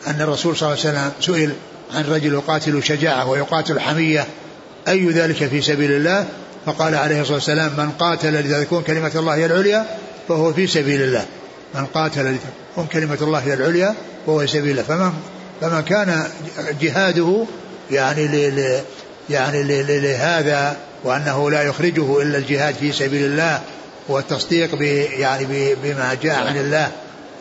أن 0.06 0.20
الرسول 0.20 0.56
صلى 0.56 0.68
الله 0.68 0.86
عليه 0.86 0.90
وسلم 0.90 1.12
سئل 1.20 1.52
عن 1.94 2.04
رجل 2.04 2.32
يقاتل 2.32 2.82
شجاعة 2.82 3.28
ويقاتل 3.28 3.80
حمية 3.80 4.26
أي 4.88 5.10
ذلك 5.10 5.44
في 5.44 5.62
سبيل 5.62 5.92
الله؟ 5.92 6.26
فقال 6.66 6.94
عليه 6.94 7.20
الصلاة 7.20 7.36
والسلام 7.36 7.72
من 7.76 7.90
قاتل 7.90 8.34
لتكون 8.34 8.82
كلمة 8.82 9.10
الله 9.14 9.34
هي 9.34 9.46
العليا 9.46 9.86
فهو 10.28 10.52
في 10.52 10.66
سبيل 10.66 11.02
الله. 11.02 11.26
من 11.74 11.86
قاتل 11.86 12.34
لتكون 12.34 12.86
كلمة 12.92 13.18
الله 13.22 13.38
هي 13.38 13.54
العليا 13.54 13.94
فهو 14.26 14.38
في 14.38 14.46
سبيل 14.46 14.70
الله. 14.70 14.82
فمن 14.82 15.12
فمن 15.60 15.82
كان 15.82 16.24
جهاده 16.80 17.44
يعني 17.90 18.52
يعني 19.30 19.62
لهذا 19.82 20.76
وأنه 21.04 21.50
لا 21.50 21.62
يخرجه 21.62 22.22
إلا 22.22 22.38
الجهاد 22.38 22.74
في 22.74 22.92
سبيل 22.92 23.24
الله 23.24 23.60
والتصديق 24.08 24.82
يعني 25.18 25.74
بما 25.82 26.16
جاء 26.22 26.46
عن 26.46 26.56
الله 26.56 26.90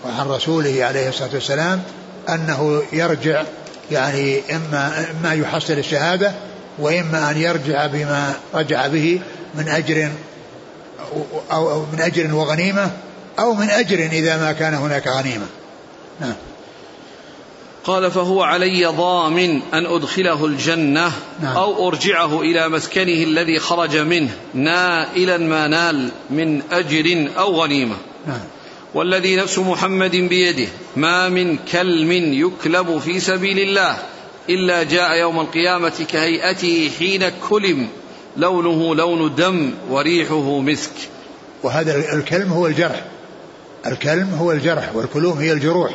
وعن 0.05 0.27
رسوله 0.27 0.85
عليه 0.85 1.09
الصلاة 1.09 1.29
والسلام 1.33 1.81
أنه 2.29 2.83
يرجع 2.93 3.43
يعني 3.91 4.41
إما 4.51 5.05
إما 5.11 5.33
يحصل 5.33 5.73
الشهادة 5.73 6.31
وإما 6.79 7.31
أن 7.31 7.37
يرجع 7.37 7.87
بما 7.87 8.33
رجع 8.53 8.87
به 8.87 9.21
من 9.55 9.69
أجر 9.69 10.11
أو 11.51 11.85
من 11.93 12.01
أجر 12.01 12.35
وغنيمة 12.35 12.91
أو 13.39 13.53
من 13.53 13.69
أجر 13.69 13.99
إذا 13.99 14.37
ما 14.37 14.51
كان 14.51 14.73
هناك 14.73 15.07
غنيمة. 15.07 15.45
نعم. 16.21 16.33
قال 17.83 18.11
فهو 18.11 18.43
علي 18.43 18.85
ضامن 18.85 19.61
أن 19.73 19.85
أدخله 19.85 20.45
الجنة 20.45 21.11
نعم. 21.41 21.57
أو 21.57 21.87
أرجعه 21.87 22.41
إلى 22.41 22.69
مسكنه 22.69 23.23
الذي 23.23 23.59
خرج 23.59 23.97
منه 23.97 24.29
نائلا 24.53 25.37
ما 25.37 25.67
نال 25.67 26.09
من 26.29 26.61
أجر 26.71 27.29
أو 27.37 27.61
غنيمة 27.61 27.95
نعم. 28.27 28.41
والذي 28.93 29.35
نفس 29.35 29.59
محمد 29.59 30.11
بيده 30.11 30.67
ما 30.95 31.29
من 31.29 31.57
كلم 31.71 32.11
يكلب 32.33 32.97
في 32.97 33.19
سبيل 33.19 33.59
الله 33.59 33.97
إلا 34.49 34.83
جاء 34.83 35.19
يوم 35.19 35.39
القيامة 35.39 36.05
كهيئته 36.11 36.91
حين 36.99 37.31
كلم 37.49 37.87
لونه 38.37 38.95
لون 38.95 39.35
دم 39.35 39.71
وريحه 39.89 40.59
مسك 40.59 40.91
وهذا 41.63 42.13
الكلم 42.13 42.51
هو 42.53 42.67
الجرح 42.67 43.05
الكلم 43.85 44.33
هو 44.39 44.51
الجرح 44.51 44.95
والكلوم 44.95 45.37
هي 45.37 45.51
الجروح 45.51 45.91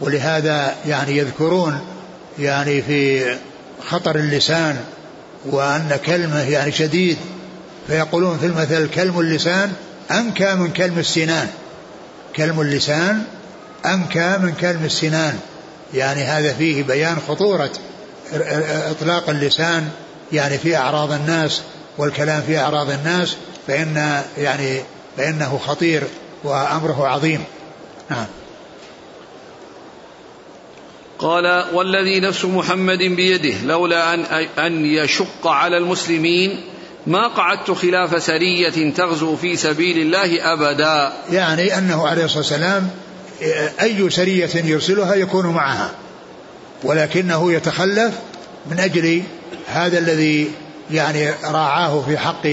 ولهذا 0.00 0.74
يعني 0.86 1.16
يذكرون 1.16 1.80
يعني 2.38 2.82
في 2.82 3.26
خطر 3.88 4.16
اللسان 4.16 4.76
وأن 5.46 5.98
كلمة 6.06 6.40
يعني 6.40 6.72
شديد 6.72 7.16
فيقولون 7.86 8.38
في 8.38 8.46
المثل 8.46 8.90
كلم 8.90 9.20
اللسان 9.20 9.72
أنكى 10.10 10.54
من 10.54 10.72
كلم 10.72 10.98
السنان. 10.98 11.48
كلم 12.36 12.60
اللسان 12.60 13.22
أنكى 13.86 14.38
من 14.38 14.52
كلم 14.60 14.84
السنان. 14.84 15.38
يعني 15.94 16.24
هذا 16.24 16.52
فيه 16.52 16.82
بيان 16.82 17.16
خطورة 17.28 17.70
إطلاق 18.90 19.30
اللسان 19.30 19.88
يعني 20.32 20.58
في 20.58 20.76
أعراض 20.76 21.12
الناس 21.12 21.62
والكلام 21.98 22.42
في 22.42 22.58
أعراض 22.58 22.90
الناس 22.90 23.36
فإن 23.66 24.22
يعني 24.38 24.80
فإنه 25.16 25.60
خطير 25.66 26.02
وأمره 26.44 27.06
عظيم. 27.06 27.44
نعم. 28.10 28.26
قال 31.20 31.64
والذي 31.72 32.20
نفس 32.20 32.44
محمد 32.44 32.98
بيده 32.98 33.54
لولا 33.64 34.14
أن, 34.14 34.24
أن 34.58 34.86
يشق 34.86 35.46
على 35.46 35.76
المسلمين 35.76 36.60
ما 37.06 37.28
قعدت 37.28 37.70
خلاف 37.70 38.22
سرية 38.22 38.92
تغزو 38.94 39.36
في 39.36 39.56
سبيل 39.56 39.98
الله 39.98 40.52
أبدا. 40.52 41.12
يعني 41.32 41.78
أنه 41.78 42.08
عليه 42.08 42.24
الصلاة 42.24 42.38
والسلام 42.38 42.90
أي 43.80 44.10
سرية 44.10 44.50
يرسلها 44.54 45.14
يكون 45.14 45.46
معها 45.46 45.90
ولكنه 46.82 47.52
يتخلف 47.52 48.14
من 48.70 48.80
أجل 48.80 49.22
هذا 49.66 49.98
الذي 49.98 50.50
يعني 50.90 51.30
راعاه 51.44 52.02
في 52.08 52.18
حق 52.18 52.46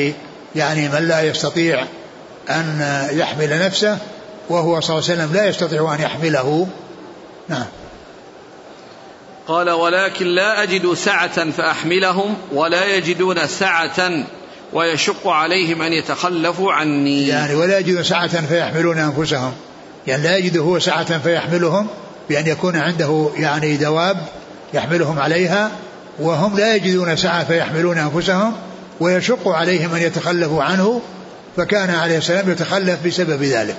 يعني 0.55 0.89
من 0.89 1.07
لا 1.07 1.21
يستطيع 1.21 1.85
أن 2.49 2.81
يحمل 3.11 3.59
نفسه 3.59 3.97
وهو 4.49 4.79
صلى 4.79 4.97
الله 4.97 5.09
عليه 5.09 5.21
وسلم 5.21 5.33
لا 5.33 5.49
يستطيع 5.49 5.95
أن 5.95 6.01
يحمله. 6.01 6.67
نعم. 7.49 7.65
قال 9.47 9.69
ولكن 9.69 10.25
لا 10.25 10.63
أجد 10.63 10.93
سعة 10.93 11.51
فأحملهم 11.51 12.37
ولا 12.53 12.95
يجدون 12.95 13.47
سعة 13.47 14.25
ويشق 14.73 15.27
عليهم 15.27 15.81
أن 15.81 15.93
يتخلفوا 15.93 16.73
عني. 16.73 17.27
يعني 17.27 17.55
ولا 17.55 17.79
يجدون 17.79 18.03
سعة 18.03 18.45
فيحملون 18.47 18.97
أنفسهم. 18.97 19.53
يعني 20.07 20.23
لا 20.23 20.37
يجد 20.37 20.57
هو 20.57 20.79
سعة 20.79 21.19
فيحملهم 21.19 21.87
بأن 22.29 22.47
يكون 22.47 22.75
عنده 22.75 23.29
يعني 23.37 23.77
دواب 23.77 24.17
يحملهم 24.73 25.19
عليها 25.19 25.71
وهم 26.19 26.57
لا 26.57 26.75
يجدون 26.75 27.15
سعة 27.15 27.43
فيحملون 27.43 27.97
أنفسهم 27.97 28.53
ويشق 28.99 29.47
عليهم 29.47 29.95
أن 29.95 30.01
يتخلفوا 30.01 30.63
عنه 30.63 31.01
فكان 31.57 31.89
عليه 31.89 32.17
السلام 32.17 32.51
يتخلف 32.51 33.07
بسبب 33.07 33.43
ذلك. 33.43 33.77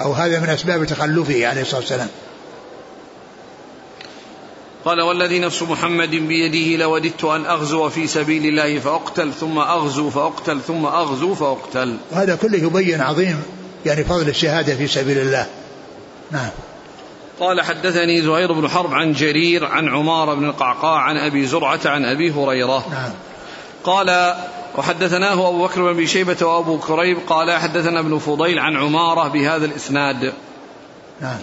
أو 0.00 0.12
هذا 0.12 0.40
من 0.40 0.48
أسباب 0.48 0.84
تخلفه 0.84 1.46
عليه 1.46 1.62
الصلاة 1.62 1.80
والسلام. 1.80 2.08
قال 4.88 5.00
والذي 5.00 5.38
نفس 5.38 5.62
محمد 5.62 6.10
بيده 6.10 6.84
لوددت 6.84 7.24
أن 7.24 7.46
أغزو 7.46 7.88
في 7.88 8.06
سبيل 8.06 8.46
الله 8.46 8.78
فأقتل 8.78 9.32
ثم 9.32 9.58
أغزو 9.58 10.10
فأقتل 10.10 10.60
ثم 10.60 10.86
أغزو 10.86 11.34
فأقتل. 11.34 11.96
وهذا 12.12 12.36
كله 12.36 12.58
يبين 12.58 13.00
عظيم 13.00 13.42
يعني 13.86 14.04
فضل 14.04 14.28
الشهادة 14.28 14.76
في 14.76 14.86
سبيل 14.86 15.18
الله. 15.18 15.46
نعم. 16.30 16.48
قال 17.40 17.60
حدثني 17.60 18.22
زهير 18.22 18.52
بن 18.52 18.68
حرب 18.68 18.94
عن 18.94 19.12
جرير 19.12 19.66
عن 19.66 19.88
عمار 19.88 20.34
بن 20.34 20.44
القعقاع 20.44 21.00
عن 21.00 21.16
أبي 21.16 21.46
زرعة 21.46 21.80
عن 21.84 22.04
أبي 22.04 22.30
هريرة. 22.30 22.84
نعم. 22.90 23.12
قال 23.84 24.34
وحدثناه 24.76 25.48
أبو 25.48 25.64
بكر 25.64 25.82
بن 25.82 25.88
أبي 25.88 26.06
شيبة 26.06 26.46
وأبو 26.46 26.78
كريب 26.78 27.18
قال 27.26 27.52
حدثنا 27.52 28.00
ابن 28.00 28.18
فضيل 28.18 28.58
عن 28.58 28.76
عمارة 28.76 29.28
بهذا 29.28 29.64
الإسناد. 29.64 30.32
نعم. 31.20 31.38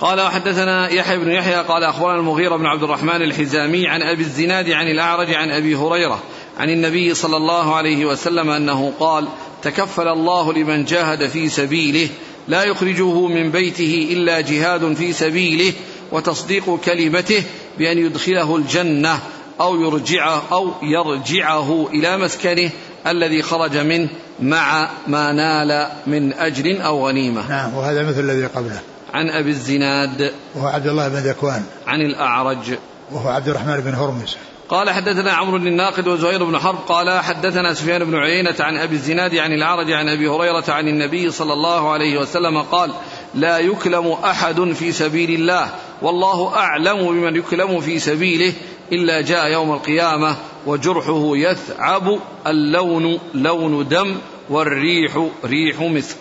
قال 0.00 0.20
وحدثنا 0.20 0.88
يحيى 0.88 1.18
بن 1.18 1.30
يحيى 1.30 1.56
قال 1.56 1.84
أخبرنا 1.84 2.18
المغيرة 2.18 2.56
بن 2.56 2.66
عبد 2.66 2.82
الرحمن 2.82 3.22
الحزامي 3.22 3.88
عن 3.88 4.02
أبي 4.02 4.22
الزناد 4.22 4.70
عن 4.70 4.86
الأعرج 4.86 5.34
عن 5.34 5.50
أبي 5.50 5.74
هريرة 5.74 6.22
عن 6.58 6.70
النبي 6.70 7.14
صلى 7.14 7.36
الله 7.36 7.74
عليه 7.74 8.04
وسلم 8.04 8.50
أنه 8.50 8.92
قال 9.00 9.28
تكفل 9.62 10.08
الله 10.08 10.52
لمن 10.52 10.84
جاهد 10.84 11.26
في 11.26 11.48
سبيله 11.48 12.08
لا 12.48 12.64
يخرجه 12.64 13.26
من 13.26 13.50
بيته 13.50 14.08
إلا 14.12 14.40
جهاد 14.40 14.94
في 14.94 15.12
سبيله 15.12 15.72
وتصديق 16.12 16.80
كلمته 16.84 17.42
بأن 17.78 17.98
يدخله 17.98 18.56
الجنة 18.56 19.18
أو 19.60 19.80
يرجعه 19.80 20.42
أو 20.52 20.72
يرجعه 20.82 21.88
إلى 21.94 22.16
مسكنه 22.16 22.70
الذي 23.06 23.42
خرج 23.42 23.76
منه 23.76 24.08
مع 24.40 24.90
ما 25.06 25.32
نال 25.32 25.88
من 26.06 26.32
أجر 26.32 26.86
أو 26.86 27.08
غنيمة. 27.08 27.48
نعم 27.48 27.74
وهذا 27.74 28.02
مثل 28.02 28.20
الذي 28.20 28.46
قبله. 28.46 28.80
عن 29.14 29.30
أبي 29.30 29.50
الزناد 29.50 30.32
وهو 30.54 30.66
عبد 30.66 30.86
الله 30.86 31.08
بن 31.08 31.16
ذكوان. 31.16 31.64
عن 31.86 32.00
الأعرج. 32.00 32.78
وهو 33.12 33.28
عبد 33.28 33.48
الرحمن 33.48 33.80
بن 33.80 33.94
هرمز. 33.94 34.36
قال 34.68 34.90
حدثنا 34.90 35.32
عمرو 35.32 35.58
بن 35.58 35.66
الناقد 35.66 36.08
وزهير 36.08 36.44
بن 36.44 36.58
حرب. 36.58 36.78
قال 36.88 37.20
حدثنا 37.20 37.74
سفيان 37.74 38.04
بن 38.04 38.14
عيينة 38.14 38.54
عن 38.60 38.76
أبي 38.76 38.94
الزناد 38.94 39.34
عن 39.34 39.52
الأعرج 39.52 39.92
عن 39.92 40.08
أبي 40.08 40.28
هريرة 40.28 40.64
عن 40.68 40.88
النبي 40.88 41.30
صلى 41.30 41.52
الله 41.52 41.90
عليه 41.90 42.18
وسلم 42.18 42.62
قال 42.62 42.90
لا 43.34 43.58
يكلم 43.58 44.12
أحد 44.12 44.72
في 44.72 44.92
سبيل 44.92 45.30
الله 45.30 45.70
والله 46.02 46.56
أعلم 46.56 47.06
بمن 47.06 47.36
يكلم 47.36 47.80
في 47.80 47.98
سبيله 47.98 48.52
إلا 48.92 49.20
جاء 49.20 49.52
يوم 49.52 49.72
القيامة 49.72 50.36
وجرحه 50.66 51.36
يثعب 51.36 52.18
اللون 52.46 53.18
لون 53.34 53.88
دم 53.88 54.16
والريح 54.50 55.26
ريح 55.44 55.80
مسك. 55.80 56.18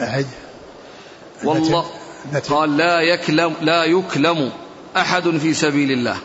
أعد 0.00 0.26
والله 1.44 1.84
قال 2.48 2.76
لا 2.76 3.00
يكلم 3.00 3.52
لا 3.62 3.84
يكلم 3.84 4.50
أحد 4.96 5.38
في 5.38 5.54
سبيل 5.54 5.92
الله. 5.92 6.16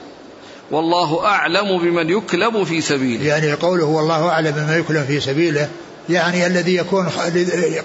والله 0.72 1.26
أعلم 1.26 1.78
بمن 1.78 2.10
يكلم 2.10 2.66
في 2.66 2.82
سبيله. 2.82 3.26
يعني 3.26 3.54
قوله 3.54 3.86
والله 3.86 4.30
أعلم 4.30 4.52
بمن 4.52 4.80
يكلم 4.80 5.04
في 5.04 5.20
سبيله 5.20 5.70
يعني 6.10 6.48
الذي 6.48 6.76
يكون 6.76 7.10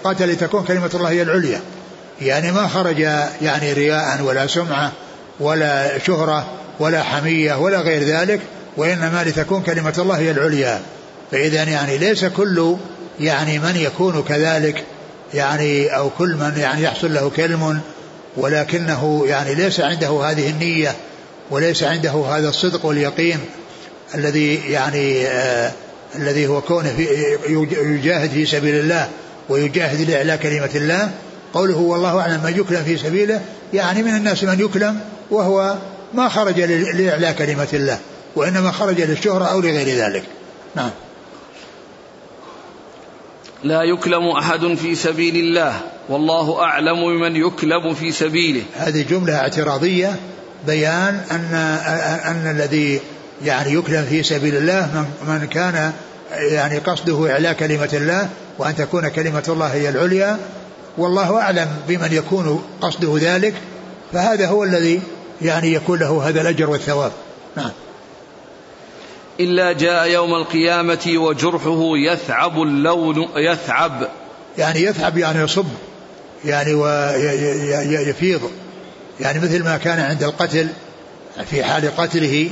قاتل 0.05 0.29
لتكون 0.33 0.65
كلمة 0.65 0.91
الله 0.95 1.11
هي 1.11 1.23
العليا. 1.23 1.61
يعني 2.21 2.53
ما 2.53 2.69
خرج 2.69 2.99
يعني 3.43 3.73
رياء 3.73 4.23
ولا 4.23 4.47
سمعة 4.47 4.93
ولا 5.41 5.99
شهرة 5.99 6.47
ولا 6.81 7.03
حمية 7.03 7.55
ولا 7.55 7.81
غير 7.81 8.03
ذلك 8.03 8.41
وإنما 8.77 9.25
لتكون 9.27 9.63
كلمة 9.63 9.95
الله 9.99 10.19
هي 10.19 10.31
العليا. 10.31 10.81
فإذا 11.31 11.63
يعني 11.63 11.99
ليس 11.99 12.25
كل 12.25 12.77
يعني 13.21 13.59
من 13.59 13.77
يكون 13.77 14.25
كذلك 14.29 14.85
يعني 15.35 15.97
أو 15.97 16.11
كل 16.11 16.35
من 16.35 16.53
يعني 16.57 16.83
يحصل 16.83 17.15
له 17.15 17.31
كلم 17.31 17.81
ولكنه 18.37 19.25
يعني 19.27 19.55
ليس 19.55 19.81
عنده 19.81 20.31
هذه 20.31 20.51
النية 20.51 20.95
وليس 21.51 21.83
عنده 21.83 22.11
هذا 22.11 22.49
الصدق 22.49 22.87
واليقين 22.87 23.39
الذي 24.15 24.55
يعني 24.55 25.27
آه 25.27 25.73
الذي 26.17 26.47
هو 26.47 26.61
كونه 26.61 26.89
في 26.97 27.09
يجاهد 27.81 28.31
في 28.31 28.47
سبيل 28.47 28.75
الله 28.75 29.09
ويجاهد 29.49 30.11
لإعلاء 30.11 30.37
كلمة 30.37 30.71
الله. 30.75 31.11
قوله 31.55 31.77
والله 31.77 32.21
أعلم 32.21 32.43
من 32.45 32.61
يكلم 32.61 32.85
في 32.85 32.97
سبيله 32.97 33.41
يعني 33.75 34.03
من 34.03 34.17
الناس 34.17 34.45
من 34.45 34.61
يكلم 34.61 35.01
وهو 35.31 35.75
ما 36.15 36.29
خرج 36.29 36.61
لإعلاء 36.61 37.33
كلمة 37.33 37.69
الله 37.73 37.99
وإنما 38.37 38.71
خرج 38.71 39.01
للشهرة 39.01 39.45
أو 39.45 39.61
لغير 39.61 39.97
ذلك. 39.97 40.23
نعم. 40.77 40.91
لا 43.65 43.83
يكلم 43.83 44.29
أحد 44.29 44.75
في 44.75 44.95
سبيل 44.95 45.37
الله 45.37 45.81
والله 46.09 46.63
أعلم 46.63 47.01
بمن 47.01 47.37
يكلم 47.37 47.95
في 47.95 48.13
سبيله. 48.13 48.63
هذه 48.77 49.03
جملة 49.03 49.37
اعتراضية 49.37 50.17
بيان 50.67 51.21
أن 51.31 51.55
أن 52.25 52.57
الذي 52.57 53.01
يعني 53.45 53.73
يكلم 53.73 54.05
في 54.05 54.23
سبيل 54.23 54.57
الله 54.57 54.91
من, 54.95 55.35
من 55.35 55.47
كان 55.47 55.93
يعني 56.33 56.79
قصده 56.79 57.33
إعلاء 57.33 57.53
كلمة 57.53 57.91
الله 57.93 58.29
وأن 58.59 58.77
تكون 58.77 59.09
كلمة 59.09 59.45
الله 59.49 59.67
هي 59.67 59.89
العليا 59.89 60.39
والله 60.99 61.41
أعلم 61.41 61.69
بمن 61.89 62.13
يكون 62.13 62.65
قصده 62.81 63.19
ذلك 63.21 63.55
فهذا 64.13 64.47
هو 64.47 64.65
الذي 64.65 65.01
يعني 65.43 65.73
يكون 65.73 65.99
له 65.99 66.29
هذا 66.29 66.41
الأجر 66.41 66.71
والثواب. 66.71 67.13
نعم. 67.57 67.71
إلا 69.41 69.73
جاء 69.73 70.11
يوم 70.11 70.35
القيامة 70.35 71.13
وجرحه 71.17 71.97
يثعب 71.97 72.63
اللون 72.63 73.29
يثعب. 73.37 74.09
يعني 74.59 74.83
يثعب 74.83 75.19
يعني 75.19 75.43
يصب 75.43 75.67
يعني 76.45 76.75
ويفيض 76.75 78.41
يعني 79.21 79.39
مثل 79.39 79.65
ما 79.65 79.77
كان 79.77 80.01
عند 80.01 80.23
القتل 80.23 80.69
في 81.51 81.65
حال 81.65 81.97
قتله 81.97 82.51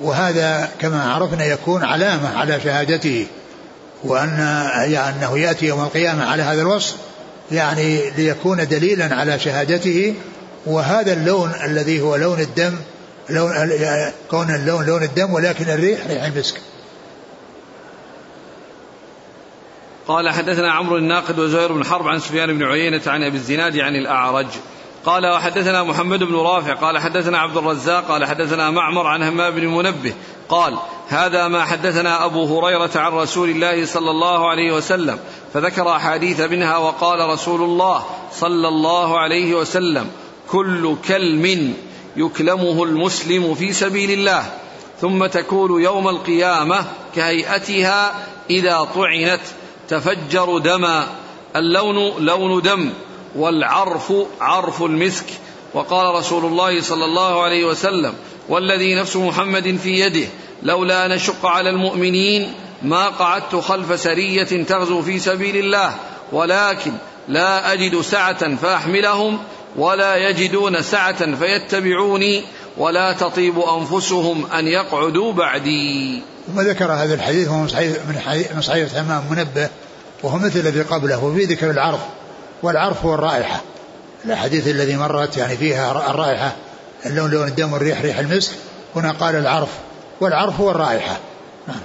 وهذا 0.00 0.68
كما 0.80 1.12
عرفنا 1.12 1.44
يكون 1.44 1.84
علامة 1.84 2.38
على 2.38 2.60
شهادته 2.60 3.26
وأن 4.04 4.38
يعني 4.92 5.16
أنه 5.16 5.38
يأتي 5.38 5.66
يوم 5.66 5.80
القيامة 5.80 6.24
على 6.24 6.42
هذا 6.42 6.62
الوصف 6.62 6.96
يعني 7.52 8.10
ليكون 8.10 8.68
دليلا 8.68 9.14
على 9.14 9.38
شهادته 9.38 10.14
وهذا 10.66 11.12
اللون 11.12 11.52
الذي 11.64 12.00
هو 12.00 12.16
لون 12.16 12.40
الدم 12.40 12.74
لون 13.30 13.52
كون 14.30 14.54
اللون 14.54 14.86
لون 14.86 15.02
الدم 15.02 15.32
ولكن 15.32 15.64
الريح 15.64 16.06
ريح 16.06 16.22
المسك. 16.22 16.60
قال 20.08 20.30
حدثنا 20.30 20.72
عمرو 20.72 20.96
الناقد 20.96 21.38
وزهير 21.38 21.72
بن 21.72 21.84
حرب 21.84 22.08
عن 22.08 22.18
سفيان 22.18 22.58
بن 22.58 22.64
عيينة 22.64 23.02
عن 23.06 23.22
أبي 23.22 23.36
الزناد 23.36 23.78
عن 23.78 23.96
الأعرج. 23.96 24.46
قال 25.04 25.26
وحدثنا 25.26 25.82
محمد 25.82 26.22
بن 26.22 26.34
رافع 26.34 26.74
قال 26.74 26.98
حدثنا 26.98 27.38
عبد 27.38 27.56
الرزاق 27.56 28.08
قال 28.08 28.24
حدثنا 28.24 28.70
معمر 28.70 29.06
عن 29.06 29.22
همام 29.22 29.54
بن 29.54 29.66
منبه. 29.66 30.12
قال 30.48 30.78
هذا 31.08 31.48
ما 31.48 31.64
حدثنا 31.64 32.24
أبو 32.24 32.58
هريرة 32.58 32.90
عن 32.96 33.12
رسول 33.12 33.50
الله 33.50 33.86
صلى 33.86 34.10
الله 34.10 34.50
عليه 34.50 34.72
وسلم 34.72 35.18
فذكر 35.54 35.96
أحاديث 35.96 36.40
منها 36.40 36.76
وقال 36.76 37.28
رسول 37.28 37.62
الله 37.62 38.04
صلى 38.32 38.68
الله 38.68 39.18
عليه 39.18 39.54
وسلم 39.54 40.10
كل 40.48 40.96
كلم 41.08 41.74
يكلمه 42.16 42.84
المسلم 42.84 43.54
في 43.54 43.72
سبيل 43.72 44.10
الله 44.10 44.44
ثم 45.00 45.26
تكون 45.26 45.82
يوم 45.82 46.08
القيامة 46.08 46.84
كهيئتها 47.14 48.14
إذا 48.50 48.88
طعنت 48.94 49.40
تفجر 49.88 50.58
دما 50.58 51.08
اللون 51.56 52.24
لون 52.24 52.62
دم 52.62 52.90
والعرف 53.36 54.12
عرف 54.40 54.82
المسك. 54.82 55.26
وقال 55.74 56.14
رسول 56.14 56.44
الله 56.44 56.80
صلى 56.80 57.04
الله 57.04 57.42
عليه 57.42 57.64
وسلم 57.64 58.14
والذي 58.48 58.94
نفس 58.94 59.16
محمد 59.16 59.76
في 59.82 60.00
يده 60.00 60.28
لولا 60.62 61.08
نشق 61.08 61.46
على 61.46 61.70
المؤمنين 61.70 62.54
ما 62.82 63.08
قعدت 63.08 63.56
خلف 63.56 64.00
سرية 64.00 64.64
تغزو 64.64 65.02
في 65.02 65.18
سبيل 65.18 65.56
الله 65.56 65.94
ولكن 66.32 66.92
لا 67.28 67.72
أجد 67.72 68.00
سعة 68.00 68.56
فأحملهم 68.56 69.38
ولا 69.76 70.16
يجدون 70.16 70.82
سعة 70.82 71.36
فيتبعوني 71.36 72.44
ولا 72.76 73.12
تطيب 73.12 73.58
أنفسهم 73.58 74.46
أن 74.46 74.66
يقعدوا 74.66 75.32
بعدي. 75.32 76.22
ثم 76.46 76.60
ذكر 76.60 76.92
هذا 76.92 77.14
الحديث 77.14 77.48
وهو 77.48 77.60
من 78.54 78.60
صحيح 78.60 78.88
تمام 78.88 79.24
منبه 79.30 79.68
وهو 80.22 80.38
مثل 80.38 80.58
الذي 80.58 80.82
قبله 80.82 81.24
وفي 81.24 81.44
ذكر 81.44 81.70
العرض 81.70 82.00
والعرف 82.62 83.04
هو 83.04 83.14
الرائحة. 83.14 83.60
الأحاديث 84.24 84.68
الذي 84.68 84.96
مرت 84.96 85.36
يعني 85.36 85.56
فيها 85.56 86.10
الرائحة 86.10 86.56
اللون 87.06 87.30
لون 87.30 87.48
الدم 87.48 87.72
والريح 87.72 88.02
ريح 88.02 88.18
المسك 88.18 88.52
هنا 88.96 89.12
قال 89.12 89.34
العرف 89.34 89.68
والعرف 90.20 90.60
هو 90.60 90.70
الرائحة. 90.70 91.18
نعم. 91.68 91.80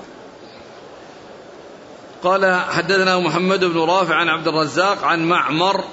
قال 2.24 2.62
حدثنا 2.70 3.20
محمد 3.20 3.64
بن 3.64 3.80
رافع 3.80 4.16
عن 4.16 4.30
عبد 4.30 4.48
الرزاق 4.48 5.04
عن 5.04 5.26
معمر 5.26 5.84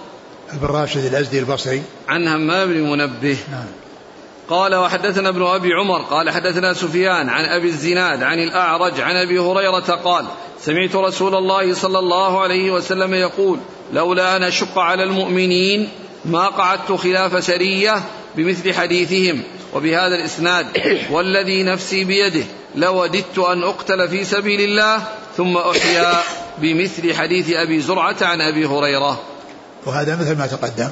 بن 0.53 0.67
راشد 0.67 1.05
الأزدي 1.05 1.39
البصري. 1.39 1.83
عن 2.09 2.29
همام 2.29 2.69
بن 2.69 2.81
منبه 2.81 3.37
نعم. 3.51 3.67
قال 4.49 4.75
وحدثنا 4.75 5.29
ابن 5.29 5.43
أبي 5.43 5.75
عمر 5.75 6.03
قال 6.03 6.31
حدثنا 6.31 6.73
سفيان 6.73 7.29
عن 7.29 7.45
أبي 7.45 7.69
الزناد 7.69 8.23
عن 8.23 8.39
الأعرج 8.39 9.01
عن 9.01 9.17
أبي 9.17 9.39
هريرة 9.39 10.01
قال 10.05 10.25
سمعت 10.61 10.97
رسول 10.97 11.35
الله 11.35 11.75
صلى 11.75 11.99
الله 11.99 12.41
عليه 12.41 12.71
وسلم 12.71 13.15
يقول 13.15 13.59
لولا 13.93 14.37
أن 14.37 14.43
أشق 14.43 14.79
على 14.79 15.03
المؤمنين 15.03 15.89
ما 16.25 16.49
قعدت 16.49 16.93
خلاف 16.93 17.45
سرية 17.45 18.03
بمثل 18.37 18.75
حديثهم 18.75 19.43
وبهذا 19.75 20.15
الإسناد 20.15 20.67
والذي 21.13 21.63
نفسي 21.63 22.05
بيده 22.05 22.45
لوددت 22.75 23.39
أن 23.39 23.63
أقتل 23.63 24.09
في 24.09 24.25
سبيل 24.25 24.61
الله 24.61 25.03
ثم 25.37 25.57
أحيا 25.57 26.13
بمثل 26.59 27.15
حديث 27.15 27.53
أبي 27.53 27.81
زرعة 27.81 28.17
عن 28.23 28.41
أبي 28.41 28.67
هريرة. 28.67 29.21
وهذا 29.87 30.17
مثل 30.17 30.39
ما 30.39 30.47
تقدم. 30.47 30.91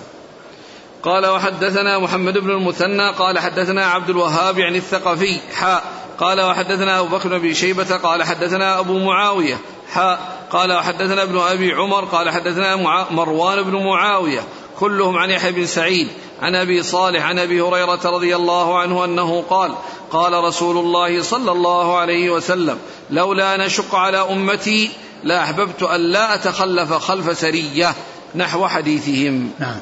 قال 1.03 1.27
وحدثنا 1.27 1.99
محمد 1.99 2.39
بن 2.39 2.51
المثنى 2.51 3.11
قال 3.19 3.39
حدثنا 3.39 3.87
عبد 3.87 4.11
الوهاب 4.11 4.59
يعني 4.59 4.79
الثقفي 4.79 5.37
حاء 5.55 5.85
قال 6.19 6.41
وحدثنا 6.41 7.01
أبو 7.01 7.17
بكر 7.17 7.39
بن 7.39 7.55
شيبة 7.55 7.97
قال 7.97 8.23
حدثنا 8.23 8.79
أبو 8.79 8.99
معاوية 8.99 9.59
حاء 9.93 10.47
قال 10.51 10.73
وحدثنا 10.73 11.23
ابن 11.23 11.39
أبي 11.39 11.73
عمر 11.73 12.05
قال 12.05 12.31
حدثنا 12.31 12.77
مروان 13.11 13.63
بن 13.63 13.85
معاوية 13.85 14.41
كلهم 14.81 15.19
عن 15.19 15.31
يحيى 15.31 15.53
بن 15.53 15.67
سعيد 15.67 16.09
عن 16.43 16.55
أبي 16.55 16.83
صالح 16.83 17.25
عن 17.25 17.39
أبي 17.39 17.61
هريرة 17.61 18.01
رضي 18.05 18.37
الله 18.37 18.79
عنه 18.79 19.05
أنه 19.05 19.45
قال 19.51 19.73
قال 20.11 20.45
رسول 20.45 20.79
الله 20.79 21.23
صلى 21.23 21.53
الله 21.53 21.99
عليه 21.99 22.31
وسلم 22.31 22.79
لولا 23.11 23.57
نشق 23.67 23.95
على 23.95 24.19
أمتي 24.19 24.91
لأحببت 25.25 25.83
أن 25.83 26.01
لا 26.01 26.35
أتخلف 26.35 26.93
خلف 26.93 27.39
سرية. 27.39 27.95
نحو 28.35 28.67
حديثهم. 28.67 29.51
نعم. 29.59 29.81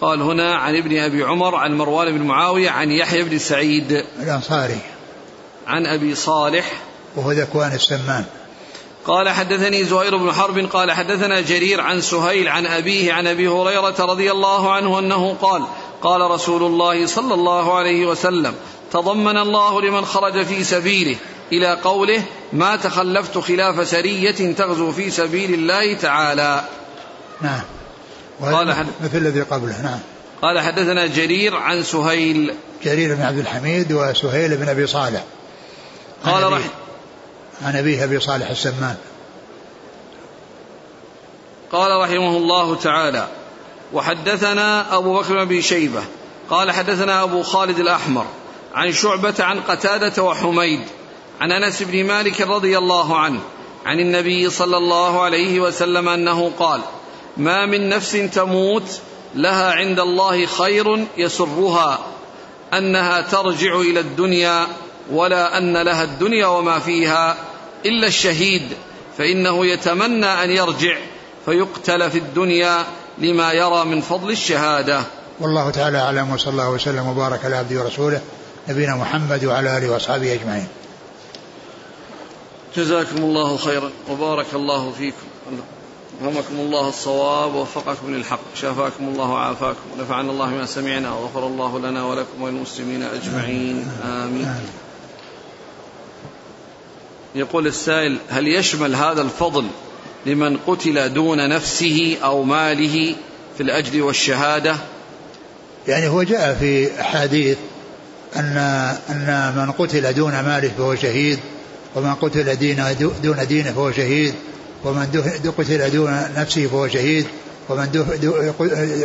قال 0.00 0.22
هنا 0.22 0.54
عن 0.54 0.76
ابن 0.76 0.98
أبي 0.98 1.22
عمر 1.22 1.54
عن 1.54 1.78
مروان 1.78 2.18
بن 2.18 2.26
معاوية 2.26 2.70
عن 2.70 2.90
يحيى 2.90 3.22
بن 3.22 3.38
سعيد. 3.38 4.04
الأنصاري. 4.20 4.78
عن 5.66 5.86
أبي 5.86 6.14
صالح. 6.14 6.72
وهو 7.16 7.32
ذكوان 7.32 7.72
السمان. 7.72 8.24
قال 9.06 9.28
حدثني 9.28 9.84
زهير 9.84 10.16
بن 10.16 10.32
حرب 10.32 10.58
قال 10.58 10.92
حدثنا 10.92 11.40
جرير 11.40 11.80
عن 11.80 12.00
سهيل 12.00 12.48
عن 12.48 12.66
أبيه 12.66 13.12
عن 13.12 13.26
أبي 13.26 13.48
هريرة 13.48 13.94
رضي 14.00 14.32
الله 14.32 14.72
عنه 14.72 14.98
أنه 14.98 15.36
قال 15.42 15.62
قال 16.02 16.30
رسول 16.30 16.62
الله 16.62 17.06
صلى 17.06 17.34
الله 17.34 17.74
عليه 17.74 18.06
وسلم 18.06 18.54
تضمن 18.92 19.36
الله 19.36 19.80
لمن 19.80 20.04
خرج 20.04 20.44
في 20.44 20.64
سبيله. 20.64 21.16
إلى 21.52 21.74
قوله 21.84 22.22
ما 22.52 22.76
تخلفت 22.76 23.38
خلاف 23.38 23.88
سرية 23.88 24.54
تغزو 24.54 24.92
في 24.92 25.10
سبيل 25.10 25.54
الله 25.54 25.94
تعالى. 25.94 26.64
نعم. 27.40 27.60
قال 28.42 28.72
حد... 28.72 28.86
مثل 29.04 29.18
الذي 29.18 29.40
قبله 29.40 29.82
نعم. 29.82 29.98
قال 30.42 30.60
حدثنا 30.60 31.06
جرير 31.06 31.56
عن 31.56 31.82
سهيل. 31.82 32.54
جرير 32.84 33.14
بن 33.14 33.22
عبد 33.22 33.38
الحميد 33.38 33.92
وسهيل 33.92 34.56
بن 34.56 34.68
أبي 34.68 34.86
صالح. 34.86 35.24
قال 36.24 36.52
رحم 36.52 36.68
عن 37.62 37.76
أبيه 37.76 38.04
أبي 38.04 38.20
صالح 38.20 38.50
السمان. 38.50 38.96
قال 41.72 42.00
رحمه 42.00 42.36
الله 42.36 42.76
تعالى 42.76 43.28
وحدثنا 43.92 44.96
أبو 44.96 45.18
بكر 45.18 45.44
بن 45.44 45.60
شيبة. 45.60 46.02
قال 46.50 46.70
حدثنا 46.70 47.22
أبو 47.22 47.42
خالد 47.42 47.78
الأحمر 47.78 48.26
عن 48.74 48.92
شعبة 48.92 49.34
عن 49.40 49.60
قتادة 49.60 50.22
وحميد. 50.22 50.80
عن 51.40 51.52
أنس 51.52 51.82
بن 51.82 52.04
مالك 52.04 52.40
رضي 52.40 52.78
الله 52.78 53.18
عنه 53.18 53.40
عن 53.86 54.00
النبي 54.00 54.50
صلى 54.50 54.76
الله 54.76 55.22
عليه 55.22 55.60
وسلم 55.60 56.08
أنه 56.08 56.52
قال 56.58 56.80
ما 57.36 57.66
من 57.66 57.88
نفس 57.88 58.12
تموت 58.12 59.00
لها 59.34 59.72
عند 59.72 60.00
الله 60.00 60.46
خير 60.46 61.06
يسرها 61.16 61.98
أنها 62.74 63.20
ترجع 63.20 63.80
إلى 63.80 64.00
الدنيا 64.00 64.66
ولا 65.10 65.58
أن 65.58 65.76
لها 65.76 66.04
الدنيا 66.04 66.46
وما 66.46 66.78
فيها 66.78 67.36
إلا 67.86 68.06
الشهيد 68.06 68.62
فإنه 69.18 69.66
يتمنى 69.66 70.26
أن 70.26 70.50
يرجع 70.50 70.96
فيقتل 71.44 72.10
في 72.10 72.18
الدنيا 72.18 72.84
لما 73.18 73.52
يرى 73.52 73.84
من 73.84 74.00
فضل 74.00 74.30
الشهادة. 74.30 75.02
والله 75.40 75.70
تعالى 75.70 75.98
أعلم 75.98 76.30
وصلى 76.30 76.52
الله 76.52 76.70
وسلم 76.70 77.08
وبارك 77.08 77.44
على 77.44 77.56
عبده 77.56 77.80
ورسوله 77.80 78.20
نبينا 78.68 78.96
محمد 78.96 79.44
وعلى 79.44 79.78
آله 79.78 79.90
وأصحابه 79.90 80.32
أجمعين. 80.32 80.66
جزاكم 82.76 83.16
الله 83.16 83.56
خيرا 83.56 83.90
وبارك 84.10 84.46
الله 84.54 84.92
فيكم. 84.98 85.26
ألهمكم 86.20 86.54
الله 86.54 86.88
الصواب 86.88 87.54
ووفقكم 87.54 88.14
للحق. 88.14 88.40
شافاكم 88.54 89.08
الله 89.08 89.30
وعافاكم. 89.30 89.80
ونفعنا 89.98 90.30
الله 90.30 90.50
ما 90.50 90.66
سمعنا 90.66 91.12
وغفر 91.12 91.46
الله 91.46 91.78
لنا 91.78 92.04
ولكم 92.04 92.42
وللمسلمين 92.42 93.02
أجمعين. 93.02 93.90
آمين. 94.04 94.48
يقول 97.34 97.66
السائل 97.66 98.18
هل 98.28 98.48
يشمل 98.48 98.94
هذا 98.94 99.22
الفضل 99.22 99.66
لمن 100.26 100.56
قتل 100.66 101.14
دون 101.14 101.48
نفسه 101.48 102.16
أو 102.24 102.42
ماله 102.42 103.14
في 103.56 103.62
الأجر 103.62 104.02
والشهادة؟ 104.02 104.76
يعني 105.88 106.08
هو 106.08 106.22
جاء 106.22 106.54
في 106.54 107.00
أحاديث 107.00 107.58
أن 108.36 108.56
أن 109.10 109.54
من 109.56 109.72
قتل 109.72 110.14
دون 110.14 110.32
ماله 110.32 110.68
فهو 110.78 110.94
شهيد. 110.94 111.38
ومن 111.96 112.14
قتل 112.14 112.58
دون 113.22 113.46
دينه 113.48 113.72
فهو 113.72 113.92
شهيد. 113.92 114.34
ومن 114.84 115.06
قتل 115.58 115.90
دون 115.90 116.22
نفسه 116.36 116.66
فهو 116.66 116.88
شهيد. 116.88 117.26
ومن 117.68 118.04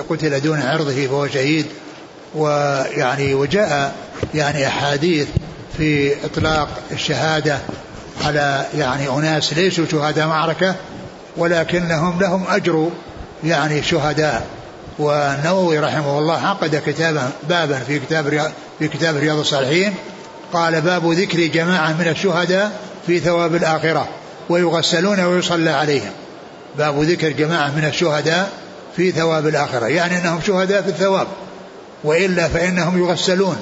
قتل 0.09 0.41
دون 0.41 0.61
عرضه 0.61 1.07
فهو 1.07 1.27
شهيد. 1.27 1.65
ويعني 2.35 3.33
وجاء 3.33 3.95
يعني 4.35 4.67
أحاديث 4.67 5.27
في 5.77 6.15
إطلاق 6.25 6.69
الشهادة 6.91 7.59
على 8.25 8.65
يعني 8.77 9.09
أناس 9.09 9.53
ليسوا 9.53 9.85
شهداء 9.91 10.27
معركة 10.27 10.75
ولكنهم 11.37 12.19
لهم 12.19 12.43
أجر 12.47 12.89
يعني 13.43 13.83
شهداء. 13.83 14.47
والنووي 14.99 15.79
رحمه 15.79 16.19
الله 16.19 16.47
عقد 16.47 16.81
كتابا 16.85 17.31
بابا 17.49 17.79
في 17.79 17.99
كتاب 17.99 18.51
في 18.79 18.87
كتاب 18.87 19.17
رياض 19.17 19.39
الصالحين 19.39 19.93
قال 20.53 20.81
باب 20.81 21.11
ذكر 21.11 21.39
جماعة 21.39 21.93
من 21.93 22.07
الشهداء 22.07 22.71
في 23.07 23.19
ثواب 23.19 23.55
الآخرة 23.55 24.07
ويغسلون 24.49 25.19
ويصلى 25.19 25.69
عليهم. 25.69 26.11
باب 26.77 27.03
ذكر 27.03 27.29
جماعة 27.29 27.75
من 27.75 27.85
الشهداء 27.85 28.51
في 28.95 29.11
ثواب 29.11 29.47
الآخرة 29.47 29.85
يعني 29.85 30.17
أنهم 30.17 30.41
شهداء 30.41 30.81
في 30.81 30.89
الثواب 30.89 31.27
وإلا 32.03 32.47
فإنهم 32.47 32.97
يغسلون. 32.97 33.57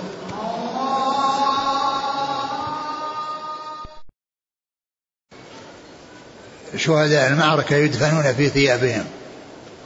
شهداء 6.77 7.27
المعركة 7.27 7.75
يدفنون 7.75 8.33
في 8.33 8.49
ثيابهم 8.49 9.05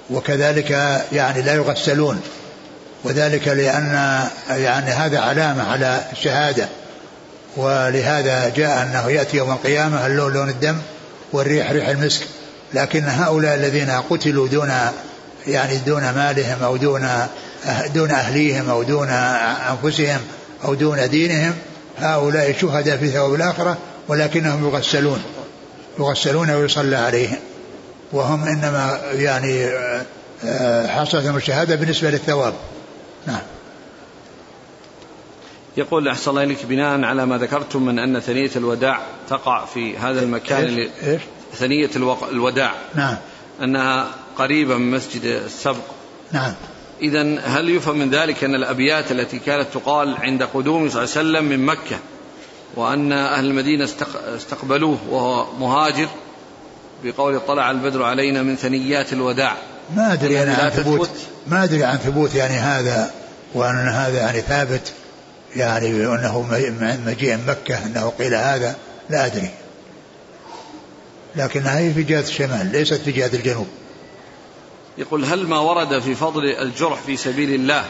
وكذلك 0.10 0.72
يعني 1.12 1.42
لا 1.42 1.54
يغسلون 1.54 2.22
وذلك 3.04 3.48
لأن 3.48 4.20
يعني 4.50 4.92
هذا 4.92 5.20
علامة 5.20 5.64
على 5.72 6.02
الشهادة. 6.12 6.68
ولهذا 7.58 8.50
جاء 8.50 8.84
أنه 8.84 9.12
يأتي 9.12 9.38
يوم 9.38 9.52
القيامة 9.52 10.08
اللون 10.08 10.34
لون 10.34 10.50
الدم 10.50 10.78
والريح 11.34 11.72
ريح 11.72 11.88
المسك. 11.88 12.22
لكن 12.74 13.04
هؤلاء 13.04 13.56
الذين 13.56 13.90
قتلوا 13.90 14.48
دون 14.48 14.72
يعني 15.48 15.78
دون 15.78 16.02
مالهم 16.02 16.64
أو 16.64 16.78
دون 16.78 17.10
دون 17.94 18.12
أهليهم 18.12 18.70
أو 18.70 18.84
دون 18.84 19.10
أنفسهم 19.10 20.20
أو 20.66 20.74
دون 20.74 21.10
دينهم 21.10 21.54
هؤلاء 21.98 22.56
شهداء 22.62 22.98
في 22.98 23.10
ثواب 23.10 23.34
الآخرة 23.34 23.78
ولكنهم 24.08 24.68
يغسلون. 24.68 25.24
يغسلون 26.00 26.50
ويصلى 26.50 26.96
عليهم. 26.96 27.38
وهم 28.12 28.44
إنما 28.48 29.00
يعني 29.14 29.70
آه، 30.46 30.88
حصلتهم 30.88 31.38
الشهادة 31.38 31.76
بالنسبة 31.76 32.10
للثواب. 32.10 32.54
نعم. 33.28 33.42
يقول 35.80 36.08
أحسن 36.08 36.32
الله 36.32 36.44
إليك 36.44 36.66
بناء 36.66 37.04
على 37.04 37.26
ما 37.26 37.38
ذكرتم 37.38 37.86
من 37.86 38.00
أن 38.00 38.20
ثنية 38.20 38.52
الوداع 38.56 39.02
تقع 39.30 39.66
في 39.66 39.98
هذا 39.98 40.24
المكان 40.24 40.64
إيش؟ 40.64 40.70
اللي 40.70 40.90
إيش؟ 41.04 41.22
ثنية 41.54 41.90
الوداع 42.32 42.74
نعم 42.96 43.16
أنها 43.64 44.08
قريبة 44.38 44.78
من 44.78 44.92
مسجد 44.92 45.26
السبق 45.26 45.84
نعم 46.32 46.54
إذا 47.02 47.40
هل 47.40 47.70
يفهم 47.70 47.98
من 47.98 48.10
ذلك 48.10 48.44
أن 48.44 48.56
الأبيات 48.56 49.12
التي 49.12 49.40
كانت 49.40 49.68
تقال 49.74 50.18
عند 50.18 50.44
قدومه 50.44 50.90
صلى 50.90 51.04
الله 51.04 51.18
عليه 51.18 51.30
وسلم 51.30 51.46
من 51.46 51.66
مكة 51.66 52.00
وأن 52.76 53.12
أهل 53.12 53.46
المدينة 53.46 53.88
استقبلوه 54.36 54.98
وهو 55.10 55.46
مهاجر 55.60 56.08
بقول 57.04 57.40
طلع 57.48 57.72
البدر 57.72 58.04
علينا 58.04 58.44
من 58.44 58.56
ثنيات 58.56 59.14
الوداع 59.14 59.56
ما 59.96 60.14
أدري 60.14 60.34
يعني 60.34 60.50
أنا 60.50 60.58
لا 60.58 60.64
عن 60.64 60.70
ثبوت؟ 60.70 61.10
ما 61.48 61.64
أدري 61.64 61.84
عن 61.84 61.98
ثبوت 61.98 62.36
يعني 62.36 62.54
هذا 62.54 63.12
وأن 63.54 63.88
هذا 63.88 64.18
يعني 64.18 64.42
ثابت 64.42 64.94
يعني 65.56 65.88
أنه 65.88 66.48
مجيء 67.06 67.38
مكة 67.48 67.86
أنه 67.86 68.14
قيل 68.20 68.34
هذا 68.34 68.76
لا 69.10 69.26
أدري. 69.26 69.50
لكنها 71.36 71.80
هي 71.80 71.94
في 71.94 72.04
جهة 72.04 72.22
الشمال 72.22 72.72
ليست 72.72 72.94
في 72.94 73.12
جهة 73.12 73.30
الجنوب. 73.34 73.68
يقول 74.98 75.26
هل 75.26 75.48
ما 75.48 75.60
ورد 75.60 76.00
في 76.00 76.16
فضل 76.16 76.46
الجرح 76.46 77.00
في 77.02 77.18
سبيل 77.18 77.54
الله 77.54 77.86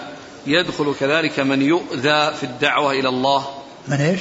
يدخل 0.47 0.95
كذلك 0.99 1.39
من 1.39 1.62
يؤذى 1.62 2.34
في 2.39 2.43
الدعوة 2.43 2.91
إلى 2.91 3.10
الله؟ 3.10 3.47
من 3.88 3.97
إيش؟ 3.97 4.20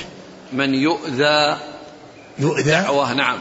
من 0.53 0.75
يؤذى 0.75 1.59
يؤذى؟ 2.39 2.71
دعوة 2.71 3.13
نعم. 3.15 3.39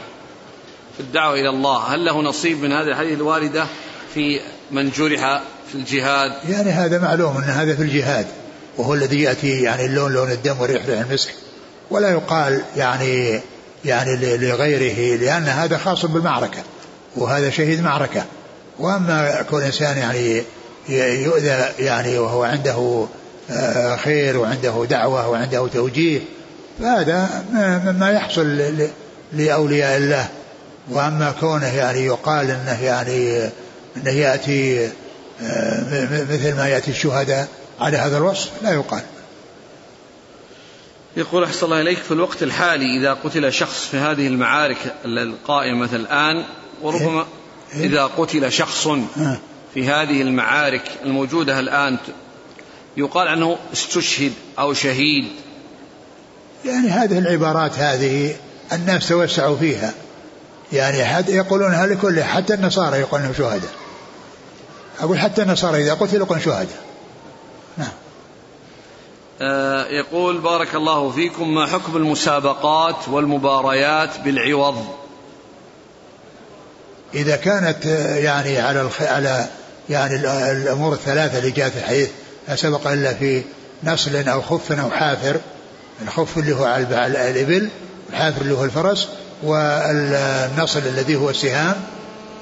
في 0.96 1.00
الدعوة 1.00 1.34
إلى 1.34 1.48
الله. 1.48 1.78
هل 1.78 2.04
له 2.04 2.22
نصيب 2.22 2.62
من 2.62 2.72
هذه 2.72 2.88
الحديث 2.88 3.16
الواردة 3.16 3.66
في 4.14 4.40
من 4.70 4.90
جرح 4.90 5.42
في 5.68 5.74
الجهاد؟ 5.74 6.32
يعني 6.48 6.70
هذا 6.70 6.98
معلوم 6.98 7.36
أن 7.36 7.42
هذا 7.42 7.76
في 7.76 7.82
الجهاد. 7.82 8.26
وهو 8.78 8.94
الذي 8.94 9.22
يأتي 9.22 9.62
يعني 9.62 9.84
اللون 9.84 10.12
لون 10.12 10.30
الدم 10.30 10.60
والريح 10.60 10.86
ريح 10.86 11.00
المسك. 11.00 11.30
ولا 11.90 12.10
يقال 12.10 12.62
يعني 12.76 13.40
يعني 13.84 14.36
لغيره 14.36 15.16
لأن 15.16 15.42
هذا 15.42 15.78
خاص 15.78 16.06
بالمعركة 16.06 16.58
وهذا 17.16 17.50
شهيد 17.50 17.82
معركة. 17.82 18.24
وأما 18.78 19.42
كل 19.50 19.62
إنسان 19.62 19.98
يعني 19.98 20.42
يؤذى 21.24 21.64
يعني 21.78 22.18
وهو 22.18 22.42
عنده 22.42 23.06
آه، 23.50 23.96
خير 23.96 24.36
وعنده 24.36 24.84
دعوة 24.90 25.28
وعنده 25.28 25.66
توجيه 25.66 26.20
فهذا 26.80 27.44
مما 27.84 28.10
يحصل 28.10 28.72
لأولياء 29.32 29.96
الله. 29.96 30.28
وأما 30.90 31.34
كونه 31.40 31.76
يعني 31.76 32.06
يقال 32.06 32.50
أنه 32.50 32.84
يعني 32.84 33.50
أنه 33.96 34.10
يأتي 34.10 34.90
آه، 35.42 36.24
مثل 36.30 36.56
ما 36.56 36.68
يأتي 36.68 36.90
الشهداء 36.90 37.48
على 37.80 37.96
هذا 37.96 38.18
الوصف 38.18 38.50
لا 38.62 38.70
يقال. 38.70 39.02
يقول 41.16 41.44
أحسن 41.44 41.66
الله 41.66 41.80
إليك 41.80 41.98
في 41.98 42.10
الوقت 42.10 42.42
الحالي 42.42 42.98
إذا 42.98 43.12
قتل 43.12 43.52
شخص 43.52 43.86
في 43.86 43.96
هذه 43.96 44.26
المعارك 44.26 44.94
القائمة 45.04 45.88
الآن 45.92 46.44
وربما 46.82 47.26
إيه؟ 47.74 47.86
إذا 47.86 48.04
قتل 48.04 48.52
شخص 48.52 48.86
آه. 48.86 49.38
في 49.74 49.88
هذه 49.88 50.22
المعارك 50.22 50.82
الموجودة 51.04 51.60
الآن 51.60 51.96
يقال 52.96 53.28
عنه 53.28 53.58
استشهد 53.72 54.32
أو 54.58 54.72
شهيد. 54.72 55.24
يعني 56.64 56.88
هذه 56.88 57.18
العبارات 57.18 57.78
هذه 57.78 58.36
الناس 58.72 59.08
توسعوا 59.08 59.56
فيها. 59.56 59.94
يعني 60.72 61.04
حد 61.04 61.28
يقولون 61.28 61.74
هل 61.74 61.98
كل 62.02 62.22
حتى 62.22 62.54
النصارى 62.54 62.96
يقولون 62.96 63.34
شهداء. 63.38 63.72
أقول 65.00 65.18
حتى 65.18 65.42
النصارى 65.42 65.82
إذا 65.82 65.94
قتلوا 65.94 66.26
يقولون 66.26 66.44
شهداء. 66.44 66.87
نعم. 67.78 67.88
آه 69.40 69.86
يقول 69.86 70.38
بارك 70.38 70.74
الله 70.74 71.10
فيكم 71.10 71.54
ما 71.54 71.66
حكم 71.66 71.96
المسابقات 71.96 73.08
والمباريات 73.08 74.20
بالعوض؟ 74.20 74.86
إذا 77.14 77.36
كانت 77.36 77.86
آه، 77.86 78.16
يعني 78.16 78.58
على 78.58 78.80
الخ... 78.80 79.02
على 79.02 79.46
يعني 79.90 80.14
الأمور 80.52 80.92
الثلاثة 80.92 81.38
اللي 81.38 81.50
جاءت 81.50 81.72
في 81.72 81.78
الحديث 81.78 82.10
لا 82.48 82.56
سبق 82.56 82.86
إلا 82.86 83.14
في 83.14 83.42
نصل 83.84 84.28
أو 84.28 84.42
خف 84.42 84.72
أو 84.72 84.90
حافر 84.90 85.36
الخف 86.02 86.38
اللي 86.38 86.52
هو 86.52 86.64
على 86.64 87.30
الإبل 87.30 87.68
الحافر 88.10 88.40
اللي 88.40 88.54
هو 88.54 88.64
الفرس 88.64 89.08
والنصل 89.42 90.78
الذي 90.78 91.16
هو 91.16 91.30
السهام. 91.30 91.76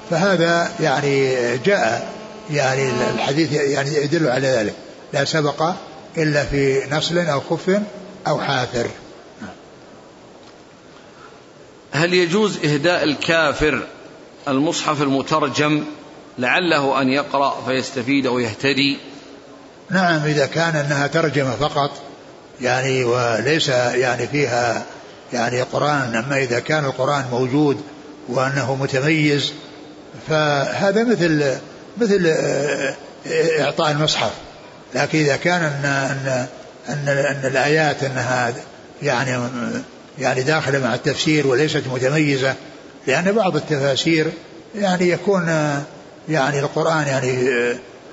فهذا 0.09 0.71
يعني 0.79 1.35
جاء 1.57 2.13
يعني 2.51 2.89
الحديث 3.15 3.51
يعني 3.51 3.95
يدل 3.95 4.27
على 4.27 4.47
ذلك. 4.47 4.73
لا 5.13 5.25
سبق 5.25 5.71
إلا 6.17 6.43
في 6.45 6.81
نصل 6.91 7.17
أو 7.17 7.41
خف 7.41 7.81
أو 8.27 8.41
حافر. 8.41 8.87
هل 11.91 12.13
يجوز 12.13 12.57
إهداء 12.65 13.03
الكافر 13.03 13.87
المصحف 14.47 15.01
المترجم 15.01 15.83
لعله 16.37 17.01
أن 17.01 17.09
يقرأ 17.09 17.63
فيستفيد 17.65 18.27
ويهتدي؟ 18.27 18.97
نعم 19.89 20.25
إذا 20.25 20.45
كان 20.45 20.75
أنها 20.75 21.07
ترجمة 21.07 21.51
فقط 21.51 21.91
يعني 22.61 23.03
وليس 23.03 23.69
يعني 23.69 24.27
فيها 24.27 24.85
يعني 25.33 25.61
قرآن 25.61 26.15
أما 26.15 26.37
إذا 26.37 26.59
كان 26.59 26.85
القرآن 26.85 27.25
موجود 27.31 27.81
وأنه 28.29 28.75
متميز 28.75 29.53
فهذا 30.29 31.03
مثل 31.03 31.57
مثل 31.97 32.33
إعطاء 33.59 33.91
المصحف. 33.91 34.31
لكن 34.95 35.19
إذا 35.19 35.35
كان 35.35 35.63
أن 35.63 35.85
أن 35.85 36.47
أن, 36.89 37.07
أن 37.07 37.51
الآيات 37.51 38.03
أنها 38.03 38.53
يعني 39.03 39.47
يعني 40.19 40.43
داخلة 40.43 40.79
مع 40.79 40.95
التفسير 40.95 41.47
وليست 41.47 41.83
متميزة 41.93 42.55
لأن 43.07 43.31
بعض 43.31 43.55
التفاسير 43.55 44.31
يعني 44.75 45.09
يكون 45.09 45.47
يعني 46.29 46.59
القرآن 46.59 47.07
يعني 47.07 47.37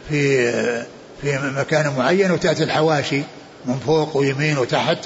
في 0.09 0.53
في 1.22 1.39
مكان 1.57 1.93
معين 1.97 2.31
وتأتي 2.31 2.64
الحواشي 2.64 3.22
من 3.66 3.79
فوق 3.87 4.16
ويمين 4.16 4.59
وتحت 4.59 4.99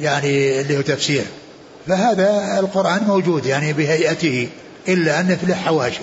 يعني 0.00 0.60
اللي 0.60 0.76
هو 0.78 0.80
تفسير. 0.80 1.24
فهذا 1.86 2.58
القرآن 2.58 3.02
موجود 3.04 3.46
يعني 3.46 3.72
بهيئته 3.72 4.48
إلا 4.88 5.20
أن 5.20 5.36
في 5.36 5.46
له 5.46 5.54
حواشي 5.54 6.00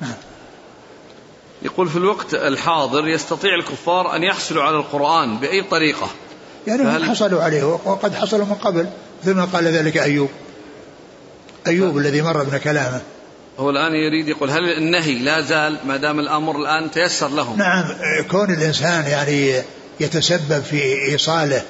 نعم. 0.00 0.14
يقول 1.62 1.88
في 1.88 1.96
الوقت 1.96 2.34
الحاضر 2.34 3.08
يستطيع 3.08 3.54
الكفار 3.54 4.16
أن 4.16 4.22
يحصلوا 4.22 4.62
على 4.62 4.76
القرآن 4.76 5.38
بأي 5.38 5.62
طريقة. 5.62 6.08
يعني 6.66 6.84
فهل... 6.84 7.04
حصلوا 7.04 7.42
عليه 7.42 7.64
وقد 7.64 8.14
حصلوا 8.14 8.46
من 8.46 8.54
قبل 8.54 8.86
مثل 9.22 9.34
ما 9.34 9.44
قال 9.44 9.64
ذلك 9.64 9.96
أيوب. 9.96 10.30
أيوب 11.66 11.94
ف... 11.94 11.96
الذي 11.96 12.22
مر 12.22 12.42
بنا 12.42 12.58
كلامه. 12.58 13.00
هو 13.58 13.70
الآن 13.70 13.92
يريد 13.94 14.28
يقول 14.28 14.50
هل 14.50 14.72
النهي 14.78 15.18
لا 15.18 15.40
زال 15.40 15.78
ما 15.86 15.96
دام 15.96 16.20
الأمر 16.20 16.56
الآن 16.56 16.90
تيسر 16.90 17.28
لهم؟ 17.28 17.58
نعم 17.58 17.84
كون 18.30 18.54
الإنسان 18.54 19.04
يعني 19.06 19.62
يتسبب 20.00 20.62
في 20.62 20.82
إيصاله 21.08 21.62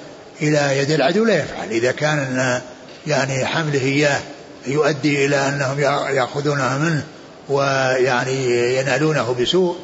إلى 0.43 0.79
يد 0.79 0.91
العدو 0.91 1.25
لا 1.25 1.39
يفعل. 1.39 1.69
إذا 1.69 1.93
كان 1.93 2.61
يعني 3.07 3.47
حمله 3.47 3.83
إياه 3.83 4.21
يؤدي 4.67 5.27
إلى 5.27 5.37
أنهم 5.37 5.81
يأخذونها 6.17 6.79
منه. 6.79 7.05
ويعني 7.49 8.77
ينالونه 8.79 9.37
بسوء 9.41 9.77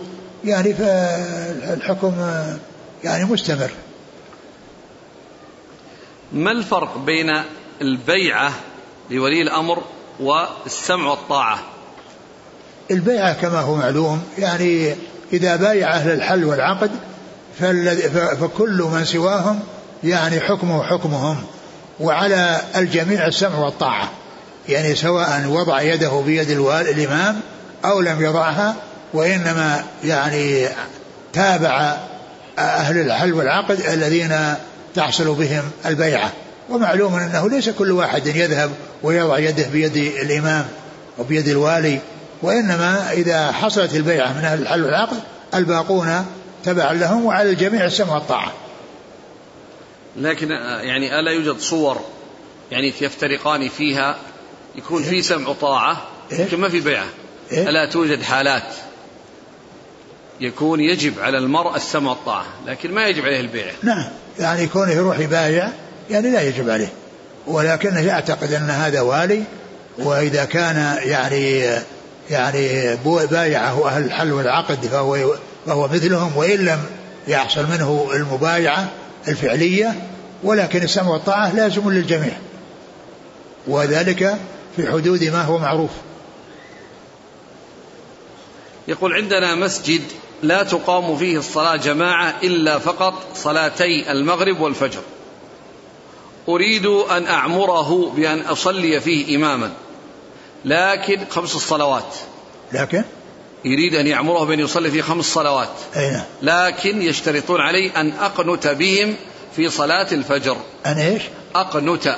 يعني 0.44 0.74
فالحكم 0.74 2.12
يعني 3.04 3.24
مستمر. 3.24 3.70
ما 6.32 6.50
الفرق 6.50 6.98
بين 6.98 7.42
البيعة 7.82 8.52
لولي 9.10 9.42
الأمر 9.42 9.82
والسمع 10.20 11.10
والطاعة؟ 11.10 11.58
البيعة 12.90 13.32
كما 13.32 13.60
هو 13.60 13.74
معلوم 13.74 14.22
يعني 14.38 14.94
إذا 15.32 15.56
بايع 15.56 15.90
أهل 15.90 16.10
الحل 16.10 16.44
والعقد 16.44 16.90
فكل 18.40 18.88
من 18.92 19.04
سواهم 19.04 19.60
يعني 20.04 20.40
حكمه 20.40 20.82
حكمهم 20.82 21.36
وعلى 22.00 22.60
الجميع 22.76 23.26
السمع 23.26 23.58
والطاعة. 23.58 24.10
يعني 24.68 24.94
سواء 24.94 25.46
وضع 25.46 25.82
يده 25.82 26.22
بيد 26.26 26.50
الإمام 26.50 27.40
أو 27.84 28.00
لم 28.00 28.24
يضعها 28.24 28.76
وإنما 29.14 29.84
يعني 30.04 30.68
تابع 31.32 31.96
أهل 32.58 33.00
الحل 33.00 33.32
والعقد 33.32 33.80
الذين 33.80 34.54
تحصل 34.94 35.34
بهم 35.34 35.62
البيعة. 35.86 36.32
ومعلوم 36.70 37.14
أنه 37.14 37.48
ليس 37.48 37.70
كل 37.70 37.92
واحد 37.92 38.26
يذهب 38.26 38.70
ويضع 39.02 39.38
يده 39.38 39.68
بيد 39.68 39.96
الإمام 39.96 40.66
وبيد 41.18 41.48
الوالي 41.48 41.98
وإنما 42.42 43.12
إذا 43.12 43.52
حصلت 43.52 43.94
البيعة 43.94 44.32
من 44.32 44.44
أهل 44.44 44.62
الحل 44.62 44.84
والعقد 44.84 45.16
الباقون 45.54 46.26
تبعا 46.64 46.94
لهم 46.94 47.24
وعلى 47.24 47.50
الجميع 47.50 47.84
السمع 47.84 48.14
والطاعة. 48.14 48.52
لكن 50.16 50.50
يعني 50.82 51.20
ألا 51.20 51.30
يوجد 51.30 51.60
صور 51.60 52.00
يعني 52.70 52.92
يفترقان 53.00 53.68
فيها 53.68 54.16
يكون 54.76 55.02
في 55.02 55.22
سمع 55.22 55.48
وطاعة 55.48 56.02
لكن 56.32 56.60
ما 56.60 56.68
في 56.68 56.80
بيعة؟ 56.80 57.06
إيه؟ 57.52 57.68
ألا 57.68 57.86
توجد 57.86 58.22
حالات 58.22 58.74
يكون 60.40 60.80
يجب 60.80 61.20
على 61.20 61.38
المرء 61.38 61.76
السمع 61.76 62.10
والطاعة 62.10 62.46
لكن 62.66 62.92
ما 62.92 63.06
يجب 63.06 63.24
عليه 63.24 63.40
البيع. 63.40 63.72
نعم 63.82 64.04
يعني 64.38 64.66
كونه 64.66 64.92
يروح 64.92 65.18
يبايع 65.18 65.68
يعني 66.10 66.30
لا 66.30 66.42
يجب 66.42 66.70
عليه. 66.70 66.92
ولكنه 67.46 68.00
يعتقد 68.00 68.52
أن 68.52 68.70
هذا 68.70 69.00
والي 69.00 69.42
وإذا 69.98 70.44
كان 70.44 70.98
يعني 71.02 71.64
يعني 72.30 72.96
بايعه 73.30 73.88
أهل 73.88 74.04
الحل 74.04 74.32
والعقد 74.32 74.86
فهو 74.86 75.36
فهو 75.66 75.88
مثلهم 75.88 76.36
وإن 76.36 76.58
لم 76.64 76.78
يحصل 77.28 77.66
منه 77.66 78.10
المبايعة 78.14 78.88
الفعلية 79.28 79.94
ولكن 80.42 80.82
السمع 80.82 81.08
والطاعة 81.08 81.54
لازم 81.54 81.90
للجميع. 81.90 82.32
وذلك 83.66 84.36
في 84.76 84.92
حدود 84.92 85.24
ما 85.24 85.42
هو 85.42 85.58
معروف. 85.58 85.90
يقول 88.88 89.14
عندنا 89.14 89.54
مسجد 89.54 90.02
لا 90.42 90.62
تقام 90.62 91.16
فيه 91.16 91.38
الصلاة 91.38 91.76
جماعة 91.76 92.34
إلا 92.42 92.78
فقط 92.78 93.14
صلاتي 93.34 94.12
المغرب 94.12 94.60
والفجر. 94.60 95.00
أريد 96.48 96.86
أن 96.86 97.26
أعمره 97.26 98.12
بأن 98.16 98.40
أصلي 98.40 99.00
فيه 99.00 99.36
إماما 99.36 99.72
لكن 100.64 101.20
خمس 101.30 101.54
الصلوات. 101.54 102.14
لكن؟ 102.72 103.04
يريد 103.64 103.94
أن 103.94 104.06
يعمره 104.06 104.44
بأن 104.44 104.60
يصلي 104.60 104.90
في 104.90 105.02
خمس 105.02 105.24
صلوات. 105.24 105.68
أين 105.96 106.12
نعم. 106.12 106.24
لكن 106.42 107.02
يشترطون 107.02 107.60
عليه 107.60 108.00
أن 108.00 108.12
أقنت 108.12 108.66
بهم 108.66 109.16
في 109.56 109.70
صلاة 109.70 110.12
الفجر. 110.12 110.56
أن 110.86 110.98
إيش؟ 110.98 111.22
أقنت. 111.54 112.16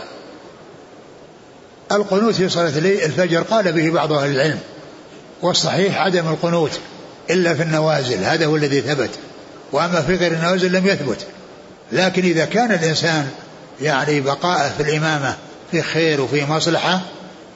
القنوت 1.92 2.34
في 2.34 2.48
صلاة 2.48 2.78
الفجر 2.78 3.42
قال 3.42 3.72
به 3.72 3.90
بعض 3.90 4.12
أهل 4.12 4.30
العلم. 4.30 4.60
والصحيح 5.42 5.98
عدم 5.98 6.28
القنوت 6.28 6.80
إلا 7.30 7.54
في 7.54 7.62
النوازل 7.62 8.24
هذا 8.24 8.46
هو 8.46 8.56
الذي 8.56 8.80
ثبت. 8.80 9.10
وأما 9.72 10.02
في 10.02 10.14
غير 10.14 10.32
النوازل 10.32 10.72
لم 10.72 10.86
يثبت. 10.86 11.26
لكن 11.92 12.22
إذا 12.22 12.44
كان 12.44 12.72
الإنسان 12.72 13.28
يعني 13.82 14.20
بقاءه 14.20 14.72
في 14.76 14.82
الإمامة 14.82 15.36
في 15.70 15.82
خير 15.82 16.20
وفي 16.20 16.44
مصلحة 16.44 17.00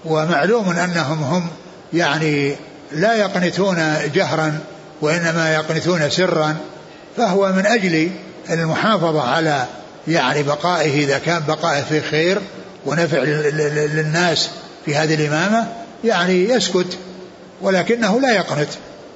ومعلوم 0.05 0.70
أنهم 0.70 1.22
هم 1.22 1.49
يعني 1.93 2.57
لا 2.93 3.14
يقنتون 3.14 3.76
جهرا 4.14 4.59
وإنما 5.01 5.55
يقنتون 5.55 6.11
سرا 6.11 6.57
فهو 7.16 7.53
من 7.53 7.66
أجل 7.66 8.11
المحافظة 8.51 9.22
على 9.22 9.64
يعني 10.09 10.43
بقائه 10.43 11.05
إذا 11.05 11.18
كان 11.18 11.43
بقائه 11.49 11.83
في 11.83 12.01
خير 12.01 12.39
ونفع 12.87 13.18
للناس 13.18 14.51
في 14.87 14.97
هذه 14.97 15.14
الإمامة 15.14 15.66
يعني 16.05 16.49
يسكت 16.49 16.99
ولكنه 17.61 18.20
لا 18.20 18.34
يقنت. 18.34 18.68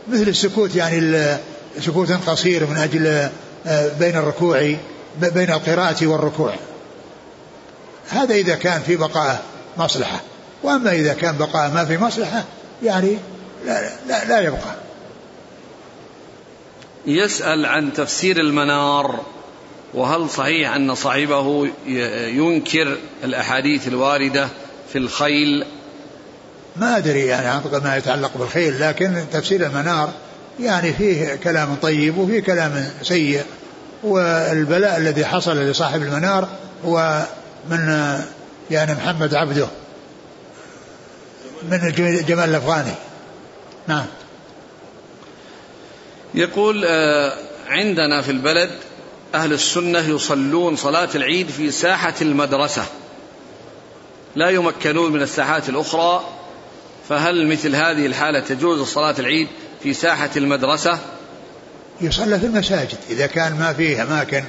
مثل 0.08 0.28
السكوت 0.28 0.76
يعني 0.76 1.36
سكوت 1.80 2.12
قصير 2.12 2.66
من 2.66 2.76
أجل 2.76 3.28
آه، 3.66 3.90
بين 3.98 4.16
الركوع 4.16 4.76
بين 5.20 5.50
القراءة 5.50 6.06
والركوع. 6.06 6.54
هذا 8.08 8.34
إذا 8.34 8.54
كان 8.54 8.80
في 8.80 8.96
بقاء 8.96 9.42
مصلحة. 9.76 10.20
وأما 10.62 10.92
إذا 10.92 11.14
كان 11.14 11.36
بقاء 11.36 11.70
ما 11.70 11.84
في 11.84 11.98
مصلحة 11.98 12.44
يعني 12.82 13.16
لا, 13.66 13.90
لا, 14.08 14.24
لا 14.24 14.40
يبقى. 14.40 14.74
يسأل 17.06 17.66
عن 17.66 17.92
تفسير 17.92 18.40
المنار 18.40 19.20
وهل 19.94 20.30
صحيح 20.30 20.74
أن 20.74 20.94
صاحبه 20.94 21.68
ينكر 22.26 22.98
الأحاديث 23.24 23.88
الواردة 23.88 24.48
في 24.92 24.98
الخيل 24.98 25.64
ما 26.76 26.96
أدري 26.96 27.26
يعني 27.26 27.46
عن 27.46 27.80
ما 27.84 27.96
يتعلق 27.96 28.30
بالخيل 28.36 28.80
لكن 28.80 29.24
تفسير 29.32 29.66
المنار 29.66 30.12
يعني 30.60 30.92
فيه 30.92 31.34
كلام 31.34 31.76
طيب 31.82 32.18
وفيه 32.18 32.40
كلام 32.40 32.90
سيء. 33.02 33.42
والبلاء 34.02 34.96
الذي 34.96 35.24
حصل 35.24 35.56
لصاحب 35.56 36.02
المنار 36.02 36.48
هو 36.84 37.22
من 37.70 38.14
يعني 38.70 38.94
محمد 38.94 39.34
عبده 39.34 39.68
من 41.62 41.92
جمال 42.26 42.50
الأفغاني. 42.50 42.94
نعم. 43.88 44.06
يقول 46.34 46.84
آه، 46.84 47.32
عندنا 47.68 48.22
في 48.22 48.30
البلد 48.30 48.70
أهل 49.34 49.52
السنة 49.52 49.98
يصلون 49.98 50.76
صلاة 50.76 51.08
العيد 51.14 51.48
في 51.48 51.70
ساحة 51.70 52.14
المدرسة 52.22 52.84
لا 54.36 54.50
يمكنون 54.50 55.12
من 55.12 55.22
الساحات 55.22 55.68
الأخرى 55.68 56.24
فهل 57.08 57.46
مثل 57.46 57.76
هذه 57.76 58.06
الحالة 58.06 58.40
تجوز 58.40 58.88
صلاة 58.88 59.14
العيد 59.18 59.48
في 59.82 59.94
ساحة 59.94 60.30
المدرسة؟ 60.36 60.98
يصلى 62.00 62.40
في 62.40 62.46
المساجد 62.46 62.98
إذا 63.10 63.26
كان 63.26 63.58
ما 63.58 63.72
فيه 63.72 64.02
أماكن 64.02 64.44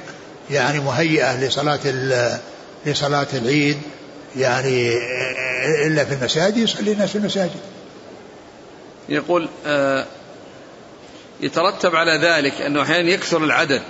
يعني 0.50 0.80
مهيئة 0.80 1.40
لصلاة 1.40 1.80
لصلاة 2.86 3.26
العيد 3.34 3.78
يعني 4.36 4.92
إلا 5.86 6.04
في 6.04 6.14
المساجد 6.14 6.56
يصلي 6.56 6.92
الناس 6.92 7.10
في 7.10 7.18
المساجد. 7.18 7.60
يقول 9.08 9.48
آه 9.66 10.06
يترتب 11.40 11.96
على 11.96 12.18
ذلك 12.18 12.60
أنه 12.60 12.82
أحيانا 12.82 13.10
يكثر 13.10 13.44
العدد. 13.44 13.82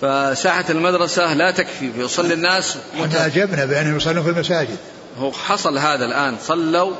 فساحة 0.00 0.64
المدرسة 0.70 1.34
لا 1.34 1.50
تكفي 1.50 1.92
فيصلي 1.92 2.34
الناس 2.34 2.76
إحنا 2.94 3.26
أجبنا 3.26 3.64
بأنهم 3.64 3.96
يصلون 3.96 4.22
في 4.22 4.30
المساجد. 4.30 4.76
هو 5.18 5.32
حصل 5.32 5.78
هذا 5.78 6.04
الآن 6.04 6.36
صلوا 6.44 6.94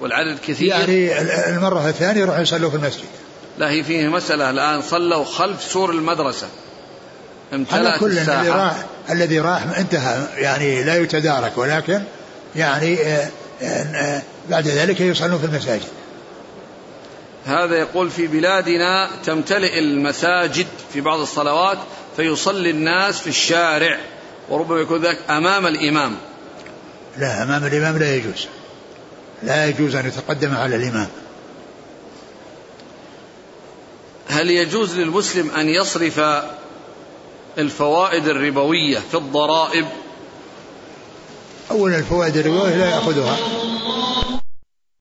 والعدد 0.00 0.38
كثير. 0.46 0.68
يعني 0.68 1.20
المرة 1.48 1.88
الثانية 1.88 2.20
يروحوا 2.20 2.42
يصلوا 2.42 2.70
في 2.70 2.76
المسجد. 2.76 3.04
لا 3.58 3.70
هي 3.70 3.84
فيه 3.84 4.08
مسألة 4.08 4.50
الآن 4.50 4.82
صلوا 4.82 5.24
خلف 5.24 5.62
سور 5.62 5.90
المدرسة. 5.90 6.46
على 7.72 7.96
كل 8.00 8.18
الذي 8.18 8.48
راح 8.48 8.84
الذي 9.10 9.40
راح 9.40 9.78
انتهى 9.78 10.26
يعني 10.36 10.84
لا 10.84 10.96
يتدارك 10.96 11.58
ولكن 11.58 12.02
يعني 12.56 13.00
آه، 13.00 13.28
آه، 13.62 13.64
آه، 13.64 14.22
بعد 14.50 14.68
ذلك 14.68 15.00
يصلون 15.00 15.38
في 15.38 15.46
المساجد. 15.46 15.88
هذا 17.46 17.76
يقول 17.76 18.10
في 18.10 18.26
بلادنا 18.26 19.10
تمتلئ 19.24 19.78
المساجد 19.78 20.66
في 20.92 21.00
بعض 21.00 21.20
الصلوات 21.20 21.78
فيصلي 22.16 22.70
الناس 22.70 23.20
في 23.20 23.26
الشارع 23.26 23.98
وربما 24.48 24.80
يكون 24.80 25.02
ذلك 25.02 25.18
أمام 25.30 25.66
الإمام. 25.66 26.16
لا 27.18 27.42
أمام 27.42 27.64
الإمام 27.64 27.98
لا 27.98 28.16
يجوز. 28.16 28.46
لا 29.42 29.66
يجوز 29.66 29.94
أن 29.94 30.06
يتقدم 30.06 30.54
على 30.54 30.76
الإمام. 30.76 31.08
هل 34.28 34.50
يجوز 34.50 34.98
للمسلم 34.98 35.50
أن 35.50 35.68
يصرف 35.68 36.20
الفوائد 37.58 38.28
الربوية 38.28 38.98
في 39.10 39.16
الضرائب؟ 39.16 39.86
أولا 41.70 41.98
الفوائد 41.98 42.36
الربوية 42.36 42.76
لا 42.76 42.90
يأخذها. 42.90 43.36